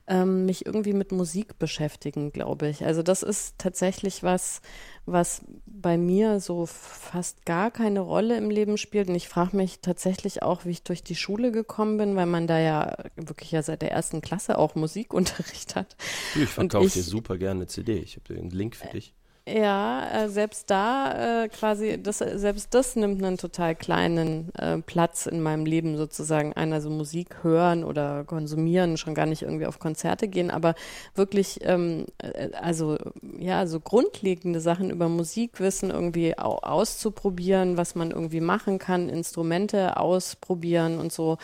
ähm, 0.08 0.46
mich 0.46 0.66
irgendwie 0.66 0.94
mit 0.94 1.12
Musik 1.12 1.58
beschäftigen, 1.58 2.32
glaube 2.32 2.68
ich. 2.68 2.86
Also 2.86 3.02
das 3.02 3.24
ist 3.24 3.56
tatsächlich 3.58 4.22
was, 4.22 4.62
was 5.06 5.42
bei 5.66 5.98
mir 5.98 6.40
so 6.40 6.66
fast 6.66 7.46
gar 7.46 7.72
keine 7.72 8.02
Rolle 8.02 8.38
im 8.38 8.50
Leben 8.50 8.78
spielt. 8.78 9.10
Und 9.10 9.16
ich 9.16 9.28
frage 9.28 9.58
mich 9.58 9.80
tatsächlich 9.82 10.44
auch, 10.44 10.66
wie 10.66 10.72
ich 10.72 10.84
durch 10.84 11.04
die 11.04 11.16
Schule 11.16 11.52
gekommen 11.52 11.98
bin, 11.98 12.16
weil 12.16 12.28
man 12.28 12.48
da 12.48 12.60
ja 12.60 12.96
wirklich 13.16 13.52
ja 13.52 13.64
seit 13.64 13.82
der 13.82 13.92
ersten 13.92 14.22
Klasse 14.22 14.58
auch 14.58 14.76
Musikunterricht 14.76 15.76
hat. 15.76 15.96
Du, 16.34 16.42
ich 16.42 16.50
verkaufe 16.50 16.90
dir 16.90 17.04
super 17.04 17.38
gerne 17.38 17.66
CD. 17.68 17.98
Ich 17.98 18.18
habe 18.18 18.34
den 18.34 18.52
Link 18.52 18.76
für 18.76 18.88
dich. 18.90 19.16
Ja, 19.48 20.24
äh, 20.24 20.30
selbst 20.30 20.72
da 20.72 21.44
äh, 21.44 21.50
quasi, 21.50 22.02
das, 22.02 22.18
selbst 22.18 22.74
das 22.74 22.96
nimmt 22.96 23.24
einen 23.24 23.38
total 23.38 23.76
kleinen 23.76 24.52
äh, 24.56 24.80
Platz 24.80 25.28
in 25.28 25.40
meinem 25.40 25.68
Leben 25.68 25.98
sozusagen 25.98 26.54
ein. 26.54 26.74
Also 26.74 26.90
Musik 26.90 27.44
hören 27.44 27.84
oder 27.84 28.24
konsumieren, 28.24 28.98
schon 28.98 29.14
gar 29.14 29.28
nicht 29.28 29.44
irgendwie 29.44 29.68
auf 29.68 29.78
Konzerte 29.78 30.28
gehen, 30.28 30.50
aber 30.50 30.74
wirklich, 31.14 31.60
ähm, 31.62 32.08
äh, 32.18 32.50
also 32.60 32.98
ja, 33.38 33.68
so 33.68 33.80
grundlegende 33.80 34.60
Sachen 34.62 34.90
über 34.90 35.10
Musik 35.10 35.60
wissen, 35.60 35.92
irgendwie 35.92 36.36
au 36.40 36.56
auszuprobieren, 36.64 37.78
was 37.78 37.94
man 37.94 38.10
irgendwie 38.10 38.42
machen 38.42 38.80
kann, 38.80 39.10
Instrumente 39.10 39.98
ausprobieren 39.98 40.98
und 41.00 41.14
so. 41.14 41.38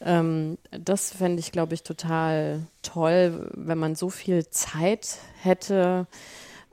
Ähm, 0.00 0.56
das 0.70 1.12
fände 1.12 1.40
ich, 1.40 1.50
glaube 1.50 1.74
ich, 1.74 1.82
total 1.82 2.60
toll, 2.82 3.50
wenn 3.54 3.78
man 3.78 3.96
so 3.96 4.08
viel 4.08 4.46
Zeit 4.50 5.18
hätte 5.42 6.06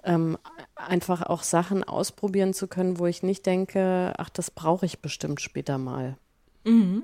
ähm, 0.03 0.37
einfach 0.75 1.21
auch 1.23 1.43
Sachen 1.43 1.83
ausprobieren 1.83 2.53
zu 2.53 2.67
können, 2.67 2.99
wo 2.99 3.05
ich 3.05 3.23
nicht 3.23 3.45
denke, 3.45 4.13
ach, 4.17 4.29
das 4.29 4.51
brauche 4.51 4.85
ich 4.85 4.99
bestimmt 4.99 5.41
später 5.41 5.77
mal. 5.77 6.17
Mhm. 6.63 7.03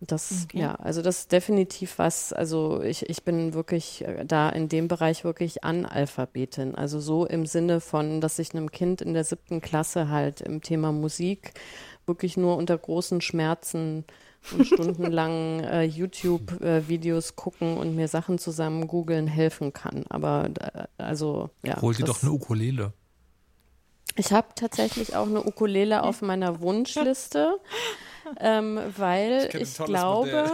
Das, 0.00 0.44
okay. 0.44 0.58
ja, 0.58 0.74
also 0.74 1.02
das 1.02 1.20
ist 1.20 1.32
definitiv 1.32 1.98
was, 1.98 2.32
also 2.32 2.82
ich, 2.82 3.08
ich 3.08 3.22
bin 3.24 3.54
wirklich 3.54 4.04
äh, 4.04 4.24
da 4.24 4.50
in 4.50 4.68
dem 4.68 4.88
Bereich 4.88 5.24
wirklich 5.24 5.64
Analphabetin. 5.64 6.74
Also 6.74 7.00
so 7.00 7.24
im 7.24 7.46
Sinne 7.46 7.80
von, 7.80 8.20
dass 8.20 8.38
ich 8.38 8.54
einem 8.54 8.70
Kind 8.70 9.00
in 9.00 9.14
der 9.14 9.24
siebten 9.24 9.60
Klasse 9.60 10.08
halt 10.08 10.40
im 10.40 10.60
Thema 10.60 10.92
Musik 10.92 11.54
wirklich 12.06 12.36
nur 12.36 12.56
unter 12.56 12.76
großen 12.76 13.20
Schmerzen 13.20 14.04
und 14.52 14.66
stundenlang 14.66 15.60
äh, 15.60 15.82
YouTube-Videos 15.84 17.30
äh, 17.30 17.32
gucken 17.34 17.76
und 17.76 17.94
mir 17.96 18.08
Sachen 18.08 18.38
zusammen 18.38 18.86
googeln 18.86 19.26
helfen 19.26 19.72
kann. 19.72 20.04
Aber 20.08 20.50
äh, 20.60 20.84
also 20.98 21.50
ja. 21.64 21.80
Hol 21.80 21.94
dir 21.94 22.04
doch 22.04 22.22
eine 22.22 22.32
Ukulele. 22.32 22.92
Ich 24.16 24.32
habe 24.32 24.48
tatsächlich 24.54 25.16
auch 25.16 25.26
eine 25.26 25.44
Ukulele 25.44 26.02
auf 26.02 26.22
meiner 26.22 26.60
Wunschliste 26.60 27.58
ähm, 28.40 28.78
weil 28.96 29.48
ich, 29.52 29.60
ich 29.60 29.84
glaube, 29.84 30.50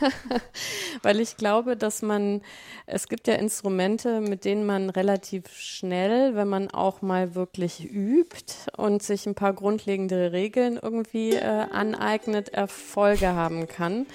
weil 1.02 1.20
ich 1.20 1.36
glaube, 1.36 1.76
dass 1.76 2.02
man, 2.02 2.42
es 2.86 3.08
gibt 3.08 3.26
ja 3.26 3.34
Instrumente, 3.34 4.20
mit 4.20 4.44
denen 4.44 4.66
man 4.66 4.90
relativ 4.90 5.48
schnell, 5.50 6.34
wenn 6.34 6.48
man 6.48 6.70
auch 6.70 7.02
mal 7.02 7.34
wirklich 7.34 7.84
übt 7.90 8.54
und 8.76 9.02
sich 9.02 9.26
ein 9.26 9.34
paar 9.34 9.52
grundlegende 9.52 10.32
Regeln 10.32 10.78
irgendwie 10.80 11.32
äh, 11.32 11.44
aneignet, 11.44 12.50
Erfolge 12.50 13.28
haben 13.28 13.66
kann. 13.66 14.06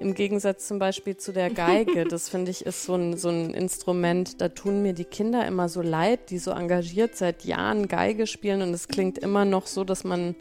Im 0.00 0.14
Gegensatz 0.14 0.66
zum 0.66 0.78
Beispiel 0.78 1.16
zu 1.16 1.32
der 1.32 1.50
Geige. 1.50 2.06
Das 2.16 2.28
finde 2.28 2.50
ich 2.50 2.64
ist 2.64 2.84
so 2.84 2.94
ein, 2.94 3.16
so 3.16 3.28
ein 3.28 3.52
Instrument, 3.52 4.40
da 4.40 4.48
tun 4.48 4.82
mir 4.82 4.92
die 4.92 5.04
Kinder 5.04 5.46
immer 5.46 5.68
so 5.68 5.82
leid, 5.82 6.30
die 6.30 6.38
so 6.38 6.52
engagiert 6.52 7.16
seit 7.16 7.44
Jahren 7.44 7.88
Geige 7.88 8.26
spielen 8.26 8.62
und 8.62 8.72
es 8.72 8.88
klingt 8.88 9.18
immer 9.18 9.44
noch 9.44 9.66
so, 9.66 9.84
dass 9.84 10.04
man 10.04 10.36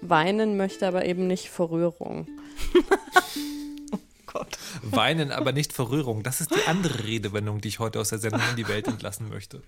weinen 0.00 0.56
möchte, 0.56 0.86
aber 0.86 1.04
eben 1.04 1.26
nicht 1.26 1.48
vor 1.48 1.70
Rührung. 1.70 2.28
oh 3.92 3.98
Gott. 4.26 4.58
Weinen, 4.82 5.32
aber 5.32 5.52
nicht 5.52 5.72
vor 5.72 5.90
Rührung. 5.90 6.22
Das 6.22 6.40
ist 6.40 6.54
die 6.54 6.66
andere 6.66 7.04
Redewendung, 7.04 7.60
die 7.60 7.68
ich 7.68 7.78
heute 7.78 8.00
aus 8.00 8.10
der 8.10 8.18
Sendung 8.18 8.42
in 8.50 8.56
die 8.56 8.68
Welt 8.68 8.86
entlassen 8.86 9.28
möchte. 9.28 9.62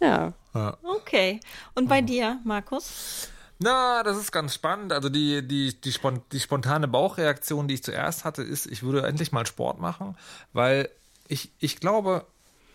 ja. 0.00 0.32
ja. 0.54 0.78
Okay. 0.82 1.40
Und 1.74 1.88
bei 1.88 2.00
dir, 2.02 2.40
Markus? 2.44 3.28
Na, 3.58 4.02
das 4.02 4.18
ist 4.18 4.32
ganz 4.32 4.54
spannend. 4.54 4.92
Also 4.92 5.08
die, 5.08 5.46
die, 5.46 5.80
die, 5.80 5.94
die 6.32 6.40
spontane 6.40 6.88
Bauchreaktion, 6.88 7.68
die 7.68 7.74
ich 7.74 7.84
zuerst 7.84 8.24
hatte, 8.24 8.42
ist, 8.42 8.66
ich 8.66 8.82
würde 8.82 9.06
endlich 9.06 9.32
mal 9.32 9.46
Sport 9.46 9.80
machen, 9.80 10.16
weil 10.52 10.90
ich, 11.28 11.50
ich 11.60 11.80
glaube, 11.80 12.26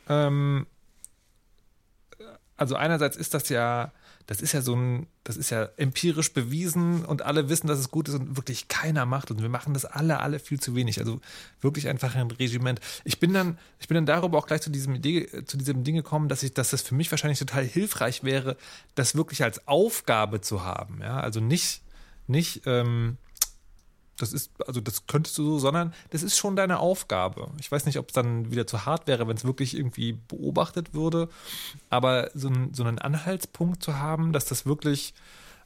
ähm, 0.08 0.66
also 2.60 2.76
einerseits 2.76 3.18
ist 3.18 3.34
das 3.34 3.49
ja 3.49 3.91
das 4.30 4.41
ist 4.41 4.51
ja 4.51 4.62
so 4.62 4.76
ein, 4.76 5.07
das 5.24 5.38
ist 5.38 5.49
ja 5.49 5.70
empirisch 5.78 6.34
bewiesen 6.34 7.03
und 7.03 7.24
alle 7.24 7.49
wissen, 7.49 7.66
dass 7.66 7.80
es 7.80 7.89
gut 7.89 8.07
ist 8.10 8.14
und 8.14 8.38
wirklich 8.38 8.68
keiner 8.68 9.07
macht 9.07 9.32
und 9.32 9.41
wir 9.41 9.49
machen 9.49 9.74
das 9.74 9.86
alle, 9.86 10.20
alle 10.20 10.38
viel 10.38 10.60
zu 10.60 10.76
wenig. 10.76 10.99
Also 10.99 11.20
wirklich 11.62 11.88
einfach 11.88 12.14
ein 12.14 12.30
Regiment. 12.30 12.80
Ich 13.05 13.20
bin 13.20 13.34
dann, 13.34 13.57
ich 13.80 13.88
bin 13.88 13.95
dann 13.95 14.05
darüber 14.05 14.38
auch 14.38 14.45
gleich 14.45 14.62
zu 14.62 14.70
diesem 14.70 14.93
Idee, 14.93 15.43
zu 15.45 15.57
diesem 15.57 15.84
Ding 15.84 15.95
gekommen, 15.95 16.30
dass 16.30 16.43
ich, 16.43 16.53
dass 16.53 16.70
das 16.70 16.84
für 16.84 16.93
mich 16.93 17.10
wahrscheinlich 17.10 17.39
total 17.39 17.64
hilfreich 17.64 18.24
wäre, 18.24 18.55
das 18.93 19.16
wirklich 19.16 19.43
als 19.43 19.68
Aufgabe 19.68 20.41
zu 20.41 20.64
haben. 20.64 20.99
Ja, 21.01 21.20
also 21.20 21.39
nicht, 21.39 21.82
nicht, 22.28 22.62
ähm, 22.68 23.18
das 24.22 24.34
ist, 24.34 24.51
also 24.65 24.82
das 24.82 25.07
könntest 25.07 25.38
du 25.38 25.43
so, 25.43 25.59
sondern 25.59 25.93
das 26.11 26.24
ist 26.24 26.38
schon 26.38 26.55
deine 26.55 26.80
Aufgabe. 26.80 27.49
Ich 27.59 27.72
weiß 27.72 27.86
nicht, 27.86 27.97
ob 27.97 28.09
es 28.09 28.13
dann 28.13 28.51
wieder 28.51 28.67
zu 28.67 28.86
hart 28.86 29.07
wäre, 29.07 29.28
wenn 29.28 29.38
es 29.38 29.45
wirklich 29.45 29.76
irgendwie 29.76 30.13
beobachtet 30.13 30.93
würde, 30.93 31.30
aber 31.89 32.32
so, 32.34 32.49
ein, 32.49 32.74
so 32.74 32.84
einen 32.84 32.99
Anhaltspunkt 32.99 33.84
zu 33.84 33.97
haben, 33.97 34.34
dass 34.34 34.45
das 34.45 34.65
wirklich, 34.65 35.13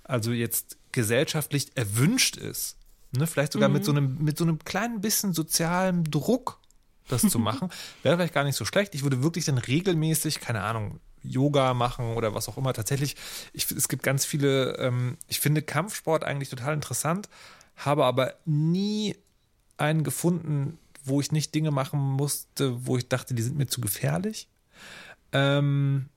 also 0.04 0.32
jetzt 0.32 0.78
gesellschaftlich 0.92 1.76
erwünscht 1.76 2.38
ist, 2.38 2.78
ne? 3.12 3.28
vielleicht 3.28 3.54
sogar 3.54 3.70
mhm. 3.70 3.74
mit 3.76 3.86
so 3.86 3.92
einem, 3.92 4.18
mit 4.20 4.38
so 4.38 4.44
einem 4.44 4.60
kleinen 4.60 5.02
bisschen 5.02 5.34
sozialem 5.34 6.10
Druck 6.10 6.60
das 7.08 7.22
zu 7.22 7.40
machen, 7.40 7.70
wäre 8.04 8.18
vielleicht 8.18 8.34
gar 8.34 8.44
nicht 8.44 8.56
so 8.56 8.66
schlecht. 8.66 8.96
Ich 8.96 9.04
würde 9.04 9.24
wirklich 9.24 9.46
dann 9.46 9.58
regelmäßig, 9.58 10.40
keine 10.40 10.62
Ahnung, 10.62 11.00
Yoga 11.24 11.74
machen 11.74 12.16
oder 12.16 12.36
was 12.36 12.50
auch 12.50 12.58
immer. 12.58 12.74
Tatsächlich, 12.74 13.16
ich, 13.54 13.72
es 13.72 13.88
gibt 13.88 14.04
ganz 14.04 14.26
viele, 14.26 14.78
ähm, 14.78 15.18
ich 15.28 15.40
finde 15.40 15.62
Kampfsport 15.62 16.24
eigentlich 16.24 16.50
total 16.50 16.74
interessant, 16.74 17.30
habe 17.76 18.06
aber 18.06 18.36
nie 18.46 19.16
einen 19.78 20.04
gefunden, 20.04 20.78
wo 21.04 21.20
ich 21.20 21.32
nicht 21.32 21.54
Dinge 21.54 21.72
machen 21.72 22.00
musste, 22.00 22.86
wo 22.86 22.98
ich 22.98 23.08
dachte, 23.10 23.34
die 23.34 23.42
sind 23.42 23.58
mir 23.58 23.68
zu 23.68 23.82
gefährlich. 23.82 24.48
Ähm, 25.32 26.10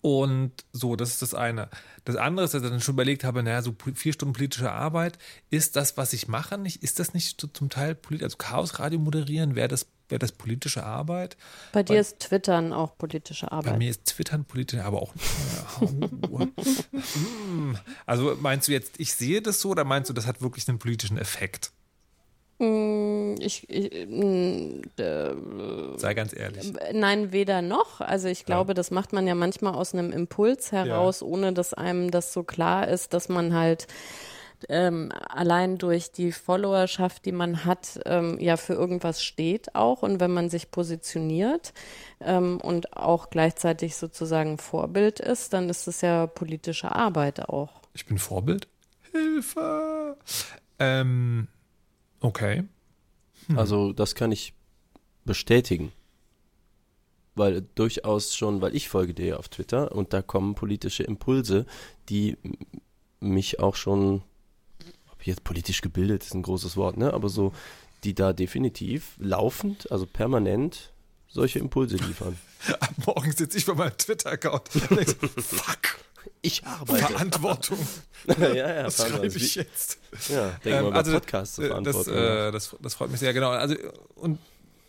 und 0.00 0.52
so, 0.72 0.94
das 0.94 1.10
ist 1.10 1.22
das 1.22 1.34
eine. 1.34 1.68
Das 2.04 2.16
andere 2.16 2.44
ist, 2.44 2.54
dass 2.54 2.62
ich 2.62 2.70
dann 2.70 2.80
schon 2.80 2.94
überlegt 2.94 3.24
habe, 3.24 3.42
naja, 3.42 3.60
so 3.60 3.74
vier 3.94 4.12
Stunden 4.12 4.34
politische 4.34 4.70
Arbeit, 4.70 5.18
ist 5.50 5.74
das, 5.74 5.96
was 5.96 6.12
ich 6.12 6.28
mache, 6.28 6.58
nicht, 6.58 6.82
ist 6.82 7.00
das 7.00 7.12
nicht 7.12 7.44
zum 7.52 7.70
Teil 7.70 7.96
politisch, 7.96 8.24
also 8.24 8.36
Chaosradio 8.36 9.00
moderieren, 9.00 9.56
wäre 9.56 9.68
das, 9.68 9.86
wäre 10.08 10.18
das 10.18 10.32
politische 10.32 10.84
Arbeit? 10.84 11.36
Bei 11.72 11.82
dir 11.82 11.94
Weil, 11.94 12.00
ist 12.00 12.20
Twittern 12.20 12.72
auch 12.72 12.96
politische 12.96 13.50
Arbeit. 13.52 13.72
Bei 13.72 13.78
mir 13.78 13.90
ist 13.90 14.06
Twittern 14.06 14.44
politische, 14.44 14.84
aber 14.84 15.02
auch. 15.02 15.14
Hm. 15.80 17.78
also 18.06 18.36
meinst 18.40 18.68
du 18.68 18.72
jetzt, 18.72 18.98
ich 18.98 19.14
sehe 19.14 19.42
das 19.42 19.60
so 19.60 19.70
oder 19.70 19.84
meinst 19.84 20.08
du, 20.10 20.14
das 20.14 20.26
hat 20.26 20.42
wirklich 20.42 20.68
einen 20.68 20.78
politischen 20.78 21.18
Effekt? 21.18 21.72
Mm, 22.58 23.34
ich, 23.38 23.68
ich 23.68 23.92
äh, 23.92 25.34
Sei 25.96 26.14
ganz 26.14 26.34
ehrlich. 26.34 26.72
Nein, 26.92 27.32
weder 27.32 27.60
noch. 27.60 28.00
Also 28.00 28.28
ich 28.28 28.46
glaube, 28.46 28.70
ja. 28.70 28.74
das 28.74 28.90
macht 28.90 29.12
man 29.12 29.26
ja 29.26 29.34
manchmal 29.34 29.74
aus 29.74 29.92
einem 29.92 30.10
Impuls 30.10 30.72
heraus, 30.72 31.20
ja. 31.20 31.26
ohne 31.26 31.52
dass 31.52 31.74
einem 31.74 32.10
das 32.10 32.32
so 32.32 32.44
klar 32.44 32.88
ist, 32.88 33.12
dass 33.12 33.28
man 33.28 33.54
halt 33.54 33.86
ähm, 34.68 35.12
allein 35.28 35.78
durch 35.78 36.12
die 36.12 36.32
Followerschaft, 36.32 37.24
die 37.24 37.32
man 37.32 37.64
hat, 37.64 38.00
ähm, 38.06 38.38
ja 38.40 38.56
für 38.56 38.74
irgendwas 38.74 39.22
steht 39.22 39.74
auch. 39.74 40.02
Und 40.02 40.20
wenn 40.20 40.32
man 40.32 40.50
sich 40.50 40.70
positioniert 40.70 41.72
ähm, 42.20 42.60
und 42.60 42.96
auch 42.96 43.30
gleichzeitig 43.30 43.96
sozusagen 43.96 44.58
Vorbild 44.58 45.20
ist, 45.20 45.52
dann 45.52 45.68
ist 45.68 45.86
es 45.86 46.00
ja 46.00 46.26
politische 46.26 46.94
Arbeit 46.94 47.48
auch. 47.48 47.82
Ich 47.94 48.06
bin 48.06 48.18
Vorbild? 48.18 48.68
Hilfe! 49.12 50.16
Ähm, 50.78 51.48
Okay. 52.20 52.64
Hm. 53.46 53.58
Also 53.58 53.92
das 53.92 54.14
kann 54.14 54.32
ich 54.32 54.54
bestätigen. 55.24 55.92
Weil 57.34 57.62
durchaus 57.74 58.34
schon, 58.34 58.62
weil 58.62 58.74
ich 58.74 58.88
folge 58.88 59.12
dir 59.12 59.38
auf 59.38 59.48
Twitter 59.48 59.92
und 59.92 60.12
da 60.12 60.22
kommen 60.22 60.54
politische 60.54 61.02
Impulse, 61.02 61.66
die 62.08 62.36
mich 63.20 63.60
auch 63.60 63.76
schon, 63.76 64.22
jetzt 65.26 65.44
politisch 65.44 65.80
gebildet 65.80 66.24
ist 66.24 66.34
ein 66.34 66.42
großes 66.42 66.76
Wort, 66.76 66.96
ne? 66.96 67.12
Aber 67.12 67.28
so, 67.28 67.52
die 68.04 68.14
da 68.14 68.32
definitiv 68.32 69.16
laufend, 69.18 69.90
also 69.90 70.06
permanent 70.06 70.92
solche 71.28 71.58
Impulse 71.58 71.96
liefern. 71.96 72.36
Ab 72.80 72.92
morgen 73.04 73.32
sitze 73.32 73.58
ich 73.58 73.66
bei 73.66 73.74
meinem 73.74 73.96
Twitter-Account 73.96 74.68
fuck, 74.68 75.98
ich 76.42 76.64
arbeite. 76.64 77.06
Verantwortung. 77.06 77.78
ja, 78.38 78.54
ja, 78.54 78.86
Was 78.86 78.96
schreibe 78.96 79.26
ich 79.26 79.54
jetzt? 79.54 79.98
Ja, 80.28 80.50
denke 80.64 80.78
ähm, 80.78 80.84
mal 80.84 80.92
also, 80.94 81.12
Podcasts 81.12 81.56
zu 81.56 81.62
verantworten. 81.62 82.10
Das, 82.12 82.48
äh, 82.48 82.52
das, 82.52 82.76
das, 82.80 82.94
freut 82.94 83.10
mich 83.10 83.20
sehr, 83.20 83.34
genau. 83.34 83.50
Also, 83.50 83.76
und, 84.14 84.38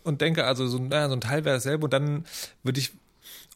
und 0.04 0.20
denke, 0.20 0.44
also 0.44 0.66
so, 0.66 0.78
naja, 0.78 1.08
so 1.08 1.14
ein 1.14 1.20
Teil 1.20 1.44
wäre 1.44 1.56
dasselbe 1.56 1.84
und 1.84 1.92
dann 1.92 2.24
würde 2.62 2.80
ich, 2.80 2.92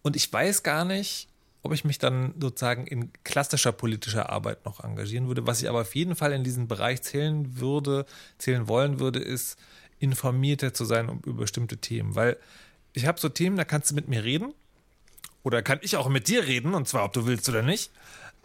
und 0.02 0.16
ich 0.16 0.32
weiß 0.32 0.62
gar 0.62 0.84
nicht, 0.84 1.28
ob 1.62 1.72
ich 1.72 1.84
mich 1.84 1.98
dann 1.98 2.34
sozusagen 2.40 2.86
in 2.86 3.12
klassischer 3.24 3.72
politischer 3.72 4.30
Arbeit 4.30 4.64
noch 4.64 4.82
engagieren 4.82 5.28
würde. 5.28 5.46
Was 5.46 5.62
ich 5.62 5.68
aber 5.68 5.82
auf 5.82 5.94
jeden 5.94 6.16
Fall 6.16 6.32
in 6.32 6.42
diesen 6.44 6.66
Bereich 6.66 7.02
zählen 7.02 7.60
würde, 7.60 8.04
zählen 8.38 8.66
wollen 8.68 8.98
würde, 8.98 9.20
ist 9.20 9.58
informierter 10.00 10.74
zu 10.74 10.84
sein 10.84 11.08
über 11.24 11.42
bestimmte 11.42 11.76
Themen. 11.76 12.16
Weil 12.16 12.36
ich 12.92 13.06
habe 13.06 13.20
so 13.20 13.28
Themen, 13.28 13.56
da 13.56 13.64
kannst 13.64 13.90
du 13.90 13.94
mit 13.94 14.08
mir 14.08 14.24
reden 14.24 14.52
oder 15.44 15.62
kann 15.62 15.78
ich 15.82 15.96
auch 15.96 16.08
mit 16.08 16.28
dir 16.28 16.46
reden, 16.46 16.74
und 16.74 16.88
zwar 16.88 17.04
ob 17.04 17.12
du 17.12 17.26
willst 17.26 17.48
oder 17.48 17.62
nicht. 17.62 17.92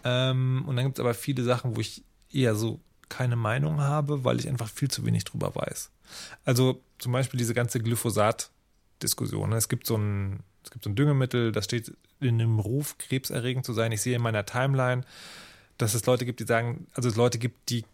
Ähm, 0.03 0.63
und 0.67 0.75
dann 0.75 0.85
gibt 0.85 0.99
es 0.99 1.03
aber 1.03 1.15
viele 1.15 1.43
Sachen, 1.43 1.75
wo 1.75 1.81
ich 1.81 2.03
eher 2.31 2.55
so 2.55 2.79
keine 3.09 3.35
Meinung 3.35 3.81
habe, 3.81 4.23
weil 4.23 4.39
ich 4.39 4.47
einfach 4.47 4.69
viel 4.69 4.91
zu 4.91 5.05
wenig 5.05 5.23
drüber 5.23 5.55
weiß. 5.55 5.89
Also 6.45 6.81
zum 6.99 7.11
Beispiel 7.11 7.37
diese 7.37 7.53
ganze 7.53 7.79
Glyphosat-Diskussion. 7.79 9.53
Es 9.53 9.69
gibt 9.69 9.87
so 9.87 9.97
ein, 9.97 10.41
es 10.63 10.71
gibt 10.71 10.83
so 10.83 10.89
ein 10.89 10.95
Düngemittel, 10.95 11.51
das 11.51 11.65
steht 11.65 11.93
in 12.19 12.39
dem 12.39 12.59
Ruf, 12.59 12.97
krebserregend 12.97 13.65
zu 13.65 13.73
sein. 13.73 13.91
Ich 13.91 14.01
sehe 14.01 14.15
in 14.15 14.21
meiner 14.21 14.45
Timeline, 14.45 15.03
dass 15.77 15.93
es 15.93 16.05
Leute 16.05 16.25
gibt, 16.25 16.39
die 16.39 16.45
sagen, 16.45 16.87
also 16.93 17.09
es 17.09 17.15
Leute 17.15 17.37
gibt, 17.37 17.69
die 17.69 17.85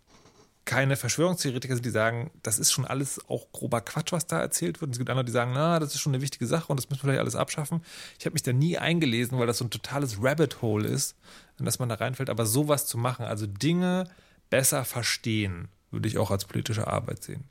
keine 0.66 0.96
Verschwörungstheoretiker 0.96 1.76
sind, 1.76 1.86
die 1.86 1.90
sagen, 1.90 2.32
das 2.42 2.58
ist 2.58 2.72
schon 2.72 2.86
alles 2.86 3.20
auch 3.28 3.52
grober 3.52 3.82
Quatsch, 3.82 4.14
was 4.14 4.28
da 4.28 4.40
erzählt 4.40 4.80
wird. 4.80 4.90
Und 4.90 4.92
es 4.94 4.98
gibt 4.98 5.10
andere, 5.10 5.26
die 5.26 5.32
sagen, 5.32 5.52
na, 5.54 5.80
das 5.80 5.94
ist 5.94 6.00
schon 6.00 6.14
eine 6.14 6.22
wichtige 6.22 6.48
Sache 6.48 6.68
und 6.72 6.78
das 6.78 6.90
müssen 6.90 7.02
wir 7.02 7.08
vielleicht 7.08 7.20
alles 7.20 7.36
abschaffen. 7.36 7.82
Ich 8.18 8.26
habe 8.26 8.34
mich 8.34 8.44
da 8.44 8.54
nie 8.54 8.78
eingelesen, 8.78 9.38
weil 9.38 9.48
das 9.48 9.58
so 9.58 9.66
ein 9.66 9.72
totales 9.72 10.18
Rabbit 10.22 10.62
Hole 10.62 10.88
ist, 10.88 11.16
in 11.60 11.66
das 11.66 11.80
man 11.80 11.90
da 11.90 11.96
reinfällt. 11.96 12.30
Aber 12.30 12.46
sowas 12.46 12.86
zu 12.86 12.98
machen, 12.98 13.26
also 13.26 13.46
Dinge 13.46 14.06
besser 14.50 14.86
verstehen, 14.86 15.68
würde 15.92 16.08
ich 16.08 16.18
auch 16.18 16.32
als 16.32 16.46
politische 16.46 16.88
Arbeit 16.88 17.24
sehen. 17.24 17.44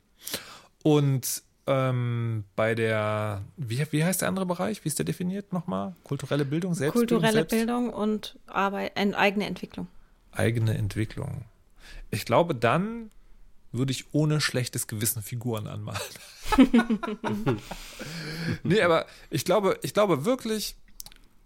Und 0.81 1.43
ähm, 1.65 2.43
bei 2.55 2.75
der, 2.75 3.43
wie, 3.57 3.85
wie 3.91 4.03
heißt 4.03 4.21
der 4.21 4.27
andere 4.27 4.45
Bereich? 4.45 4.83
Wie 4.83 4.87
ist 4.89 4.99
der 4.99 5.05
definiert 5.05 5.53
nochmal? 5.53 5.95
Kulturelle 6.03 6.45
Bildung, 6.45 6.73
Selbstbildung? 6.73 7.21
Kulturelle 7.21 7.45
Bildung 7.45 7.89
und 7.89 8.37
Arbeit, 8.47 8.97
eigene 8.97 9.45
Entwicklung. 9.45 9.87
Eigene 10.31 10.77
Entwicklung. 10.77 11.45
Ich 12.11 12.25
glaube, 12.25 12.55
dann 12.55 13.11
würde 13.71 13.91
ich 13.91 14.13
ohne 14.13 14.39
schlechtes 14.39 14.87
Gewissen 14.87 15.23
Figuren 15.23 15.67
anmalen. 15.67 15.99
nee, 18.63 18.81
aber 18.81 19.07
ich 19.29 19.45
glaube, 19.45 19.79
ich 19.81 19.93
glaube 19.93 20.25
wirklich, 20.25 20.75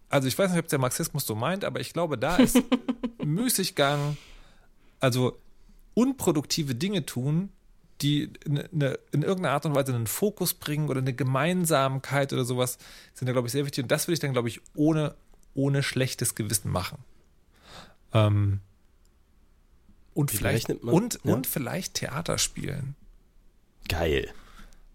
also 0.09 0.27
ich 0.27 0.37
weiß 0.37 0.51
nicht, 0.51 0.59
ob 0.59 0.67
der 0.67 0.79
Marxismus 0.79 1.25
so 1.25 1.35
meint, 1.35 1.63
aber 1.63 1.79
ich 1.79 1.93
glaube, 1.93 2.17
da 2.17 2.35
ist 2.35 2.61
Müßiggang, 3.23 4.17
also 4.99 5.37
unproduktive 5.93 6.75
Dinge 6.75 7.05
tun, 7.05 7.49
die 8.01 8.31
in, 8.45 8.57
in, 8.57 8.81
irgendeiner 9.21 9.51
Art 9.51 9.65
und 9.65 9.75
Weise 9.75 9.93
einen 9.93 10.07
Fokus 10.07 10.53
bringen 10.53 10.89
oder 10.89 10.99
eine 10.99 11.13
Gemeinsamkeit 11.13 12.31
oder 12.33 12.45
sowas, 12.45 12.77
sind 13.13 13.27
da, 13.27 13.33
glaube 13.33 13.47
ich, 13.47 13.51
sehr 13.51 13.65
wichtig. 13.65 13.83
Und 13.83 13.91
das 13.91 14.07
würde 14.07 14.13
ich 14.13 14.19
dann, 14.19 14.33
glaube 14.33 14.47
ich, 14.47 14.61
ohne, 14.75 15.15
ohne 15.55 15.81
schlechtes 15.83 16.35
Gewissen 16.35 16.71
machen. 16.71 16.99
Ähm, 18.13 18.59
und 20.13 20.33
Wie 20.33 20.37
vielleicht 20.37 20.69
man, 20.69 20.77
und, 20.79 21.19
ja? 21.23 21.33
und 21.33 21.47
vielleicht 21.47 21.95
Theater 21.95 22.37
spielen. 22.37 22.95
Geil. 23.87 24.29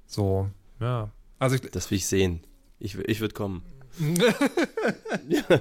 So, 0.06 0.50
ja. 0.80 1.10
Also 1.38 1.56
ich, 1.56 1.62
das 1.62 1.90
will 1.90 1.98
ich 1.98 2.06
sehen. 2.06 2.40
Ich, 2.78 2.96
ich 2.98 3.20
würde 3.20 3.34
kommen. 3.34 3.62
ja. 5.28 5.60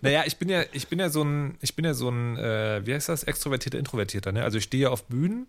Naja, 0.00 0.24
ich 0.26 0.36
bin 0.36 0.48
ja, 0.48 0.64
ich 0.72 0.88
bin 0.88 0.98
ja 0.98 1.08
so 1.08 1.22
ein, 1.22 1.56
ich 1.60 1.74
bin 1.74 1.84
ja 1.84 1.94
so 1.94 2.08
ein, 2.08 2.36
äh, 2.36 2.86
wie 2.86 2.94
heißt 2.94 3.08
das, 3.08 3.24
extrovertierter, 3.24 3.78
introvertierter. 3.78 4.32
Ne? 4.32 4.42
Also 4.42 4.58
ich 4.58 4.64
stehe 4.64 4.84
ja 4.84 4.90
auf 4.90 5.04
Bühnen, 5.04 5.46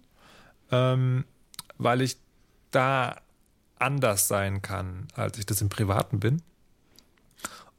ähm, 0.72 1.26
weil 1.78 2.02
ich 2.02 2.18
da 2.72 3.22
anders 3.78 4.28
sein 4.28 4.62
kann, 4.62 5.08
als 5.14 5.38
ich 5.38 5.46
das 5.46 5.62
im 5.62 5.70
Privaten 5.70 6.20
bin 6.20 6.42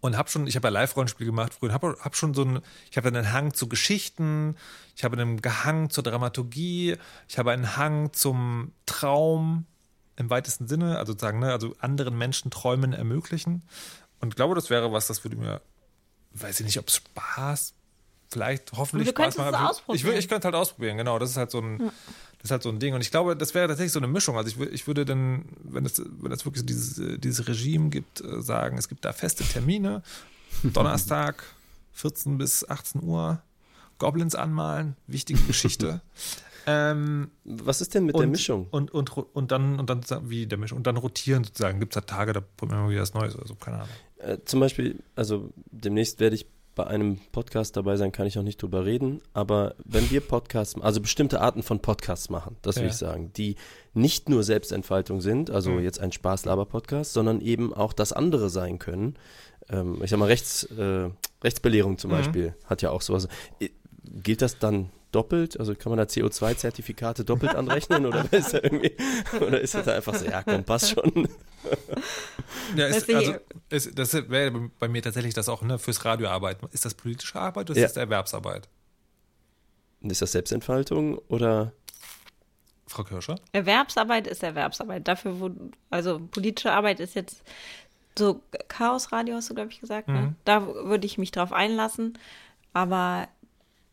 und 0.07 0.17
habe 0.17 0.29
schon, 0.29 0.47
ich 0.47 0.57
habe 0.57 0.69
ja 0.69 0.73
Live-Rollenspiel 0.73 1.27
gemacht 1.27 1.55
früher, 1.55 1.73
habe 1.73 1.97
hab 2.01 2.17
schon 2.17 2.35
so 2.35 2.43
einen, 2.43 2.61
ich 2.91 2.97
habe 2.97 3.09
einen 3.09 3.33
Hang 3.33 3.55
zu 3.55 3.69
Geschichten, 3.69 4.57
ich 4.95 5.05
habe 5.05 5.17
einen 5.21 5.41
Hang 5.43 5.91
zur 5.91 6.05
Dramaturgie, 6.05 6.97
ich 7.29 7.39
habe 7.39 7.53
einen 7.53 7.77
Hang 7.77 8.13
zum 8.13 8.73
Traum 8.87 9.67
im 10.17 10.31
weitesten 10.31 10.69
Sinne, 10.69 10.99
also 10.99 11.13
sozusagen, 11.13 11.41
ne, 11.41 11.53
also 11.53 11.75
anderen 11.81 12.17
Menschen 12.17 12.51
Träumen 12.51 12.93
ermöglichen. 12.93 13.63
Und 14.21 14.37
glaube, 14.37 14.55
das 14.55 14.71
wäre 14.71 14.93
was, 14.93 15.09
das 15.09 15.25
würde 15.25 15.37
mir, 15.37 15.61
weiß 16.33 16.61
ich 16.61 16.67
nicht, 16.67 16.79
ob 16.79 16.91
Spaß, 16.91 17.75
vielleicht 18.31 18.73
hoffentlich 18.73 19.13
du 19.13 19.23
Spaß 19.23 19.35
es 19.37 19.41
Ich, 19.41 19.55
ausprobieren. 19.55 20.07
will- 20.07 20.19
ich 20.19 20.29
könnte 20.29 20.47
halt 20.47 20.55
ausprobieren, 20.55 20.97
genau. 20.97 21.19
Das 21.19 21.31
ist 21.31 21.37
halt 21.37 21.51
so 21.51 21.61
ein, 21.61 21.79
das 21.79 22.45
ist 22.45 22.51
halt 22.51 22.63
so 22.63 22.69
ein 22.71 22.79
Ding. 22.79 22.95
Und 22.95 23.01
ich 23.01 23.11
glaube, 23.11 23.37
das 23.37 23.55
wäre 23.55 23.69
tatsächlich 23.69 23.93
so 23.93 23.99
eine 24.01 24.09
Mischung. 24.09 24.37
Also 24.37 24.49
ich, 24.49 24.61
ich 24.73 24.87
würde 24.87 25.05
dann, 25.05 25.45
wenn 25.63 25.85
es, 25.87 26.03
wenn 26.21 26.33
es 26.33 26.45
wirklich 26.45 26.67
dieses, 26.67 26.99
äh, 26.99 27.19
dieses 27.19 27.47
Regime 27.49 27.89
gibt, 27.91 28.21
äh, 28.21 28.41
sagen, 28.43 28.79
es 28.79 28.89
gibt 28.89 29.05
da 29.05 29.13
feste 29.13 29.45
Termine. 29.45 30.03
Donnerstag, 30.63 31.43
14 31.93 32.39
bis 32.39 32.69
18 32.69 33.03
Uhr, 33.03 33.43
Goblins 33.99 34.35
anmalen, 34.35 34.97
wichtige 35.07 35.41
Geschichte. 35.43 36.01
ähm, 36.67 37.31
Was 37.45 37.81
ist 37.81 37.95
denn 37.95 38.07
mit 38.07 38.15
und, 38.15 38.21
der 38.23 38.29
Mischung? 38.29 38.67
Und, 38.71 38.93
und, 38.93 39.17
ro- 39.17 39.29
und 39.33 39.51
dann, 39.53 39.79
und 39.79 39.89
dann, 39.91 40.01
wie 40.29 40.47
der 40.47 40.59
Mischung, 40.59 40.79
und 40.79 40.87
dann 40.87 40.97
rotieren 40.97 41.45
sozusagen. 41.45 41.79
Gibt 41.81 41.95
es 41.97 42.01
da 42.03 42.07
Tage, 42.07 42.33
da 42.33 42.41
probieren 42.41 42.85
wir 42.85 42.91
wieder 42.91 43.03
was 43.03 43.15
Neues 43.15 43.37
oder 43.37 43.47
so, 43.47 43.55
keine 43.55 43.77
Ahnung. 43.79 43.89
Äh, 44.19 44.39
zum 44.45 44.61
Beispiel, 44.61 44.99
also 45.15 45.51
demnächst 45.71 46.21
werde 46.21 46.37
ich 46.37 46.47
bei 46.77 46.87
einem 46.87 47.19
Podcast 47.33 47.77
dabei 47.77 47.97
sein, 47.97 48.13
kann 48.13 48.27
ich 48.29 48.37
noch 48.37 48.45
nicht 48.45 48.63
drüber 48.63 48.85
reden, 48.85 49.21
aber 49.33 49.75
wenn 49.85 50.09
wir 50.11 50.21
Podcasts, 50.21 50.81
also 50.81 51.01
bestimmte 51.01 51.41
Arten 51.41 51.65
von 51.65 51.81
Podcasts 51.81 52.31
machen, 52.31 52.57
das 52.63 52.77
will 52.77 52.85
Ja. 52.85 52.89
ich 52.91 52.95
sagen, 52.97 53.33
die 53.37 53.57
nicht 53.95 54.29
nur 54.29 54.45
Selbstentfaltung 54.45 55.21
sind, 55.21 55.51
also 55.51 55.71
Mhm. 55.73 55.81
jetzt 55.83 55.99
ein 55.99 56.13
Spaßlaber-Podcast, 56.13 57.13
sondern 57.13 57.41
eben 57.41 57.75
auch 57.75 57.93
das 57.93 58.13
andere 58.13 58.49
sein 58.51 58.79
können. 58.79 59.15
Ähm, 59.69 59.99
ich 60.03 60.11
sag 60.11 60.19
mal, 60.21 60.27
Rechts, 60.27 60.63
äh, 60.65 61.09
Rechtsbelehrung 61.43 61.99
zum 61.99 62.11
Mhm. 62.13 62.15
Beispiel 62.15 62.55
hat 62.67 62.83
ja 62.83 62.91
auch 62.91 63.01
sowas. 63.03 63.27
I- 63.61 63.73
Gilt 64.23 64.41
das 64.43 64.59
dann 64.61 64.91
doppelt? 65.17 65.59
Also 65.59 65.75
kann 65.75 65.91
man 65.91 65.99
da 65.99 66.05
CO2-Zertifikate 66.05 67.25
doppelt 67.25 67.55
anrechnen 67.55 68.05
oder 68.07 68.25
ist, 68.33 68.53
da 68.53 68.59
irgendwie, 68.63 68.93
oder 69.41 69.61
ist 69.61 69.75
das 69.75 69.87
da 69.87 69.95
einfach 69.95 70.15
so, 70.15 70.27
ja 70.27 70.43
komm, 70.43 70.63
passt 70.65 70.91
schon? 70.91 71.29
Ja, 72.77 72.87
ist, 72.87 73.13
also, 73.13 73.35
ist, 73.71 73.99
das 73.99 74.13
wäre 74.15 74.71
bei 74.79 74.89
mir 74.89 75.03
tatsächlich 75.03 75.35
das 75.35 75.49
auch 75.49 75.63
ne, 75.63 75.79
fürs 75.79 76.05
Radioarbeit. 76.05 76.59
Ist 76.73 76.85
das 76.85 76.95
politische 76.95 77.41
Arbeit 77.41 77.71
oder 77.71 77.77
ist 77.77 77.83
Ja. 77.83 77.89
das 77.89 77.97
Erwerbsarbeit? 77.97 78.69
Ist 80.03 80.23
das 80.23 80.33
Selbstentfaltung 80.33 81.19
oder 81.29 81.73
Frau 82.87 83.03
Kirscher? 83.03 83.37
Erwerbsarbeit 83.53 84.27
ist 84.27 84.43
Erwerbsarbeit. 84.43 85.09
Dafür, 85.09 85.41
wo, 85.41 85.51
also 85.91 86.21
politische 86.31 86.73
Arbeit 86.73 87.01
ist 87.01 87.15
jetzt 87.15 87.43
so 88.19 88.41
Chaosradio, 88.69 89.35
hast 89.37 89.51
du, 89.51 89.55
glaube 89.55 89.71
ich, 89.71 89.81
gesagt. 89.81 90.09
Ne? 90.09 90.21
Mhm. 90.21 90.37
Da 90.45 90.67
würde 90.67 91.07
ich 91.07 91.19
mich 91.19 91.31
drauf 91.33 91.53
einlassen. 91.53 92.19
Aber 92.73 93.29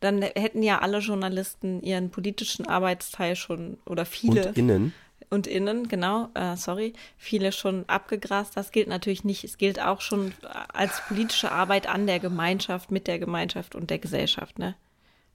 dann 0.04 0.22
hätten 0.22 0.62
ja 0.62 0.78
alle 0.78 0.98
Journalisten 0.98 1.82
ihren 1.82 2.10
politischen 2.10 2.66
Arbeitsteil 2.66 3.34
schon 3.34 3.78
oder 3.86 4.06
viele 4.06 4.48
und 4.48 4.56
innen? 4.56 4.94
und 5.30 5.46
innen, 5.46 5.88
genau, 5.88 6.28
äh, 6.34 6.56
sorry, 6.56 6.92
viele 7.18 7.52
schon 7.52 7.84
abgegrast. 7.88 8.56
Das 8.56 8.70
gilt 8.70 8.88
natürlich 8.88 9.24
nicht. 9.24 9.44
Es 9.44 9.58
gilt 9.58 9.80
auch 9.80 10.00
schon 10.00 10.32
als 10.72 11.02
politische 11.08 11.50
Arbeit 11.50 11.88
an 11.88 12.06
der 12.06 12.20
Gemeinschaft, 12.20 12.90
mit 12.90 13.06
der 13.06 13.18
Gemeinschaft 13.18 13.74
und 13.74 13.90
der 13.90 13.98
Gesellschaft, 13.98 14.58
ne? 14.58 14.76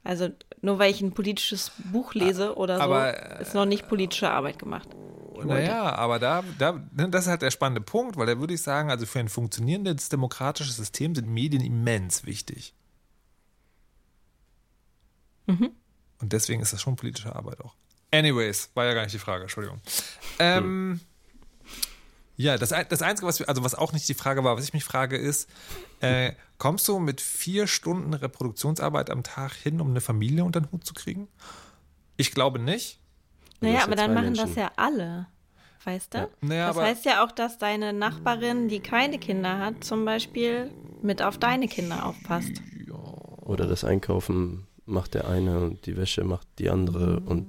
Also 0.03 0.30
nur 0.61 0.80
weil 0.80 0.91
ich 0.91 1.01
ein 1.01 1.11
politisches 1.11 1.72
Buch 1.91 2.13
lese 2.13 2.55
oder 2.55 2.78
so, 2.78 2.84
Aber, 2.84 3.39
äh, 3.39 3.41
ist 3.41 3.53
noch 3.53 3.65
nicht 3.65 3.89
politische 3.89 4.30
Arbeit 4.30 4.57
gemacht. 4.57 4.88
Naja, 5.43 5.95
aber 5.95 6.20
da, 6.20 6.43
da, 6.57 6.74
ne, 6.91 7.09
das 7.09 7.26
ist 7.26 7.30
halt 7.30 7.41
der 7.41 7.51
spannende 7.51 7.82
Punkt, 7.82 8.17
weil 8.17 8.26
da 8.26 8.39
würde 8.39 8.53
ich 8.53 8.61
sagen, 8.61 8.89
also 8.89 9.05
für 9.05 9.20
ein 9.20 9.30
funktionierendes 9.30 10.09
demokratisches 10.09 10.76
System 10.78 11.15
sind 11.15 11.30
Medien 11.30 11.63
immens 11.63 12.26
wichtig. 12.26 12.74
Mhm. 15.50 15.72
Und 16.22 16.34
deswegen 16.34 16.62
ist 16.62 16.74
das 16.74 16.82
schon 16.82 16.95
politische 16.95 17.36
Arbeit 17.36 17.62
auch. 17.62 17.76
Anyways, 18.12 18.72
war 18.74 18.86
ja 18.86 18.93
gar 18.93 19.04
nicht 19.04 19.14
die 19.14 19.20
Frage, 19.20 19.43
Entschuldigung. 19.43 19.80
Ähm, 20.39 21.00
ja, 22.36 22.58
das, 22.58 22.70
das 22.70 23.02
Einzige, 23.02 23.28
was 23.28 23.39
wir, 23.39 23.50
also 23.50 23.64
was 23.64 23.76
auch 23.76 23.93
nicht 23.93 24.08
die 24.08 24.14
Frage 24.14 24.43
war, 24.43 24.58
was 24.58 24.64
ich 24.64 24.74
mich 24.74 24.84
frage, 24.84 25.18
ist, 25.18 25.50
äh, 26.00 26.34
kommst 26.58 26.88
du 26.88 27.00
mit 27.00 27.22
vier 27.22 27.68
Stunden 27.68 28.14
Reproduktionsarbeit 28.14 29.10
am 29.10 29.24
Tag 29.24 29.54
hin, 29.54 29.82
um 29.82 29.89
eine 29.89 30.02
Familie 30.02 30.43
unter 30.43 30.62
den 30.62 30.72
Hut 30.72 30.86
zu 30.86 30.93
kriegen? 30.93 31.28
Ich 32.18 32.32
glaube 32.32 32.60
nicht. 32.60 33.00
Naja, 33.62 33.84
aber 33.84 33.95
dann 33.95 34.14
machen 34.14 34.28
Menschen. 34.28 34.47
das 34.47 34.56
ja 34.56 34.72
alle. 34.76 35.28
Weißt 35.84 36.14
du? 36.14 36.18
Ja. 36.20 36.30
Naja, 36.41 36.68
das 36.68 36.78
aber- 36.78 36.86
heißt 36.86 37.06
ja 37.06 37.24
auch, 37.24 37.32
dass 37.32 37.58
deine 37.58 37.93
Nachbarin, 37.93 38.68
die 38.68 38.80
keine 38.80 39.20
Kinder 39.20 39.60
hat, 39.60 39.84
zum 39.84 40.06
Beispiel 40.06 40.72
mit 41.02 41.22
auf 41.22 41.38
deine 41.38 41.68
Kinder 41.68 42.06
aufpasst. 42.06 42.62
Oder 43.41 43.66
das 43.68 43.84
Einkaufen 43.84 44.68
macht 44.90 45.14
der 45.14 45.28
eine 45.28 45.60
und 45.60 45.86
die 45.86 45.98
Wäsche 45.98 46.24
macht 46.24 46.48
die 46.58 46.70
andere 46.70 47.20
und 47.20 47.48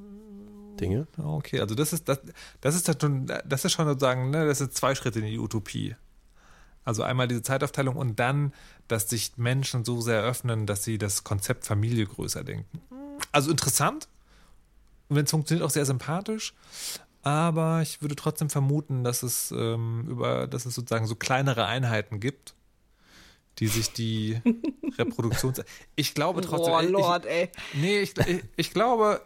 Dinge. 0.80 1.06
Okay, 1.18 1.60
also 1.60 1.74
das 1.74 1.92
ist 1.92 2.08
das, 2.08 2.20
das 2.60 2.74
ist 2.74 2.88
halt 2.88 3.02
schon, 3.02 3.26
das 3.26 3.64
ist 3.64 3.72
schon 3.72 3.86
sozusagen, 3.86 4.30
ne, 4.30 4.46
das 4.46 4.58
sind 4.58 4.72
zwei 4.72 4.94
Schritte 4.94 5.18
in 5.18 5.26
die 5.26 5.38
Utopie. 5.38 5.94
Also 6.84 7.02
einmal 7.02 7.28
diese 7.28 7.42
Zeitaufteilung 7.42 7.96
und 7.96 8.18
dann, 8.18 8.54
dass 8.88 9.10
sich 9.10 9.32
Menschen 9.36 9.84
so 9.84 10.00
sehr 10.00 10.22
öffnen, 10.22 10.66
dass 10.66 10.82
sie 10.82 10.96
das 10.96 11.24
Konzept 11.24 11.66
Familie 11.66 12.06
größer 12.06 12.42
denken. 12.42 12.80
Also 13.32 13.50
interessant, 13.50 14.08
und 15.10 15.16
wenn 15.16 15.24
es 15.24 15.30
funktioniert, 15.30 15.66
auch 15.66 15.70
sehr 15.70 15.84
sympathisch. 15.84 16.54
Aber 17.22 17.82
ich 17.82 18.00
würde 18.00 18.16
trotzdem 18.16 18.48
vermuten, 18.48 19.04
dass 19.04 19.22
es 19.22 19.50
ähm, 19.50 20.06
über, 20.08 20.46
dass 20.46 20.64
es 20.64 20.74
sozusagen 20.74 21.06
so 21.06 21.16
kleinere 21.16 21.66
Einheiten 21.66 22.20
gibt, 22.20 22.54
die 23.60 23.68
sich 23.68 23.92
die 23.92 24.40
Reproduktions. 24.98 25.62
Ich 25.94 26.14
glaube 26.14 26.40
trotzdem. 26.40 26.72
Oh 26.72 26.80
ich, 26.80 26.88
Lord, 26.88 27.26
ey. 27.26 27.50
Nee, 27.74 28.00
ich, 28.00 28.16
ich, 28.18 28.42
ich 28.56 28.72
glaube 28.72 29.20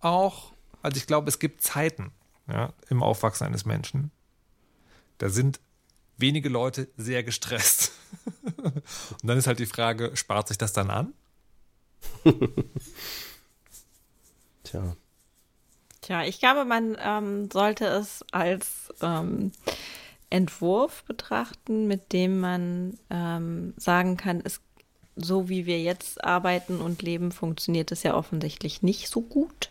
auch, 0.00 0.52
also 0.82 0.96
ich 0.96 1.06
glaube, 1.06 1.28
es 1.28 1.38
gibt 1.38 1.62
Zeiten 1.62 2.12
ja, 2.48 2.72
im 2.88 3.02
Aufwachsen 3.02 3.46
eines 3.46 3.64
Menschen. 3.64 4.10
Da 5.18 5.28
sind 5.28 5.60
wenige 6.16 6.48
Leute 6.48 6.88
sehr 6.96 7.22
gestresst. 7.22 7.92
Und 8.56 8.82
dann 9.24 9.36
ist 9.38 9.46
halt 9.46 9.58
die 9.58 9.66
Frage, 9.66 10.16
spart 10.16 10.48
sich 10.48 10.58
das 10.58 10.72
dann 10.72 10.90
an? 10.90 11.12
Tja. 14.64 14.96
Tja, 16.00 16.24
ich 16.24 16.40
glaube, 16.40 16.64
man 16.64 16.96
ähm, 17.00 17.50
sollte 17.50 17.86
es 17.86 18.24
als 18.32 18.92
ähm, 19.00 19.52
Entwurf 20.32 21.04
betrachten, 21.04 21.86
mit 21.86 22.12
dem 22.12 22.40
man 22.40 22.98
ähm, 23.10 23.74
sagen 23.76 24.16
kann, 24.16 24.40
es, 24.44 24.60
so 25.14 25.50
wie 25.50 25.66
wir 25.66 25.80
jetzt 25.80 26.24
arbeiten 26.24 26.80
und 26.80 27.02
leben, 27.02 27.32
funktioniert 27.32 27.92
es 27.92 28.02
ja 28.02 28.14
offensichtlich 28.14 28.82
nicht 28.82 29.08
so 29.08 29.20
gut. 29.20 29.70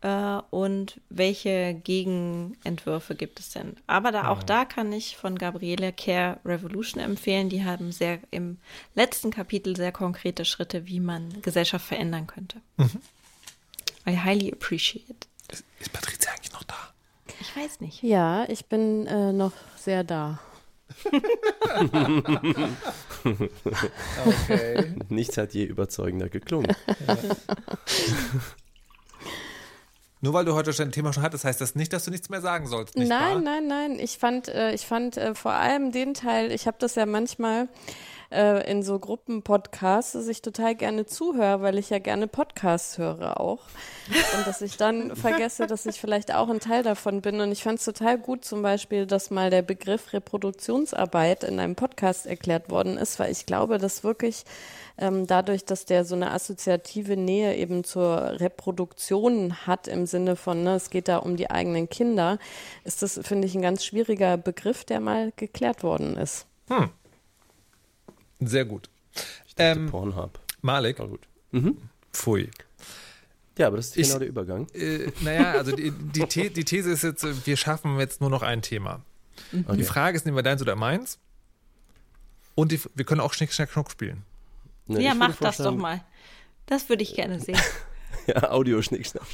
Äh, 0.00 0.40
und 0.50 1.00
welche 1.10 1.74
Gegenentwürfe 1.74 3.14
gibt 3.14 3.38
es 3.38 3.50
denn? 3.50 3.76
Aber 3.86 4.10
da, 4.10 4.28
auch 4.28 4.42
da 4.42 4.64
kann 4.64 4.92
ich 4.92 5.16
von 5.16 5.38
Gabriele 5.38 5.92
Care 5.92 6.40
Revolution 6.44 7.00
empfehlen. 7.00 7.48
Die 7.48 7.64
haben 7.64 7.92
sehr 7.92 8.18
im 8.32 8.58
letzten 8.96 9.30
Kapitel 9.30 9.76
sehr 9.76 9.92
konkrete 9.92 10.44
Schritte, 10.44 10.86
wie 10.86 11.00
man 11.00 11.40
Gesellschaft 11.42 11.86
verändern 11.86 12.26
könnte. 12.26 12.60
I 14.08 14.16
highly 14.16 14.52
appreciate. 14.52 15.28
Ist, 15.52 15.64
ist 15.78 15.92
Patricia 15.92 16.32
eigentlich 16.32 16.52
noch 16.52 16.64
da? 16.64 16.94
Ich 17.40 17.56
weiß 17.56 17.80
nicht. 17.80 18.02
Ja, 18.02 18.44
ich 18.48 18.66
bin 18.66 19.06
äh, 19.06 19.32
noch 19.32 19.52
sehr 19.76 20.04
da. 20.04 20.40
Okay. 24.26 24.94
Nichts 25.08 25.36
hat 25.36 25.52
je 25.54 25.64
überzeugender 25.64 26.28
geklungen. 26.28 26.74
Nur 30.20 30.32
weil 30.32 30.44
du 30.44 30.54
heute 30.54 30.72
schon 30.72 30.86
ein 30.86 30.92
Thema 30.92 31.12
schon 31.12 31.22
hattest, 31.22 31.44
heißt 31.44 31.60
das 31.60 31.76
nicht, 31.76 31.92
dass 31.92 32.04
du 32.04 32.10
nichts 32.10 32.28
mehr 32.28 32.40
sagen 32.40 32.66
sollst, 32.66 32.96
nicht 32.96 33.08
nein, 33.08 33.36
wahr? 33.36 33.40
nein, 33.40 33.68
nein. 33.68 33.98
Ich 34.00 34.18
fand, 34.18 34.48
äh, 34.48 34.72
ich 34.74 34.84
fand 34.84 35.16
äh, 35.16 35.34
vor 35.34 35.52
allem 35.52 35.92
den 35.92 36.14
Teil, 36.14 36.50
ich 36.50 36.66
habe 36.66 36.76
das 36.80 36.96
ja 36.96 37.06
manchmal 37.06 37.68
äh, 38.30 38.70
in 38.70 38.82
so 38.82 38.98
Gruppenpodcasts, 38.98 40.12
dass 40.12 40.28
ich 40.28 40.42
total 40.42 40.74
gerne 40.74 41.06
zuhöre, 41.06 41.62
weil 41.62 41.78
ich 41.78 41.90
ja 41.90 41.98
gerne 41.98 42.26
Podcasts 42.26 42.98
höre 42.98 43.40
auch. 43.40 43.60
Und 44.36 44.46
dass 44.46 44.60
ich 44.60 44.76
dann 44.76 45.16
vergesse, 45.16 45.66
dass 45.66 45.86
ich 45.86 46.00
vielleicht 46.00 46.34
auch 46.34 46.48
ein 46.48 46.60
Teil 46.60 46.82
davon 46.82 47.22
bin. 47.22 47.40
Und 47.40 47.52
ich 47.52 47.62
fand 47.62 47.78
es 47.78 47.84
total 47.84 48.18
gut 48.18 48.44
zum 48.44 48.62
Beispiel, 48.62 49.06
dass 49.06 49.30
mal 49.30 49.50
der 49.50 49.62
Begriff 49.62 50.12
Reproduktionsarbeit 50.12 51.44
in 51.44 51.58
einem 51.58 51.74
Podcast 51.74 52.26
erklärt 52.26 52.70
worden 52.70 52.98
ist, 52.98 53.18
weil 53.18 53.32
ich 53.32 53.46
glaube, 53.46 53.78
dass 53.78 54.04
wirklich 54.04 54.44
ähm, 54.98 55.26
dadurch, 55.26 55.64
dass 55.64 55.84
der 55.84 56.04
so 56.04 56.14
eine 56.14 56.32
assoziative 56.32 57.16
Nähe 57.16 57.56
eben 57.56 57.84
zur 57.84 58.40
Reproduktion 58.40 59.66
hat 59.66 59.88
im 59.88 60.06
Sinne 60.06 60.36
von, 60.36 60.64
ne, 60.64 60.74
es 60.74 60.90
geht 60.90 61.08
da 61.08 61.18
um 61.18 61.36
die 61.36 61.50
eigenen 61.50 61.88
Kinder, 61.88 62.38
ist 62.84 63.02
das, 63.02 63.18
finde 63.22 63.46
ich, 63.46 63.54
ein 63.54 63.62
ganz 63.62 63.84
schwieriger 63.84 64.36
Begriff, 64.36 64.84
der 64.84 65.00
mal 65.00 65.32
geklärt 65.36 65.82
worden 65.82 66.16
ist. 66.16 66.46
Sehr 68.40 68.64
gut. 68.64 68.88
Ich 69.46 69.54
dachte 69.54 69.80
Ähm, 69.80 69.90
Pornhub. 69.90 70.38
Malik, 70.62 70.98
War 70.98 71.08
gut. 71.08 71.20
pfui. 72.12 72.50
Ja, 73.58 73.66
aber 73.68 73.76
das 73.78 73.88
ist 73.88 73.96
Ich- 73.96 74.06
genau 74.08 74.18
der 74.20 74.28
Übergang. 74.28 74.66
Äh, 74.74 75.10
naja, 75.20 75.52
also 75.52 75.74
die, 75.74 75.90
die, 75.90 76.24
The 76.30 76.50
die 76.50 76.64
These 76.64 76.90
ist 76.92 77.02
jetzt, 77.02 77.46
wir 77.46 77.56
schaffen 77.56 77.98
jetzt 77.98 78.20
nur 78.20 78.30
noch 78.30 78.42
ein 78.42 78.62
Thema. 78.62 79.02
Die 79.52 79.64
Okay. 79.66 79.82
Frage 79.84 80.16
ist, 80.16 80.24
nehmen 80.26 80.36
wir 80.36 80.42
deins 80.42 80.62
oder 80.62 80.76
meins? 80.76 81.18
Und 82.54 82.72
die, 82.72 82.80
wir 82.94 83.04
können 83.04 83.20
auch 83.20 83.32
Schnick, 83.34 83.52
Schnack, 83.52 83.70
Schnuck 83.70 83.90
spielen. 83.90 84.22
Ne, 84.86 85.02
ja, 85.02 85.14
mach 85.14 85.36
das 85.36 85.58
doch 85.58 85.74
mal. 85.76 86.02
Das 86.66 86.88
würde 86.88 87.02
ich 87.02 87.14
gerne 87.14 87.40
sehen. 87.40 87.58
ja, 88.42 88.50
Audio-Schnickschnack. 88.50 89.24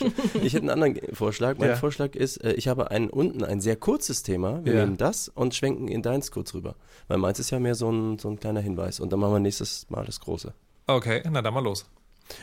Ich 0.42 0.54
hätte 0.54 0.70
einen 0.70 0.70
anderen 0.82 0.98
Vorschlag. 1.14 1.58
Mein 1.58 1.70
Ja. 1.70 1.76
Vorschlag 1.76 2.14
ist, 2.14 2.38
äh, 2.44 2.52
ich 2.54 2.68
habe 2.68 2.90
einen 2.90 3.10
unten 3.10 3.44
ein 3.44 3.60
sehr 3.60 3.76
kurzes 3.76 4.22
Thema. 4.22 4.64
Wir 4.64 4.74
Ja. 4.74 4.80
nehmen 4.84 4.96
das 4.96 5.28
und 5.28 5.54
schwenken 5.54 5.88
in 5.88 6.02
deins 6.02 6.30
kurz 6.30 6.54
rüber. 6.54 6.76
Weil 7.08 7.18
meins 7.18 7.38
ist 7.38 7.50
ja 7.50 7.58
mehr 7.58 7.74
so 7.74 7.90
ein, 7.90 8.18
so 8.18 8.28
ein 8.28 8.38
kleiner 8.40 8.60
Hinweis. 8.60 9.00
Und 9.00 9.12
dann 9.12 9.20
machen 9.20 9.32
wir 9.34 9.40
nächstes 9.40 9.86
Mal 9.90 10.04
das 10.04 10.20
große. 10.20 10.54
Okay, 10.86 11.22
na 11.30 11.42
dann 11.42 11.54
mal 11.54 11.62
los. 11.64 11.86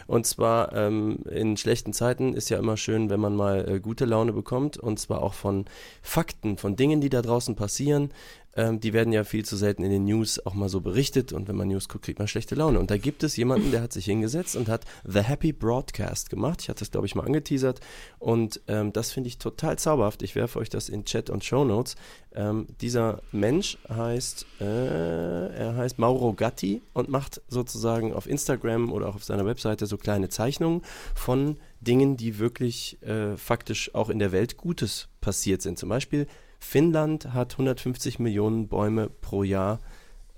Und 0.06 0.28
zwar 0.28 0.74
ähm, 0.76 1.20
in 1.30 1.58
schlechten 1.58 1.92
Zeiten 1.92 2.34
ist 2.36 2.50
ja 2.50 2.60
immer 2.60 2.78
schön, 2.78 3.10
wenn 3.10 3.20
man 3.20 3.36
mal 3.36 3.68
äh, 3.68 3.80
gute 3.80 4.06
Laune 4.06 4.32
bekommt. 4.32 4.78
Und 4.78 5.00
zwar 5.00 5.24
auch 5.24 5.34
von 5.34 5.66
Fakten, 6.04 6.58
von 6.58 6.76
Dingen, 6.76 7.02
die 7.02 7.10
da 7.10 7.24
draußen 7.24 7.56
passieren. 7.56 8.12
Ähm, 8.56 8.80
die 8.80 8.94
werden 8.94 9.14
ja 9.14 9.24
viel 9.24 9.46
zu 9.46 9.56
selten 9.56 9.84
in 9.84 9.92
den 9.92 10.04
News 10.04 10.46
auch 10.46 10.54
mal 10.54 10.70
so 10.70 10.82
berichtet. 10.82 11.32
Und 11.34 11.48
wenn 11.48 11.56
man 11.56 11.70
News 11.70 11.88
guckt, 11.88 12.06
kriegt 12.06 12.20
man 12.20 12.28
schlechte 12.28 12.56
Laune. 12.56 12.80
Und 12.80 12.92
da 12.92 12.98
gibt 12.98 13.24
es 13.24 13.38
jemanden, 13.38 13.72
der 13.72 13.82
hat 13.82 13.94
sich 13.94 14.06
hingesetzt 14.06 14.56
und 14.56 14.68
hat 14.68 14.86
The 15.06 15.22
Happy 15.22 15.54
Broadcast 15.54 16.30
gemacht. 16.30 16.62
Ich 16.62 16.70
hatte 16.70 16.80
das, 16.80 16.92
glaube 16.92 17.06
ich, 17.06 17.16
mal 17.16 17.26
angeteasert. 17.26 17.80
Und 18.20 18.62
ähm, 18.68 18.92
das 18.94 19.12
finde 19.12 19.28
ich 19.28 19.38
total 19.38 19.80
zauberhaft. 19.80 20.22
Ich 20.22 20.36
werfe 20.36 20.60
euch 20.60 20.70
das 20.70 20.90
in 20.90 21.06
Chat 21.06 21.30
und 21.30 21.44
Show 21.44 21.64
Notes. 21.64 21.96
Ähm, 22.34 22.68
dieser 22.80 23.22
Mensch 23.32 23.78
heißt, 23.90 24.46
äh, 24.60 25.48
er 25.54 25.76
heißt 25.76 26.00
Mauro 26.00 26.34
Gatti 26.34 26.82
und 26.94 27.10
macht 27.10 27.42
sozusagen 27.48 28.14
auf 28.14 28.28
Instagram 28.28 28.92
oder 28.92 29.10
auch 29.10 29.16
auf 29.16 29.24
seiner 29.24 29.46
Webseite 29.46 29.86
so 29.86 29.98
kleine 29.98 30.30
Zeichnungen 30.30 30.82
von 31.14 31.58
Dingen, 31.82 32.16
die 32.16 32.40
wirklich 32.40 33.02
äh, 33.02 33.36
faktisch 33.38 33.94
auch 33.96 34.10
in 34.10 34.20
der 34.20 34.32
Welt 34.32 34.58
Gutes 34.58 35.10
passiert 35.20 35.62
sind. 35.62 35.78
Zum 35.78 35.90
Beispiel 35.90 36.28
Finnland 36.62 37.34
hat 37.34 37.54
150 37.54 38.20
Millionen 38.20 38.68
Bäume 38.70 39.10
pro 39.10 39.44
Jahr 39.44 39.80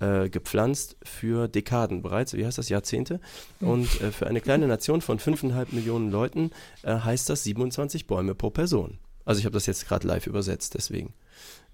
äh, 0.00 0.28
gepflanzt 0.28 0.96
für 1.04 1.46
Dekaden 1.46 2.02
bereits, 2.02 2.34
wie 2.34 2.44
heißt 2.44 2.58
das, 2.58 2.68
Jahrzehnte. 2.68 3.20
Und 3.60 4.00
äh, 4.00 4.10
für 4.10 4.26
eine 4.26 4.40
kleine 4.40 4.66
Nation 4.66 5.00
von 5.00 5.20
5,5 5.20 5.66
Millionen 5.72 6.10
Leuten 6.10 6.50
äh, 6.82 6.98
heißt 6.98 7.30
das 7.30 7.44
27 7.44 8.06
Bäume 8.06 8.34
pro 8.34 8.50
Person. 8.50 8.98
Also 9.24 9.38
ich 9.38 9.44
habe 9.44 9.54
das 9.54 9.66
jetzt 9.66 9.86
gerade 9.86 10.08
live 10.08 10.26
übersetzt, 10.26 10.74
deswegen. 10.74 11.14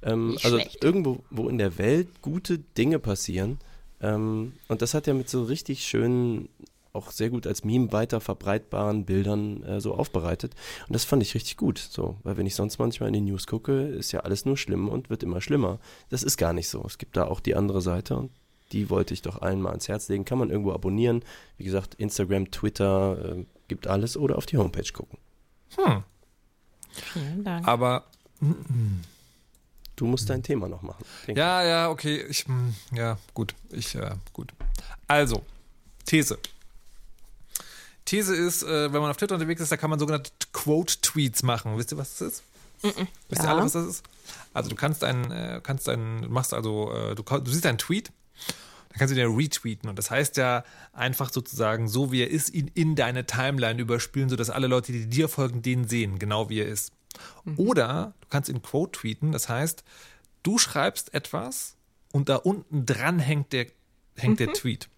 Ähm, 0.02 0.36
also 0.42 0.58
schlecht. 0.58 0.84
irgendwo, 0.84 1.24
wo 1.30 1.48
in 1.48 1.58
der 1.58 1.78
Welt 1.78 2.08
gute 2.20 2.58
Dinge 2.58 2.98
passieren. 2.98 3.58
Ähm, 4.00 4.52
und 4.68 4.82
das 4.82 4.94
hat 4.94 5.08
er 5.08 5.14
mit 5.14 5.28
so 5.28 5.44
richtig 5.44 5.84
schönen, 5.84 6.48
auch 6.92 7.10
sehr 7.10 7.30
gut 7.30 7.46
als 7.46 7.64
Meme 7.64 7.92
weiter 7.92 8.20
verbreitbaren 8.20 9.04
Bildern 9.04 9.62
äh, 9.62 9.80
so 9.80 9.94
aufbereitet. 9.94 10.54
Und 10.88 10.94
das 10.94 11.04
fand 11.04 11.22
ich 11.22 11.34
richtig 11.34 11.56
gut. 11.56 11.78
So, 11.78 12.16
weil 12.22 12.36
wenn 12.36 12.46
ich 12.46 12.54
sonst 12.54 12.78
manchmal 12.78 13.08
in 13.08 13.14
die 13.14 13.30
News 13.32 13.46
gucke, 13.46 13.82
ist 13.82 14.12
ja 14.12 14.20
alles 14.20 14.44
nur 14.44 14.56
schlimm 14.56 14.88
und 14.88 15.10
wird 15.10 15.22
immer 15.22 15.40
schlimmer. 15.40 15.78
Das 16.08 16.22
ist 16.22 16.36
gar 16.36 16.52
nicht 16.52 16.68
so. 16.68 16.82
Es 16.84 16.98
gibt 16.98 17.16
da 17.16 17.26
auch 17.26 17.40
die 17.40 17.54
andere 17.54 17.80
Seite 17.80 18.16
und 18.16 18.30
die 18.72 18.90
wollte 18.90 19.14
ich 19.14 19.22
doch 19.22 19.42
allen 19.42 19.60
mal 19.60 19.70
ans 19.70 19.88
Herz 19.88 20.08
legen. 20.08 20.24
Kann 20.24 20.38
man 20.38 20.50
irgendwo 20.50 20.72
abonnieren. 20.72 21.24
Wie 21.56 21.64
gesagt, 21.64 21.94
Instagram, 21.96 22.50
Twitter, 22.50 23.36
äh, 23.36 23.44
gibt 23.68 23.86
alles 23.86 24.16
oder 24.16 24.36
auf 24.36 24.46
die 24.46 24.58
Homepage 24.58 24.92
gucken. 24.92 25.18
Hm. 25.76 26.02
Vielen 26.90 27.44
Dank. 27.44 27.66
Aber 27.66 28.04
Du 30.00 30.06
musst 30.06 30.30
dein 30.30 30.42
Thema 30.42 30.66
noch 30.66 30.80
machen. 30.80 31.04
Ja, 31.26 31.62
ja, 31.62 31.90
okay. 31.90 32.24
Ich, 32.28 32.46
hm, 32.46 32.74
ja, 32.92 33.18
gut. 33.34 33.54
Ich, 33.70 33.94
äh, 33.94 34.12
gut. 34.32 34.50
Also, 35.06 35.44
These. 36.06 36.38
These 38.04 38.34
ist, 38.34 38.62
äh, 38.62 38.92
wenn 38.92 39.00
man 39.00 39.10
auf 39.10 39.16
Twitter 39.16 39.34
unterwegs 39.34 39.60
ist, 39.60 39.70
da 39.70 39.76
kann 39.76 39.90
man 39.90 39.98
sogenannte 39.98 40.30
Quote-Tweets 40.52 41.42
machen. 41.42 41.76
Wisst 41.78 41.92
ihr, 41.92 41.98
was 41.98 42.18
das 42.18 42.28
ist? 42.32 42.42
Wisst 42.82 43.42
ihr 43.42 43.44
Ja. 43.44 43.50
alle, 43.54 43.62
was 43.62 43.72
das 43.72 43.86
ist? 43.86 44.02
Also 44.54 44.70
du 44.70 44.76
kannst 44.76 45.04
einen, 45.04 45.30
äh, 45.30 45.60
kannst 45.62 45.88
einen, 45.88 46.22
du 46.22 46.28
machst 46.28 46.54
also, 46.54 46.92
äh, 46.92 47.14
du, 47.14 47.22
du 47.22 47.50
siehst 47.50 47.66
einen 47.66 47.78
Tweet, 47.78 48.10
dann 48.88 48.98
kannst 48.98 49.12
du 49.12 49.16
den 49.16 49.34
retweeten. 49.34 49.88
Und 49.88 49.96
das 49.98 50.10
heißt 50.10 50.36
ja 50.38 50.64
einfach 50.92 51.30
sozusagen, 51.32 51.88
so 51.88 52.10
wie 52.10 52.22
er 52.22 52.30
ist, 52.30 52.48
ihn 52.52 52.68
in 52.74 52.96
deine 52.96 53.26
Timeline 53.26 53.80
überspielen, 53.80 54.28
sodass 54.28 54.50
alle 54.50 54.66
Leute, 54.66 54.92
die 54.92 55.06
dir 55.06 55.28
folgen, 55.28 55.62
den 55.62 55.86
sehen, 55.86 56.18
genau 56.18 56.48
wie 56.48 56.60
er 56.60 56.66
ist. 56.66 56.92
Oder 57.56 58.14
du 58.20 58.28
kannst 58.28 58.48
ihn 58.48 58.62
Quote 58.62 58.98
tweeten, 58.98 59.32
das 59.32 59.48
heißt, 59.48 59.84
du 60.42 60.58
schreibst 60.58 61.12
etwas 61.12 61.74
und 62.12 62.28
da 62.28 62.36
unten 62.36 62.86
dran 62.86 63.18
hängt 63.18 63.52
der, 63.52 63.66
hängt 64.16 64.40
der 64.40 64.52
Tweet. 64.52 64.88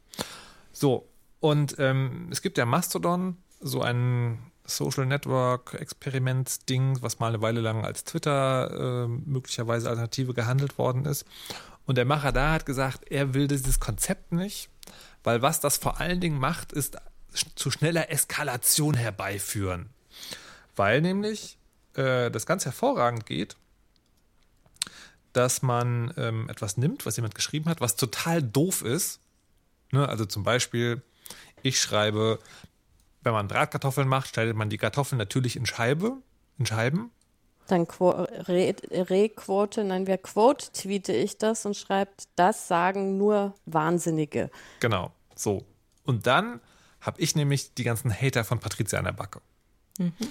So, 0.72 1.08
und 1.42 1.74
ähm, 1.80 2.28
es 2.30 2.40
gibt 2.40 2.56
ja 2.56 2.64
Mastodon, 2.64 3.36
so 3.58 3.82
ein 3.82 4.38
Social 4.64 5.06
Network 5.06 5.74
Experiment-Ding, 5.74 7.02
was 7.02 7.18
mal 7.18 7.30
eine 7.30 7.42
Weile 7.42 7.60
lang 7.60 7.84
als 7.84 8.04
Twitter 8.04 9.06
äh, 9.06 9.08
möglicherweise 9.08 9.90
Alternative 9.90 10.34
gehandelt 10.34 10.78
worden 10.78 11.04
ist. 11.04 11.24
Und 11.84 11.98
der 11.98 12.04
Macher 12.04 12.30
da 12.30 12.52
hat 12.52 12.64
gesagt, 12.64 13.10
er 13.10 13.34
will 13.34 13.48
dieses 13.48 13.80
Konzept 13.80 14.30
nicht, 14.30 14.70
weil 15.24 15.42
was 15.42 15.58
das 15.58 15.78
vor 15.78 15.98
allen 15.98 16.20
Dingen 16.20 16.38
macht, 16.38 16.72
ist 16.72 16.96
zu 17.56 17.72
schneller 17.72 18.08
Eskalation 18.08 18.94
herbeiführen. 18.94 19.90
Weil 20.76 21.00
nämlich 21.00 21.58
äh, 21.94 22.30
das 22.30 22.46
ganz 22.46 22.66
hervorragend 22.66 23.26
geht, 23.26 23.56
dass 25.32 25.60
man 25.60 26.14
ähm, 26.16 26.48
etwas 26.48 26.76
nimmt, 26.76 27.04
was 27.04 27.16
jemand 27.16 27.34
geschrieben 27.34 27.68
hat, 27.68 27.80
was 27.80 27.96
total 27.96 28.44
doof 28.44 28.82
ist. 28.82 29.18
Ne? 29.90 30.08
Also 30.08 30.24
zum 30.24 30.44
Beispiel, 30.44 31.02
ich 31.62 31.80
schreibe, 31.80 32.38
wenn 33.22 33.32
man 33.32 33.48
Bratkartoffeln 33.48 34.08
macht, 34.08 34.28
schneidet 34.34 34.56
man 34.56 34.70
die 34.70 34.78
Kartoffeln 34.78 35.18
natürlich 35.18 35.56
in 35.56 35.66
Scheibe, 35.66 36.16
in 36.58 36.66
Scheiben. 36.66 37.10
Dann 37.68 37.86
Quo 37.86 38.10
Re- 38.10 38.74
Requote, 38.90 39.84
nein, 39.84 40.06
wer 40.06 40.18
Quote 40.18 40.72
tweete 40.72 41.12
ich 41.12 41.38
das 41.38 41.64
und 41.64 41.76
schreibt, 41.76 42.24
das 42.36 42.66
sagen 42.68 43.16
nur 43.16 43.54
Wahnsinnige. 43.66 44.50
Genau. 44.80 45.12
So. 45.36 45.64
Und 46.04 46.26
dann 46.26 46.60
habe 47.00 47.20
ich 47.20 47.36
nämlich 47.36 47.74
die 47.74 47.84
ganzen 47.84 48.12
Hater 48.12 48.44
von 48.44 48.58
Patricia 48.58 48.98
an 48.98 49.04
der 49.04 49.12
Backe. 49.12 49.40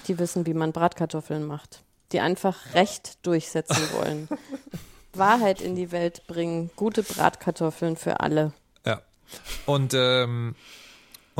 Die 0.07 0.19
wissen, 0.19 0.45
wie 0.45 0.53
man 0.53 0.73
Bratkartoffeln 0.73 1.45
macht. 1.45 1.83
Die 2.11 2.19
einfach 2.19 2.73
Recht 2.73 3.25
durchsetzen 3.25 3.87
wollen. 3.93 4.27
Wahrheit 5.13 5.61
in 5.61 5.75
die 5.75 5.91
Welt 5.91 6.25
bringen. 6.27 6.69
Gute 6.75 7.03
Bratkartoffeln 7.03 7.95
für 7.95 8.19
alle. 8.19 8.53
Ja. 8.85 9.01
Und, 9.65 9.93
ähm, 9.93 10.55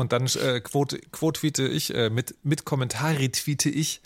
und 0.02 0.12
dann 0.12 0.26
äh, 0.26 0.60
quote, 0.60 0.98
quote 1.12 1.40
tweete 1.40 1.66
ich, 1.66 1.94
äh, 1.94 2.10
mit, 2.10 2.34
mit 2.42 2.66
Kommentar 2.66 3.18
retweete 3.18 3.70
ich 3.70 4.02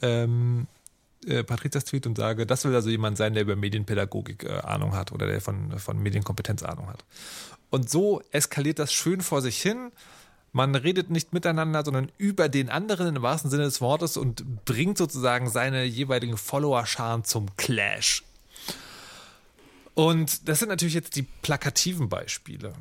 ähm, 0.00 0.66
äh, 1.26 1.44
Patrizias 1.44 1.84
Tweet 1.84 2.06
und 2.06 2.16
sage, 2.16 2.46
das 2.46 2.64
will 2.64 2.74
also 2.74 2.88
jemand 2.88 3.18
sein, 3.18 3.34
der 3.34 3.42
über 3.42 3.56
Medienpädagogik 3.56 4.44
äh, 4.44 4.60
Ahnung 4.60 4.94
hat 4.94 5.12
oder 5.12 5.26
der 5.26 5.42
von, 5.42 5.78
von 5.78 5.98
Medienkompetenz 5.98 6.62
Ahnung 6.62 6.88
hat. 6.88 7.04
Und 7.68 7.90
so 7.90 8.22
eskaliert 8.30 8.78
das 8.78 8.92
schön 8.92 9.20
vor 9.20 9.42
sich 9.42 9.60
hin. 9.60 9.92
Man 10.52 10.74
redet 10.74 11.10
nicht 11.10 11.32
miteinander, 11.32 11.84
sondern 11.84 12.10
über 12.16 12.48
den 12.48 12.70
anderen 12.70 13.16
im 13.16 13.22
wahrsten 13.22 13.50
Sinne 13.50 13.64
des 13.64 13.80
Wortes 13.80 14.16
und 14.16 14.64
bringt 14.64 14.98
sozusagen 14.98 15.48
seine 15.48 15.84
jeweiligen 15.84 16.36
Follower-Scharen 16.36 17.24
zum 17.24 17.54
Clash. 17.56 18.24
Und 19.94 20.48
das 20.48 20.60
sind 20.60 20.68
natürlich 20.68 20.94
jetzt 20.94 21.16
die 21.16 21.26
plakativen 21.42 22.08
Beispiele. 22.08 22.72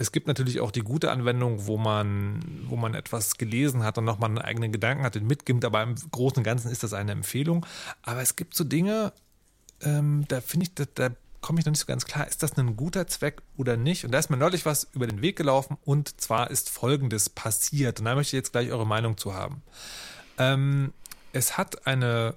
Es 0.00 0.12
gibt 0.12 0.28
natürlich 0.28 0.60
auch 0.60 0.70
die 0.70 0.80
gute 0.80 1.10
Anwendung, 1.10 1.66
wo 1.66 1.76
man, 1.76 2.40
wo 2.64 2.76
man 2.76 2.94
etwas 2.94 3.36
gelesen 3.36 3.82
hat 3.82 3.98
und 3.98 4.06
nochmal 4.06 4.30
einen 4.30 4.38
eigenen 4.38 4.72
Gedanken 4.72 5.04
hat, 5.04 5.14
den 5.14 5.26
mitgibt, 5.26 5.62
aber 5.62 5.82
im 5.82 5.94
Großen 5.94 6.38
und 6.38 6.42
Ganzen 6.42 6.70
ist 6.70 6.82
das 6.82 6.94
eine 6.94 7.12
Empfehlung. 7.12 7.66
Aber 8.00 8.22
es 8.22 8.34
gibt 8.34 8.54
so 8.54 8.64
Dinge, 8.64 9.12
ähm, 9.82 10.24
da 10.28 10.40
finde 10.40 10.64
ich, 10.64 10.74
da, 10.74 10.86
da 10.94 11.14
komme 11.42 11.60
ich 11.60 11.66
noch 11.66 11.72
nicht 11.72 11.80
so 11.80 11.86
ganz 11.86 12.06
klar, 12.06 12.26
ist 12.26 12.42
das 12.42 12.56
ein 12.56 12.78
guter 12.78 13.08
Zweck 13.08 13.42
oder 13.58 13.76
nicht? 13.76 14.06
Und 14.06 14.12
da 14.12 14.18
ist 14.18 14.30
mir 14.30 14.38
neulich 14.38 14.64
was 14.64 14.88
über 14.94 15.06
den 15.06 15.20
Weg 15.20 15.36
gelaufen 15.36 15.76
und 15.84 16.18
zwar 16.18 16.50
ist 16.50 16.70
Folgendes 16.70 17.28
passiert. 17.28 17.98
Und 17.98 18.06
da 18.06 18.14
möchte 18.14 18.34
ich 18.34 18.40
jetzt 18.40 18.52
gleich 18.52 18.70
eure 18.70 18.86
Meinung 18.86 19.18
zu 19.18 19.34
haben. 19.34 19.60
Ähm, 20.38 20.94
es 21.34 21.58
hat 21.58 21.86
eine 21.86 22.36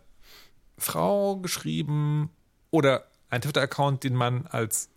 Frau 0.78 1.38
geschrieben 1.38 2.30
oder 2.72 3.06
ein 3.30 3.40
Twitter-Account, 3.40 4.04
den 4.04 4.16
man 4.16 4.48
als 4.48 4.90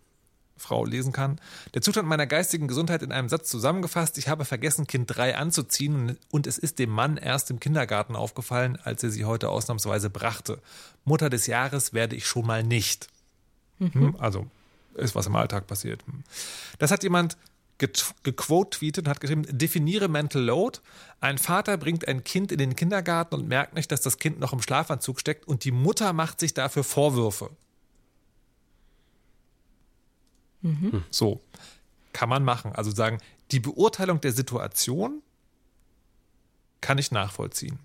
Frau 0.57 0.85
lesen 0.85 1.11
kann. 1.11 1.39
Der 1.73 1.81
Zustand 1.81 2.07
meiner 2.07 2.27
geistigen 2.27 2.67
Gesundheit 2.67 3.03
in 3.03 3.11
einem 3.11 3.29
Satz 3.29 3.49
zusammengefasst. 3.49 4.17
Ich 4.17 4.27
habe 4.27 4.45
vergessen, 4.45 4.87
Kind 4.87 5.15
3 5.15 5.37
anzuziehen 5.37 6.17
und 6.31 6.47
es 6.47 6.57
ist 6.57 6.79
dem 6.79 6.89
Mann 6.89 7.17
erst 7.17 7.49
im 7.51 7.59
Kindergarten 7.59 8.15
aufgefallen, 8.15 8.77
als 8.83 9.03
er 9.03 9.09
sie 9.09 9.25
heute 9.25 9.49
ausnahmsweise 9.49 10.09
brachte. 10.09 10.59
Mutter 11.05 11.29
des 11.29 11.47
Jahres 11.47 11.93
werde 11.93 12.15
ich 12.15 12.25
schon 12.27 12.45
mal 12.45 12.63
nicht. 12.63 13.07
Hm, 13.79 14.15
Also 14.19 14.47
ist 14.95 15.15
was 15.15 15.27
im 15.27 15.35
Alltag 15.35 15.67
passiert. 15.67 16.03
Hm. 16.07 16.23
Das 16.79 16.91
hat 16.91 17.03
jemand 17.03 17.37
gequote-tweetet 17.77 19.05
und 19.05 19.09
hat 19.09 19.19
geschrieben, 19.19 19.45
definiere 19.49 20.07
Mental 20.07 20.41
Load. 20.41 20.79
Ein 21.19 21.37
Vater 21.37 21.77
bringt 21.77 22.07
ein 22.07 22.23
Kind 22.23 22.51
in 22.51 22.57
den 22.57 22.75
Kindergarten 22.75 23.35
und 23.35 23.47
merkt 23.47 23.75
nicht, 23.75 23.91
dass 23.91 24.01
das 24.01 24.17
Kind 24.17 24.39
noch 24.39 24.53
im 24.53 24.61
Schlafanzug 24.61 25.19
steckt 25.19 25.47
und 25.47 25.63
die 25.63 25.71
Mutter 25.71 26.13
macht 26.13 26.39
sich 26.39 26.53
dafür 26.55 26.83
Vorwürfe. 26.83 27.51
So, 31.11 31.41
kann 32.13 32.29
man 32.29 32.43
machen. 32.43 32.73
Also 32.73 32.91
sagen, 32.91 33.19
die 33.51 33.59
Beurteilung 33.59 34.21
der 34.21 34.31
Situation 34.31 35.21
kann 36.81 36.97
ich 36.97 37.11
nachvollziehen. 37.11 37.79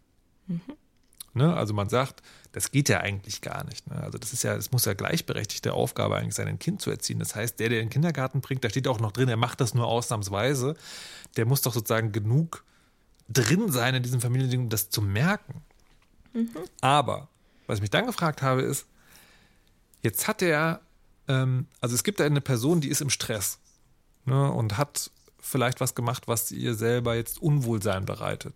Ne? 1.34 1.54
Also 1.54 1.72
man 1.74 1.88
sagt, 1.88 2.22
das 2.52 2.70
geht 2.70 2.88
ja 2.88 3.00
eigentlich 3.00 3.40
gar 3.40 3.64
nicht. 3.64 3.88
Ne? 3.88 3.96
Also 4.02 4.18
das 4.18 4.32
ist 4.32 4.42
ja, 4.42 4.54
es 4.54 4.70
muss 4.70 4.84
ja 4.84 4.94
gleichberechtigte 4.94 5.72
Aufgabe 5.72 6.16
eigentlich 6.16 6.34
sein, 6.34 6.48
ein 6.48 6.58
Kind 6.58 6.82
zu 6.82 6.90
erziehen. 6.90 7.18
Das 7.18 7.34
heißt, 7.34 7.58
der, 7.58 7.70
der 7.70 7.80
in 7.80 7.86
den 7.86 7.90
Kindergarten 7.90 8.40
bringt, 8.40 8.64
da 8.64 8.70
steht 8.70 8.86
auch 8.88 9.00
noch 9.00 9.12
drin, 9.12 9.28
er 9.28 9.36
macht 9.36 9.60
das 9.60 9.74
nur 9.74 9.86
ausnahmsweise, 9.86 10.76
der 11.36 11.46
muss 11.46 11.62
doch 11.62 11.72
sozusagen 11.72 12.12
genug 12.12 12.64
drin 13.28 13.70
sein 13.72 13.94
in 13.94 14.02
diesem 14.02 14.20
Familiending, 14.20 14.60
um 14.60 14.68
das 14.68 14.90
zu 14.90 15.00
merken. 15.00 15.62
Mhm. 16.34 16.50
Aber, 16.80 17.28
was 17.66 17.78
ich 17.78 17.82
mich 17.82 17.90
dann 17.90 18.06
gefragt 18.06 18.42
habe, 18.42 18.62
ist, 18.62 18.86
jetzt 20.02 20.28
hat 20.28 20.42
er, 20.42 20.80
ähm, 21.32 21.66
also 21.80 21.94
es 21.94 22.04
gibt 22.04 22.20
eine 22.20 22.40
Person, 22.40 22.80
die 22.80 22.88
ist 22.88 23.00
im 23.00 23.10
Stress 23.10 23.58
ne, 24.24 24.50
und 24.50 24.76
hat 24.76 25.10
vielleicht 25.40 25.80
was 25.80 25.94
gemacht, 25.94 26.28
was 26.28 26.50
ihr 26.50 26.74
selber 26.74 27.14
jetzt 27.14 27.40
Unwohlsein 27.40 28.04
bereitet. 28.04 28.54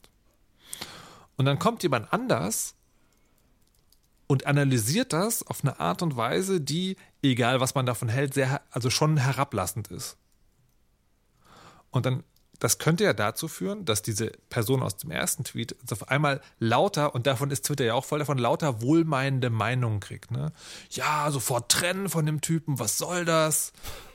Und 1.37 1.47
dann 1.47 1.59
kommt 1.59 1.83
jemand 1.83 2.13
anders 2.13 2.75
und 4.27 4.47
analysiert 4.47 5.13
das 5.13 5.47
auf 5.47 5.63
eine 5.63 5.79
Art 5.81 6.03
und 6.03 6.17
Weise, 6.17 6.61
die, 6.61 6.97
egal 7.23 7.61
was 7.61 7.75
man 7.75 7.87
davon 7.87 8.09
hält, 8.09 8.35
sehr, 8.35 8.63
also 8.71 8.91
schon 8.91 9.17
herablassend 9.17 9.89
ist. 9.89 10.17
Und 11.91 12.07
dann 12.07 12.25
das 12.59 12.79
könnte 12.79 13.05
ja 13.05 13.13
dazu 13.13 13.49
führen, 13.49 13.85
dass 13.85 14.03
diese 14.03 14.33
Person 14.51 14.83
aus 14.83 14.97
dem 14.97 15.11
ersten 15.11 15.45
Tweet 15.45 15.77
auf 15.91 16.09
einmal 16.09 16.41
lauter, 16.59 17.15
und 17.15 17.27
davon 17.27 17.51
ist 17.51 17.67
Twitter 17.67 17.85
ja 17.85 17.95
auch 17.95 18.05
voll 18.05 18.19
davon, 18.19 18.39
lauter 18.39 18.83
wohlmeinende 18.83 19.51
Meinungen 19.51 20.01
kriegt. 20.01 20.31
Ne? 20.31 20.53
Ja, 20.91 21.31
sofort 21.31 21.71
trennen 21.71 22.09
von 22.09 22.25
dem 22.27 22.41
Typen, 22.41 22.79
was 22.79 22.99
soll 22.99 23.25
das? 23.25 23.73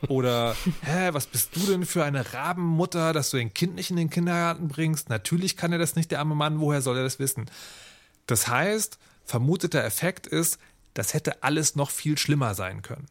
Oder, 0.07 0.55
hä, 0.81 1.09
was 1.11 1.27
bist 1.27 1.55
du 1.55 1.59
denn 1.61 1.85
für 1.85 2.03
eine 2.03 2.33
Rabenmutter, 2.33 3.13
dass 3.13 3.31
du 3.31 3.37
dein 3.37 3.53
Kind 3.53 3.75
nicht 3.75 3.91
in 3.91 3.97
den 3.97 4.09
Kindergarten 4.09 4.67
bringst? 4.67 5.09
Natürlich 5.09 5.57
kann 5.57 5.71
er 5.71 5.79
das 5.79 5.95
nicht, 5.95 6.11
der 6.11 6.19
arme 6.19 6.35
Mann, 6.35 6.59
woher 6.59 6.81
soll 6.81 6.97
er 6.97 7.03
das 7.03 7.19
wissen? 7.19 7.49
Das 8.27 8.47
heißt, 8.47 8.97
vermuteter 9.25 9.83
Effekt 9.83 10.27
ist, 10.27 10.57
das 10.93 11.13
hätte 11.13 11.43
alles 11.43 11.75
noch 11.75 11.89
viel 11.89 12.17
schlimmer 12.17 12.55
sein 12.55 12.81
können. 12.81 13.07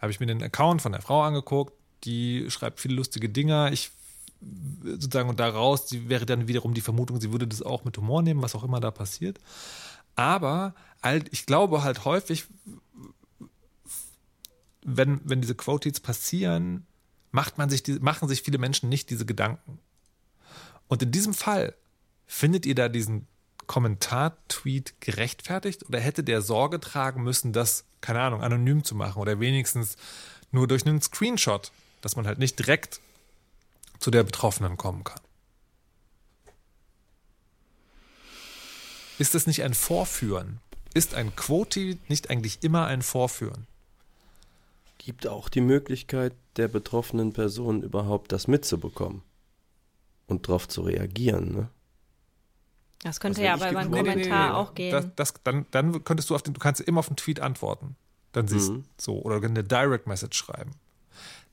Habe 0.00 0.12
ich 0.12 0.20
mir 0.20 0.26
den 0.26 0.42
Account 0.42 0.82
von 0.82 0.92
der 0.92 1.00
Frau 1.00 1.22
angeguckt, 1.22 1.72
die 2.04 2.50
schreibt 2.50 2.80
viele 2.80 2.94
lustige 2.94 3.28
Dinger. 3.28 3.72
Ich 3.72 3.90
sozusagen 4.82 5.28
und 5.28 5.40
daraus 5.40 5.86
die 5.86 6.08
wäre 6.08 6.26
dann 6.26 6.46
wiederum 6.46 6.74
die 6.74 6.80
Vermutung, 6.80 7.20
sie 7.20 7.32
würde 7.32 7.46
das 7.46 7.62
auch 7.62 7.84
mit 7.84 7.96
Humor 7.96 8.22
nehmen, 8.22 8.42
was 8.42 8.54
auch 8.54 8.64
immer 8.64 8.80
da 8.80 8.90
passiert. 8.90 9.40
Aber 10.14 10.74
halt, 11.02 11.28
ich 11.32 11.46
glaube 11.46 11.82
halt 11.82 12.04
häufig, 12.04 12.44
wenn, 14.82 15.20
wenn 15.24 15.40
diese 15.40 15.54
Quotes 15.54 16.00
passieren, 16.00 16.86
macht 17.32 17.58
man 17.58 17.68
sich 17.70 17.82
die, 17.82 17.94
machen 17.94 18.28
sich 18.28 18.42
viele 18.42 18.58
Menschen 18.58 18.88
nicht 18.88 19.10
diese 19.10 19.26
Gedanken. 19.26 19.78
Und 20.88 21.02
in 21.02 21.10
diesem 21.10 21.34
Fall, 21.34 21.74
findet 22.26 22.66
ihr 22.66 22.74
da 22.74 22.88
diesen 22.88 23.26
Kommentar-Tweet 23.66 25.00
gerechtfertigt 25.00 25.88
oder 25.88 26.00
hätte 26.00 26.22
der 26.22 26.42
Sorge 26.42 26.80
tragen 26.80 27.22
müssen, 27.22 27.52
das, 27.52 27.84
keine 28.00 28.20
Ahnung, 28.20 28.42
anonym 28.42 28.84
zu 28.84 28.94
machen 28.94 29.20
oder 29.20 29.40
wenigstens 29.40 29.96
nur 30.50 30.68
durch 30.68 30.86
einen 30.86 31.00
Screenshot 31.00 31.72
dass 32.00 32.16
man 32.16 32.26
halt 32.26 32.38
nicht 32.38 32.58
direkt 32.58 33.00
zu 33.98 34.10
der 34.10 34.22
Betroffenen 34.22 34.76
kommen 34.76 35.04
kann. 35.04 35.20
Ist 39.18 39.34
das 39.34 39.46
nicht 39.46 39.62
ein 39.62 39.74
Vorführen? 39.74 40.60
Ist 40.92 41.14
ein 41.14 41.34
Quoti 41.36 41.98
nicht 42.08 42.30
eigentlich 42.30 42.62
immer 42.62 42.86
ein 42.86 43.02
Vorführen? 43.02 43.66
Gibt 44.98 45.26
auch 45.26 45.48
die 45.48 45.60
Möglichkeit 45.60 46.34
der 46.56 46.68
betroffenen 46.68 47.32
Person 47.32 47.82
überhaupt 47.82 48.32
das 48.32 48.48
mitzubekommen 48.48 49.22
und 50.26 50.48
darauf 50.48 50.68
zu 50.68 50.82
reagieren, 50.82 51.52
ne? 51.52 51.68
Das 53.02 53.20
könnte 53.20 53.40
also 53.40 53.46
ja 53.46 53.54
aber 53.54 53.70
über 53.70 53.80
einen 53.80 53.90
nee, 53.90 53.98
Kommentar 53.98 54.46
nee, 54.46 54.52
nee, 54.52 54.56
auch 54.56 54.74
gehen. 54.74 54.92
Das, 54.92 55.06
das, 55.14 55.34
dann, 55.44 55.66
dann 55.70 56.02
könntest 56.02 56.30
du 56.30 56.34
auf 56.34 56.42
den, 56.42 56.54
du 56.54 56.60
kannst 56.60 56.80
immer 56.80 56.98
auf 56.98 57.08
den 57.08 57.16
Tweet 57.16 57.40
antworten. 57.40 57.94
Dann 58.32 58.48
siehst 58.48 58.68
du 58.68 58.72
mhm. 58.72 58.84
so 58.98 59.20
oder 59.20 59.36
eine 59.36 59.62
Direct 59.62 60.06
Message 60.06 60.36
schreiben. 60.36 60.72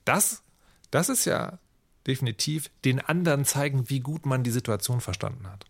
Das, 0.05 0.43
das 0.91 1.09
ist 1.09 1.25
ja 1.25 1.59
definitiv 2.07 2.69
den 2.83 2.99
anderen 2.99 3.45
zeigen, 3.45 3.89
wie 3.89 3.99
gut 3.99 4.25
man 4.25 4.43
die 4.43 4.51
Situation 4.51 5.01
verstanden 5.01 5.47
hat. 5.47 5.65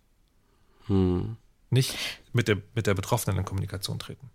Hm. 0.87 1.37
Nicht 1.69 1.95
mit 2.33 2.47
der, 2.47 2.57
mit 2.75 2.87
der 2.87 2.93
Betroffenen 2.93 3.39
in 3.39 3.45
Kommunikation 3.45 3.99
treten. 3.99 4.29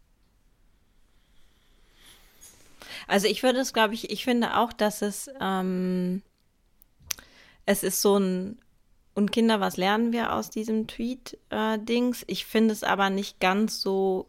Also 3.06 3.26
ich 3.26 3.42
würde 3.42 3.60
es, 3.60 3.72
glaube 3.72 3.94
ich, 3.94 4.10
ich 4.10 4.24
finde 4.24 4.56
auch, 4.56 4.72
dass 4.72 5.02
es, 5.02 5.30
ähm, 5.40 6.22
es 7.64 7.82
ist 7.82 8.02
so 8.02 8.18
ein, 8.18 8.58
und 9.14 9.32
Kinder, 9.32 9.60
was 9.60 9.76
lernen 9.76 10.12
wir 10.12 10.32
aus 10.32 10.50
diesem 10.50 10.86
Tweet-Dings? 10.86 12.22
Äh, 12.22 12.24
ich 12.28 12.44
finde 12.44 12.72
es 12.72 12.84
aber 12.84 13.10
nicht 13.10 13.40
ganz 13.40 13.80
so, 13.80 14.28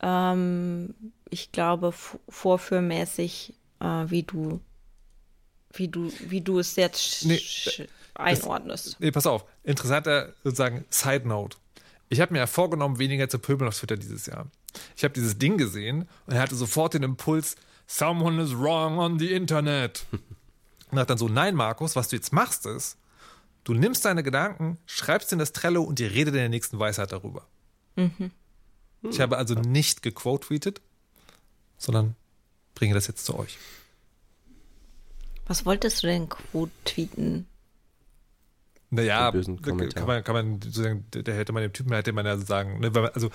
ähm, 0.00 0.94
ich 1.30 1.52
glaube, 1.52 1.92
vorführmäßig, 1.92 3.54
äh, 3.80 3.84
wie 3.84 4.22
du 4.24 4.60
wie 5.72 5.88
du, 5.88 6.12
wie 6.20 6.40
du 6.40 6.58
es 6.58 6.76
jetzt 6.76 7.24
nee, 7.24 7.40
einordnest. 8.14 8.86
Das, 8.86 9.00
nee, 9.00 9.10
pass 9.10 9.26
auf. 9.26 9.44
Interessanter 9.64 10.32
sozusagen 10.44 10.84
Side 10.90 11.26
Note. 11.26 11.56
Ich 12.08 12.20
habe 12.20 12.32
mir 12.32 12.38
ja 12.38 12.46
vorgenommen, 12.46 12.98
weniger 12.98 13.28
zu 13.28 13.38
pöbeln 13.38 13.68
auf 13.68 13.78
Twitter 13.78 13.96
dieses 13.96 14.26
Jahr. 14.26 14.46
Ich 14.96 15.04
habe 15.04 15.14
dieses 15.14 15.38
Ding 15.38 15.58
gesehen 15.58 16.08
und 16.26 16.34
er 16.34 16.40
hatte 16.40 16.54
sofort 16.54 16.94
den 16.94 17.02
Impuls, 17.02 17.56
someone 17.86 18.42
is 18.42 18.56
wrong 18.56 18.98
on 18.98 19.18
the 19.18 19.32
Internet. 19.32 20.06
Und 20.90 20.96
dachte 20.96 21.08
dann 21.08 21.18
so, 21.18 21.28
nein, 21.28 21.54
Markus, 21.54 21.96
was 21.96 22.08
du 22.08 22.16
jetzt 22.16 22.32
machst 22.32 22.64
ist, 22.64 22.96
du 23.64 23.74
nimmst 23.74 24.04
deine 24.04 24.22
Gedanken, 24.22 24.78
schreibst 24.86 25.32
in 25.32 25.38
das 25.38 25.52
Trello 25.52 25.82
und 25.82 26.00
ihr 26.00 26.10
redet 26.10 26.34
in 26.34 26.40
der 26.40 26.48
nächsten 26.48 26.78
Weisheit 26.78 27.12
darüber. 27.12 27.46
Mhm. 27.96 28.30
Ich 29.02 29.20
habe 29.20 29.36
also 29.36 29.54
nicht 29.54 30.02
gequote-tweetet, 30.02 30.80
sondern 31.76 32.16
bringe 32.74 32.94
das 32.94 33.06
jetzt 33.06 33.24
zu 33.24 33.38
euch. 33.38 33.58
Was 35.48 35.66
wolltest 35.66 36.02
du 36.02 36.06
denn 36.06 36.28
quote 36.28 36.70
tweeten? 36.84 37.46
Naja, 38.90 39.32
kann 39.32 40.06
man, 40.06 40.24
kann 40.24 40.34
man 40.34 40.62
sozusagen, 40.62 41.04
da 41.10 41.32
hätte 41.32 41.52
man 41.52 41.62
dem 41.62 41.72
Typen, 41.72 41.92
hätte 41.92 42.12
man 42.12 42.24
ja 42.24 42.38
sagen, 42.38 42.80
ne, 42.80 42.92
also 43.12 43.30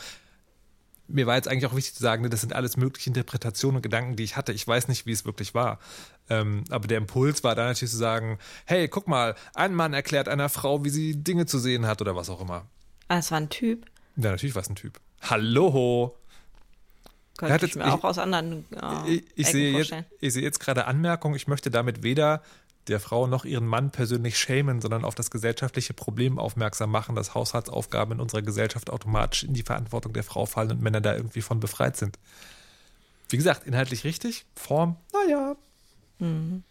mir 1.08 1.28
war 1.28 1.36
jetzt 1.36 1.48
eigentlich 1.48 1.66
auch 1.66 1.76
wichtig 1.76 1.96
zu 1.96 2.02
sagen, 2.02 2.24
ne, 2.24 2.30
das 2.30 2.42
sind 2.42 2.54
alles 2.54 2.78
mögliche 2.78 3.10
Interpretationen 3.10 3.78
und 3.78 3.82
Gedanken, 3.82 4.16
die 4.16 4.24
ich 4.24 4.36
hatte. 4.36 4.54
Ich 4.54 4.68
weiß 4.68 4.88
nicht, 4.88 5.06
wie 5.06 5.12
es 5.12 5.26
wirklich 5.26 5.54
war. 5.54 5.80
Ähm, 6.30 6.64
aber 6.70 6.88
der 6.88 6.98
Impuls 6.98 7.44
war 7.44 7.56
dann 7.56 7.68
natürlich 7.68 7.92
zu 7.92 7.98
sagen, 7.98 8.40
hey, 8.66 8.88
guck 8.88 9.08
mal, 9.08 9.36
ein 9.54 9.76
Mann 9.76 9.94
erklärt 9.94 10.28
einer 10.28 10.50
Frau, 10.50 10.84
wie 10.84 10.90
sie 10.90 11.24
Dinge 11.24 11.46
zu 11.46 11.60
sehen 11.60 11.86
hat 11.86 12.02
oder 12.02 12.16
was 12.16 12.30
auch 12.30 12.42
immer. 12.42 12.68
Ah, 13.10 13.20
es 13.20 13.32
war 13.32 13.40
ein 13.40 13.50
Typ? 13.50 13.86
Ja, 14.16 14.32
natürlich 14.32 14.56
war 14.56 14.62
es 14.62 14.70
ein 14.70 14.76
Typ. 14.76 15.00
Hallo! 15.22 16.18
Könnte 17.38 17.66
ich 17.66 17.76
mir 17.76 17.92
auch 17.92 18.04
aus 18.04 18.20
anderen 18.20 18.66
äh, 18.72 19.12
ich, 19.16 19.24
ich 19.36 19.48
sehe 19.48 19.78
jetzt, 19.78 19.94
ich 20.20 20.34
sehe 20.34 20.44
jetzt 20.44 20.60
gerade 20.60 20.86
Anmerkungen. 20.86 21.36
Ich 21.36 21.48
möchte 21.48 21.72
damit 21.72 22.04
weder 22.04 22.44
der 22.88 23.00
Frau 23.00 23.28
noch 23.28 23.46
ihren 23.46 23.66
Mann 23.66 23.92
persönlich 23.92 24.38
schämen, 24.38 24.82
sondern 24.82 25.06
auf 25.06 25.16
das 25.16 25.32
gesellschaftliche 25.32 25.94
Problem 25.94 26.38
aufmerksam 26.38 26.92
machen, 26.92 27.16
dass 27.16 27.34
Haushaltsaufgaben 27.34 28.16
in 28.16 28.20
unserer 28.20 28.42
Gesellschaft 28.42 28.90
automatisch 28.90 29.44
in 29.44 29.54
die 29.54 29.64
Verantwortung 29.64 30.14
der 30.14 30.24
Frau 30.24 30.46
fallen 30.46 30.72
und 30.72 30.82
Männer 30.82 31.02
da 31.02 31.16
irgendwie 31.16 31.42
von 31.42 31.60
befreit 31.60 31.98
sind. 31.98 32.20
Wie 33.30 33.38
gesagt, 33.38 33.66
inhaltlich 33.66 34.04
richtig, 34.04 34.46
Form, 34.56 34.98
naja. 35.14 35.56
Mhm. 36.20 36.64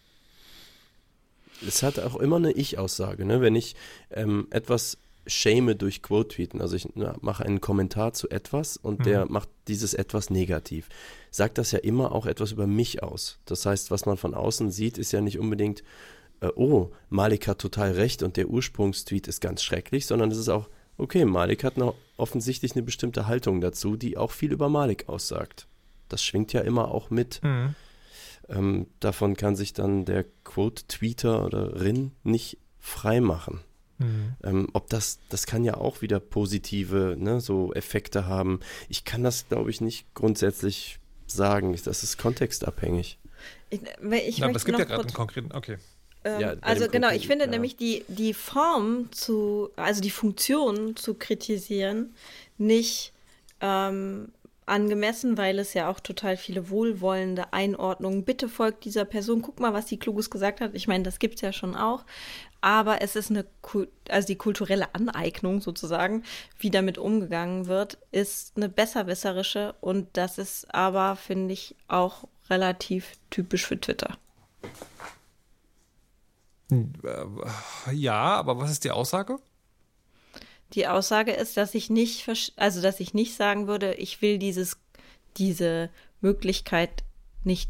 Es 1.67 1.83
hat 1.83 1.99
auch 1.99 2.15
immer 2.15 2.37
eine 2.37 2.51
Ich-Aussage, 2.51 3.25
ne? 3.25 3.41
Wenn 3.41 3.55
ich 3.55 3.75
ähm, 4.11 4.47
etwas 4.49 4.97
shame 5.25 5.77
durch 5.77 6.01
Quote-Tweeten. 6.01 6.61
Also 6.61 6.75
ich 6.75 6.87
na, 6.95 7.15
mache 7.21 7.45
einen 7.45 7.61
Kommentar 7.61 8.13
zu 8.13 8.29
etwas 8.29 8.77
und 8.77 8.99
mhm. 8.99 9.03
der 9.03 9.25
macht 9.25 9.49
dieses 9.67 9.93
etwas 9.93 10.29
negativ. 10.29 10.89
Sagt 11.31 11.57
das 11.57 11.71
ja 11.71 11.79
immer 11.79 12.11
auch 12.11 12.25
etwas 12.25 12.51
über 12.51 12.67
mich 12.67 13.03
aus. 13.03 13.39
Das 13.45 13.65
heißt, 13.65 13.91
was 13.91 14.05
man 14.05 14.17
von 14.17 14.33
außen 14.33 14.71
sieht, 14.71 14.97
ist 14.97 15.11
ja 15.11 15.21
nicht 15.21 15.39
unbedingt, 15.39 15.83
äh, 16.41 16.49
oh, 16.55 16.91
Malik 17.09 17.47
hat 17.47 17.59
total 17.59 17.91
recht 17.93 18.23
und 18.23 18.37
der 18.37 18.49
Ursprungstweet 18.49 19.27
ist 19.27 19.41
ganz 19.41 19.63
schrecklich, 19.63 20.05
sondern 20.05 20.31
es 20.31 20.37
ist 20.37 20.49
auch, 20.49 20.69
okay, 20.97 21.25
Malik 21.25 21.63
hat 21.63 21.77
noch 21.77 21.95
offensichtlich 22.17 22.73
eine 22.73 22.83
bestimmte 22.83 23.27
Haltung 23.27 23.61
dazu, 23.61 23.95
die 23.95 24.17
auch 24.17 24.31
viel 24.31 24.51
über 24.51 24.69
Malik 24.69 25.09
aussagt. 25.09 25.67
Das 26.09 26.23
schwingt 26.23 26.53
ja 26.53 26.61
immer 26.61 26.91
auch 26.91 27.09
mit. 27.09 27.41
Mhm. 27.43 27.75
Ähm, 28.49 28.87
davon 28.99 29.37
kann 29.37 29.55
sich 29.55 29.73
dann 29.73 30.05
der 30.05 30.25
Quote-Tweeter 30.43 31.45
oder 31.45 31.81
Rin 31.81 32.11
nicht 32.23 32.57
frei 32.77 33.21
machen. 33.21 33.61
Mhm. 34.03 34.33
Ähm, 34.43 34.67
ob 34.73 34.89
das, 34.89 35.19
das 35.29 35.45
kann 35.45 35.63
ja 35.63 35.75
auch 35.75 36.01
wieder 36.01 36.19
positive 36.19 37.15
ne, 37.17 37.41
so 37.41 37.73
Effekte 37.73 38.25
haben. 38.27 38.59
Ich 38.89 39.05
kann 39.05 39.23
das, 39.23 39.47
glaube 39.47 39.69
ich, 39.69 39.81
nicht 39.81 40.13
grundsätzlich 40.13 40.99
sagen. 41.27 41.77
Das 41.83 42.03
ist 42.03 42.17
kontextabhängig. 42.17 43.17
Ich, 43.69 43.81
ich 43.81 44.37
Na, 44.39 44.47
aber 44.47 44.55
es 44.55 44.65
gibt 44.65 44.77
ja 44.77 44.85
gerade 44.85 45.03
einen 45.03 45.13
konkreten, 45.13 45.51
okay. 45.51 45.77
Ähm, 46.23 46.39
ja, 46.39 46.55
also 46.61 46.87
genau, 46.87 47.09
ich 47.09 47.27
finde 47.27 47.45
ja. 47.45 47.51
nämlich 47.51 47.75
die, 47.75 48.05
die 48.07 48.33
Form 48.33 49.11
zu, 49.11 49.71
also 49.75 50.01
die 50.01 50.09
Funktion 50.09 50.95
zu 50.95 51.15
kritisieren, 51.15 52.13
nicht 52.57 53.11
ähm, 53.59 54.31
angemessen, 54.65 55.37
weil 55.37 55.59
es 55.59 55.73
ja 55.73 55.89
auch 55.89 55.99
total 55.99 56.37
viele 56.37 56.69
wohlwollende 56.69 57.53
Einordnungen. 57.53 58.23
Bitte 58.23 58.49
folgt 58.49 58.85
dieser 58.85 59.05
Person, 59.05 59.41
guck 59.41 59.59
mal, 59.59 59.73
was 59.73 59.85
die 59.85 59.99
Kluges 59.99 60.29
gesagt 60.29 60.61
hat. 60.61 60.71
Ich 60.73 60.87
meine, 60.87 61.03
das 61.03 61.19
gibt 61.19 61.35
es 61.35 61.41
ja 61.41 61.53
schon 61.53 61.75
auch 61.75 62.05
aber 62.63 63.01
es 63.01 63.17
ist 63.17 63.29
eine, 63.29 63.45
also 64.09 64.25
die 64.25 64.37
kulturelle 64.37 64.95
Aneignung 64.95 65.59
sozusagen, 65.59 66.23
wie 66.57 66.71
damit 66.71 66.97
umgegangen 66.97 67.67
wird, 67.67 67.97
ist 68.11 68.55
eine 68.55 68.69
besserwisserische 68.69 69.75
und 69.81 70.07
das 70.13 70.37
ist 70.37 70.73
aber, 70.73 71.17
finde 71.17 71.53
ich, 71.53 71.75
auch 71.89 72.23
relativ 72.49 73.17
typisch 73.29 73.65
für 73.65 73.79
Twitter. 73.79 74.17
Äh, 76.71 77.91
ja, 77.91 78.13
aber 78.13 78.57
was 78.57 78.71
ist 78.71 78.85
die 78.85 78.91
Aussage? 78.91 79.39
Die 80.73 80.87
Aussage 80.87 81.31
ist, 81.31 81.57
dass 81.57 81.75
ich 81.75 81.89
nicht, 81.89 82.27
also 82.55 82.81
dass 82.81 82.99
ich 82.99 83.13
nicht 83.13 83.35
sagen 83.35 83.67
würde, 83.67 83.93
ich 83.93 84.21
will 84.21 84.37
dieses, 84.37 84.77
diese 85.37 85.89
Möglichkeit 86.21 87.03
nicht, 87.43 87.69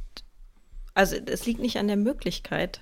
also 0.94 1.16
es 1.16 1.46
liegt 1.46 1.60
nicht 1.60 1.78
an 1.78 1.88
der 1.88 1.98
Möglichkeit, 1.98 2.82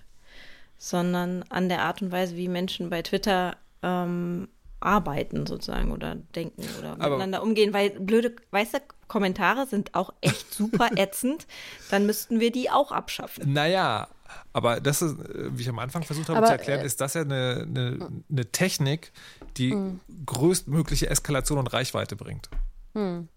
sondern 0.78 1.44
an 1.50 1.70
der 1.70 1.82
Art 1.82 2.02
und 2.02 2.12
Weise, 2.12 2.36
wie 2.36 2.48
Menschen 2.48 2.90
bei 2.90 3.02
Twitter 3.02 3.56
ähm, 3.84 4.48
arbeiten 4.80 5.46
sozusagen 5.46 5.92
oder 5.92 6.16
denken 6.36 6.64
oder 6.80 6.94
Aber 6.94 7.10
miteinander 7.10 7.44
umgehen, 7.44 7.74
weil 7.74 7.92
blöde, 7.92 8.36
weiße 8.50 8.82
Kommentare 9.08 9.68
sind 9.68 9.94
auch 9.94 10.14
echt 10.22 10.54
super 10.54 10.90
ätzend, 10.96 11.46
dann 11.90 12.06
müssten 12.06 12.40
wir 12.40 12.52
die 12.52 12.70
auch 12.70 12.92
abschaffen. 12.92 13.54
Naja, 13.54 14.08
aber 14.54 14.80
das 14.80 15.02
ist, 15.02 15.20
äh, 15.20 15.58
wie 15.58 15.62
ich 15.62 15.70
am 15.70 15.80
Anfang 15.80 16.04
versucht 16.04 16.30
habe 16.30 16.40
Aber, 16.40 16.48
zu 16.48 16.54
erklären, 16.54 16.82
äh, 16.82 16.86
ist 16.86 17.02
das 17.02 17.14
ja 17.14 17.22
eine, 17.22 17.66
eine, 17.68 18.10
eine 18.30 18.52
Technik, 18.52 19.12
die 19.58 19.74
mh. 19.74 20.00
größtmögliche 20.26 21.10
Eskalation 21.10 21.58
und 21.58 21.68
Reichweite 21.68 22.16
bringt. 22.16 22.50
Hm. 22.94 23.30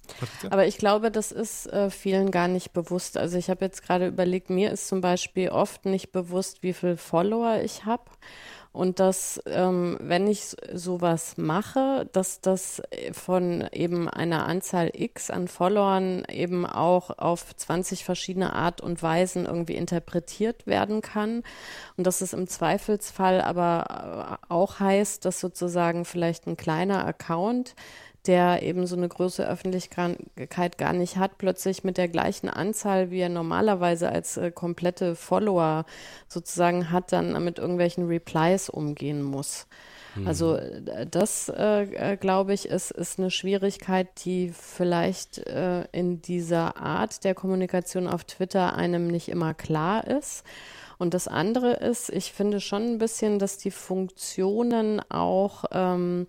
Aber 0.51 0.67
ich 0.67 0.79
glaube, 0.79 1.13
das 1.13 1.31
ist 1.31 1.67
äh, 1.67 1.89
vielen 1.89 2.33
gar 2.33 2.49
nicht 2.49 2.73
bewusst. 2.73 3.17
Also 3.17 3.39
ich 3.39 3.51
habe 3.51 3.65
jetzt 3.65 3.83
gerade 3.83 4.09
überlegt, 4.09 4.51
mir 4.51 4.73
ist 4.73 4.89
zum 4.89 5.01
Beispiel 5.01 5.51
oft 5.51 5.85
nicht 5.85 6.11
bewusst, 6.11 6.63
wie 6.63 6.73
viele 6.73 6.97
Follower 6.97 7.61
ich 7.63 7.85
habe. 7.85 8.05
Und 8.75 8.99
dass, 8.99 9.41
ähm, 9.47 9.97
wenn 10.01 10.27
ich 10.27 10.57
sowas 10.73 11.35
mache, 11.37 12.09
dass 12.11 12.41
das 12.41 12.83
von 13.13 13.69
eben 13.71 14.09
einer 14.09 14.49
Anzahl 14.49 14.91
X 14.93 15.31
an 15.31 15.47
Followern 15.47 16.25
eben 16.29 16.67
auch 16.67 17.17
auf 17.17 17.55
20 17.55 18.05
verschiedene 18.05 18.53
Art 18.53 18.81
und 18.81 19.01
Weisen 19.01 19.47
irgendwie 19.47 19.77
interpretiert 19.77 20.67
werden 20.67 21.03
kann. 21.03 21.45
Und 21.97 22.05
dass 22.09 22.21
es 22.21 22.33
im 22.33 22.49
Zweifelsfall 22.49 23.43
aber 23.43 24.41
äh, 24.43 24.53
auch 24.53 24.81
heißt, 24.81 25.25
dass 25.25 25.39
sozusagen 25.39 26.05
vielleicht 26.05 26.49
ein 26.49 26.57
kleiner 26.57 27.07
Account 27.07 27.77
der 28.27 28.63
eben 28.63 28.87
so 28.87 28.97
eine 28.97 29.09
große 29.09 29.47
Öffentlichkeit 29.47 30.79
gar 30.79 30.93
nicht 30.93 31.17
hat, 31.17 31.39
plötzlich 31.39 31.85
mit 31.85 31.99
der 31.99 32.09
gleichen 32.09 32.49
Anzahl, 32.49 33.11
wie 33.11 33.21
er 33.21 33.29
normalerweise 33.29 34.09
als 34.09 34.37
äh, 34.37 34.51
komplette 34.51 35.15
Follower 35.15 35.85
sozusagen 36.29 36.91
hat, 36.91 37.13
dann 37.13 37.43
mit 37.45 37.59
irgendwelchen 37.59 38.07
Replies 38.07 38.69
umgehen 38.69 39.23
muss. 39.23 39.67
Hm. 40.15 40.27
Also 40.27 40.57
äh, 40.57 41.07
das, 41.07 41.49
äh, 41.49 42.13
äh, 42.13 42.17
glaube 42.17 42.55
ich, 42.55 42.67
ist, 42.69 42.91
ist 42.93 43.19
eine 43.19 43.31
Schwierigkeit, 43.31 44.09
die 44.25 44.51
vielleicht 44.51 45.39
äh, 45.39 45.85
in 45.93 46.23
dieser 46.23 46.77
Art 46.77 47.25
der 47.25 47.35
Kommunikation 47.35 48.07
auf 48.09 48.25
Twitter 48.25 48.75
einem 48.75 49.07
nicht 49.07 49.29
immer 49.29 49.55
klar 49.55 50.07
ist. 50.07 50.45
Und 50.97 51.13
das 51.13 51.29
andere 51.29 51.73
ist, 51.73 52.09
ich 52.11 52.33
finde 52.33 52.61
schon 52.61 52.83
ein 52.95 52.99
bisschen, 52.99 53.39
dass 53.39 53.59
die 53.59 53.73
Funktionen 53.73 55.01
auch 55.11 55.65
ähm, 55.73 56.29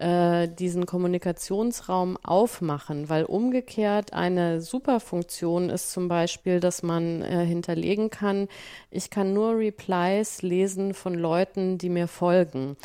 äh, 0.00 0.48
diesen 0.48 0.86
Kommunikationsraum 0.86 2.16
aufmachen, 2.22 3.08
weil 3.08 3.24
umgekehrt 3.24 4.12
eine 4.12 4.60
Superfunktion 4.60 5.68
ist 5.68 5.92
zum 5.92 6.08
Beispiel, 6.08 6.58
dass 6.58 6.82
man 6.82 7.22
äh, 7.22 7.44
hinterlegen 7.44 8.10
kann, 8.10 8.48
ich 8.90 9.10
kann 9.10 9.34
nur 9.34 9.58
Replies 9.58 10.42
lesen 10.42 10.94
von 10.94 11.14
Leuten, 11.14 11.76
die 11.76 11.90
mir 11.90 12.08
folgen. 12.08 12.76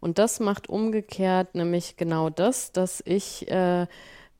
Und 0.00 0.18
das 0.18 0.40
macht 0.40 0.68
umgekehrt 0.68 1.54
nämlich 1.54 1.96
genau 1.96 2.30
das, 2.30 2.72
dass 2.72 3.02
ich 3.04 3.50
äh, 3.50 3.86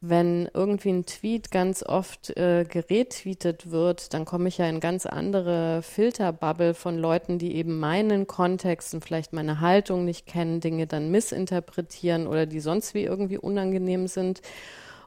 wenn 0.05 0.50
irgendwie 0.53 0.90
ein 0.90 1.07
Tweet 1.07 1.53
ganz 1.53 1.84
oft 1.84 2.36
äh, 2.36 2.64
geretweetet 2.68 3.70
wird, 3.70 4.12
dann 4.12 4.24
komme 4.24 4.48
ich 4.48 4.59
ja 4.59 4.68
in 4.68 4.80
ganz 4.80 5.07
andere 5.07 5.80
Filterbubble 5.82 6.74
von 6.74 6.98
Leuten, 6.98 7.38
die 7.38 7.55
eben 7.55 7.78
meinen 7.78 8.26
Kontext 8.26 8.94
und 8.94 9.05
vielleicht 9.05 9.32
meine 9.32 9.61
Haltung 9.61 10.05
nicht 10.05 10.26
kennen, 10.26 10.59
Dinge 10.59 10.88
dann 10.88 11.12
missinterpretieren 11.12 12.26
oder 12.26 12.46
die 12.46 12.59
sonst 12.59 12.94
wie 12.94 13.05
irgendwie 13.05 13.38
unangenehm 13.38 14.09
sind 14.09 14.42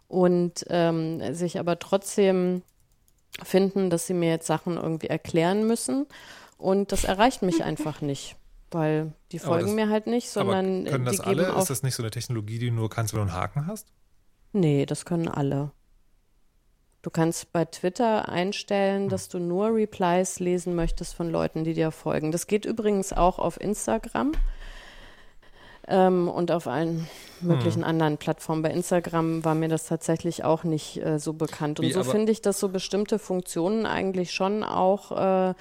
und 0.07 0.65
ähm, 0.69 1.33
sich 1.33 1.59
aber 1.59 1.77
trotzdem 1.77 2.61
finden, 3.43 3.89
dass 3.89 4.07
sie 4.07 4.13
mir 4.13 4.29
jetzt 4.29 4.47
Sachen 4.47 4.77
irgendwie 4.77 5.07
erklären 5.07 5.67
müssen. 5.67 6.05
Und 6.57 6.93
das 6.93 7.03
erreicht 7.03 7.41
mich 7.41 7.65
einfach 7.65 7.99
nicht 7.99 8.37
weil 8.71 9.13
die 9.31 9.39
folgen 9.39 9.67
das, 9.67 9.75
mir 9.75 9.89
halt 9.89 10.05
nicht, 10.05 10.29
sondern 10.29 10.81
aber 10.81 10.89
können 10.89 11.05
das 11.05 11.21
alle? 11.21 11.43
Ist 11.57 11.69
das 11.69 11.81
nicht 11.81 11.95
so 11.95 12.03
eine 12.03 12.11
Technologie, 12.11 12.59
die 12.59 12.69
du 12.69 12.75
nur 12.75 12.89
kannst, 12.89 13.13
wenn 13.13 13.19
du 13.19 13.27
einen 13.27 13.33
Haken 13.33 13.67
hast? 13.67 13.87
Nee, 14.55 14.85
das 14.85 15.03
können 15.03 15.27
alle. 15.27 15.71
Du 17.01 17.09
kannst 17.09 17.51
bei 17.51 17.65
Twitter 17.65 18.29
einstellen, 18.29 19.03
hm. 19.03 19.09
dass 19.09 19.27
du 19.27 19.37
nur 19.37 19.75
Replies 19.75 20.39
lesen 20.39 20.75
möchtest 20.75 21.13
von 21.13 21.29
Leuten, 21.29 21.65
die 21.65 21.73
dir 21.73 21.91
folgen. 21.91 22.31
Das 22.31 22.47
geht 22.47 22.63
übrigens 22.63 23.11
auch 23.11 23.37
auf 23.37 23.59
Instagram 23.59 24.31
ähm, 25.89 26.29
und 26.29 26.51
auf 26.51 26.67
allen 26.67 27.05
möglichen 27.41 27.81
hm. 27.81 27.89
anderen 27.89 28.17
Plattformen. 28.17 28.61
Bei 28.61 28.71
Instagram 28.71 29.43
war 29.43 29.55
mir 29.55 29.67
das 29.67 29.87
tatsächlich 29.87 30.45
auch 30.45 30.63
nicht 30.63 31.03
äh, 31.03 31.19
so 31.19 31.33
bekannt. 31.33 31.81
Und 31.81 31.87
Wie, 31.87 31.91
so 31.91 32.05
finde 32.05 32.31
ich, 32.31 32.41
dass 32.41 32.57
so 32.57 32.69
bestimmte 32.69 33.19
Funktionen 33.19 33.85
eigentlich 33.85 34.31
schon 34.31 34.63
auch 34.63 35.11
äh, 35.51 35.53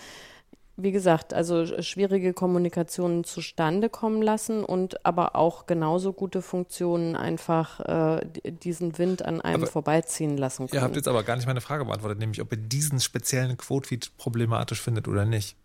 wie 0.77 0.91
gesagt, 0.91 1.33
also 1.33 1.81
schwierige 1.83 2.33
Kommunikationen 2.33 3.23
zustande 3.23 3.89
kommen 3.89 4.23
lassen 4.23 4.65
und 4.65 5.07
aber 5.07 5.37
auch 5.37 5.67
genauso 5.67 6.13
gute 6.13 6.43
Funktionen 6.43 7.15
einfach 7.15 7.81
äh, 7.81 8.27
diesen 8.45 8.99
Wind 8.99 9.25
an 9.25 9.41
einem 9.41 9.63
aber 9.63 9.71
vorbeiziehen 9.71 10.37
lassen 10.37 10.67
können. 10.67 10.81
Ihr 10.81 10.85
habt 10.85 10.97
jetzt 10.97 11.07
aber 11.07 11.23
gar 11.23 11.37
nicht 11.37 11.47
meine 11.47 11.61
Frage 11.61 11.85
beantwortet, 11.85 12.19
nämlich 12.19 12.41
ob 12.41 12.51
ihr 12.53 12.59
diesen 12.59 13.01
speziellen 13.01 13.57
Quote-Feed 13.57 14.17
problematisch 14.17 14.81
findet 14.81 15.07
oder 15.07 15.25
nicht. 15.25 15.57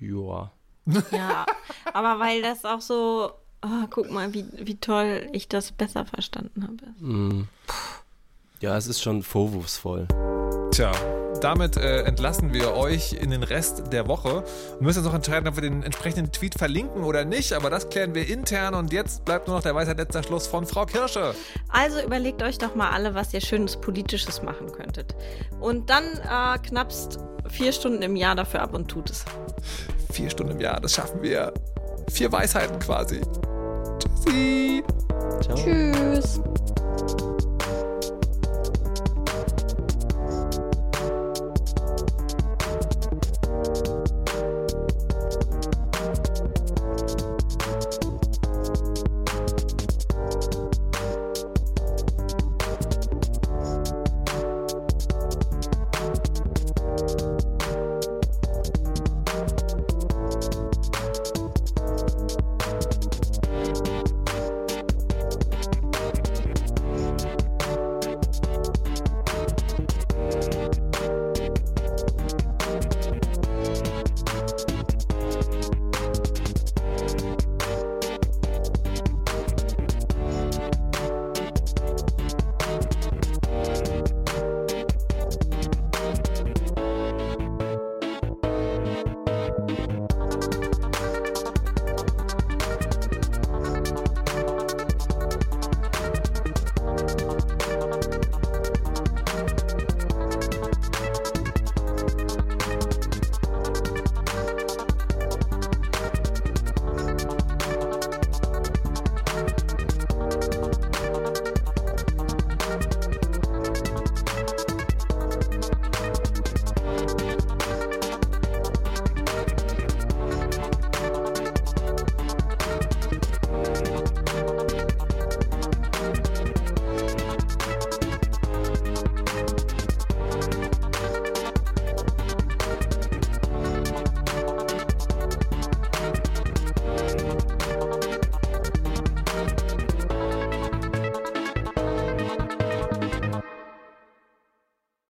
Joa. 0.00 0.52
Ja, 1.12 1.46
aber 1.92 2.18
weil 2.18 2.42
das 2.42 2.64
auch 2.64 2.80
so, 2.80 3.30
oh, 3.62 3.86
guck 3.90 4.10
mal, 4.10 4.32
wie, 4.34 4.46
wie 4.58 4.76
toll 4.76 5.28
ich 5.32 5.48
das 5.48 5.70
besser 5.70 6.06
verstanden 6.06 6.62
habe. 6.62 7.04
Mm. 7.04 7.48
Ja, 8.60 8.76
es 8.76 8.88
ist 8.88 9.00
schon 9.00 9.22
vorwurfsvoll. 9.22 10.08
Tja, 10.72 10.92
damit 11.40 11.76
äh, 11.76 12.02
entlassen 12.02 12.52
wir 12.52 12.74
euch 12.74 13.12
in 13.12 13.30
den 13.30 13.42
Rest 13.42 13.92
der 13.92 14.08
Woche. 14.08 14.44
Wir 14.78 14.86
müssen 14.86 14.98
uns 14.98 15.06
noch 15.06 15.14
entscheiden, 15.14 15.48
ob 15.48 15.56
wir 15.56 15.62
den 15.62 15.82
entsprechenden 15.82 16.32
Tweet 16.32 16.54
verlinken 16.54 17.04
oder 17.04 17.24
nicht, 17.24 17.52
aber 17.52 17.70
das 17.70 17.88
klären 17.88 18.14
wir 18.14 18.28
intern 18.28 18.74
und 18.74 18.92
jetzt 18.92 19.24
bleibt 19.24 19.46
nur 19.46 19.56
noch 19.56 19.62
der 19.62 19.74
Weisheit 19.74 19.98
letzter 19.98 20.22
Schluss 20.22 20.46
von 20.46 20.66
Frau 20.66 20.86
Kirsche. 20.86 21.34
Also 21.68 22.00
überlegt 22.00 22.42
euch 22.42 22.58
doch 22.58 22.74
mal 22.74 22.90
alle, 22.90 23.14
was 23.14 23.32
ihr 23.34 23.40
schönes 23.40 23.76
Politisches 23.76 24.42
machen 24.42 24.70
könntet. 24.72 25.14
Und 25.60 25.90
dann 25.90 26.04
äh, 26.04 26.58
knappst 26.58 27.18
vier 27.48 27.72
Stunden 27.72 28.02
im 28.02 28.16
Jahr 28.16 28.34
dafür 28.34 28.62
ab 28.62 28.74
und 28.74 28.88
tut 28.88 29.10
es. 29.10 29.24
Vier 30.12 30.30
Stunden 30.30 30.52
im 30.52 30.60
Jahr, 30.60 30.80
das 30.80 30.94
schaffen 30.94 31.22
wir. 31.22 31.52
Vier 32.10 32.32
Weisheiten 32.32 32.78
quasi. 32.78 33.20
Tschüssi. 33.98 34.82
Ciao. 35.40 35.56
Tschüss. 35.56 36.40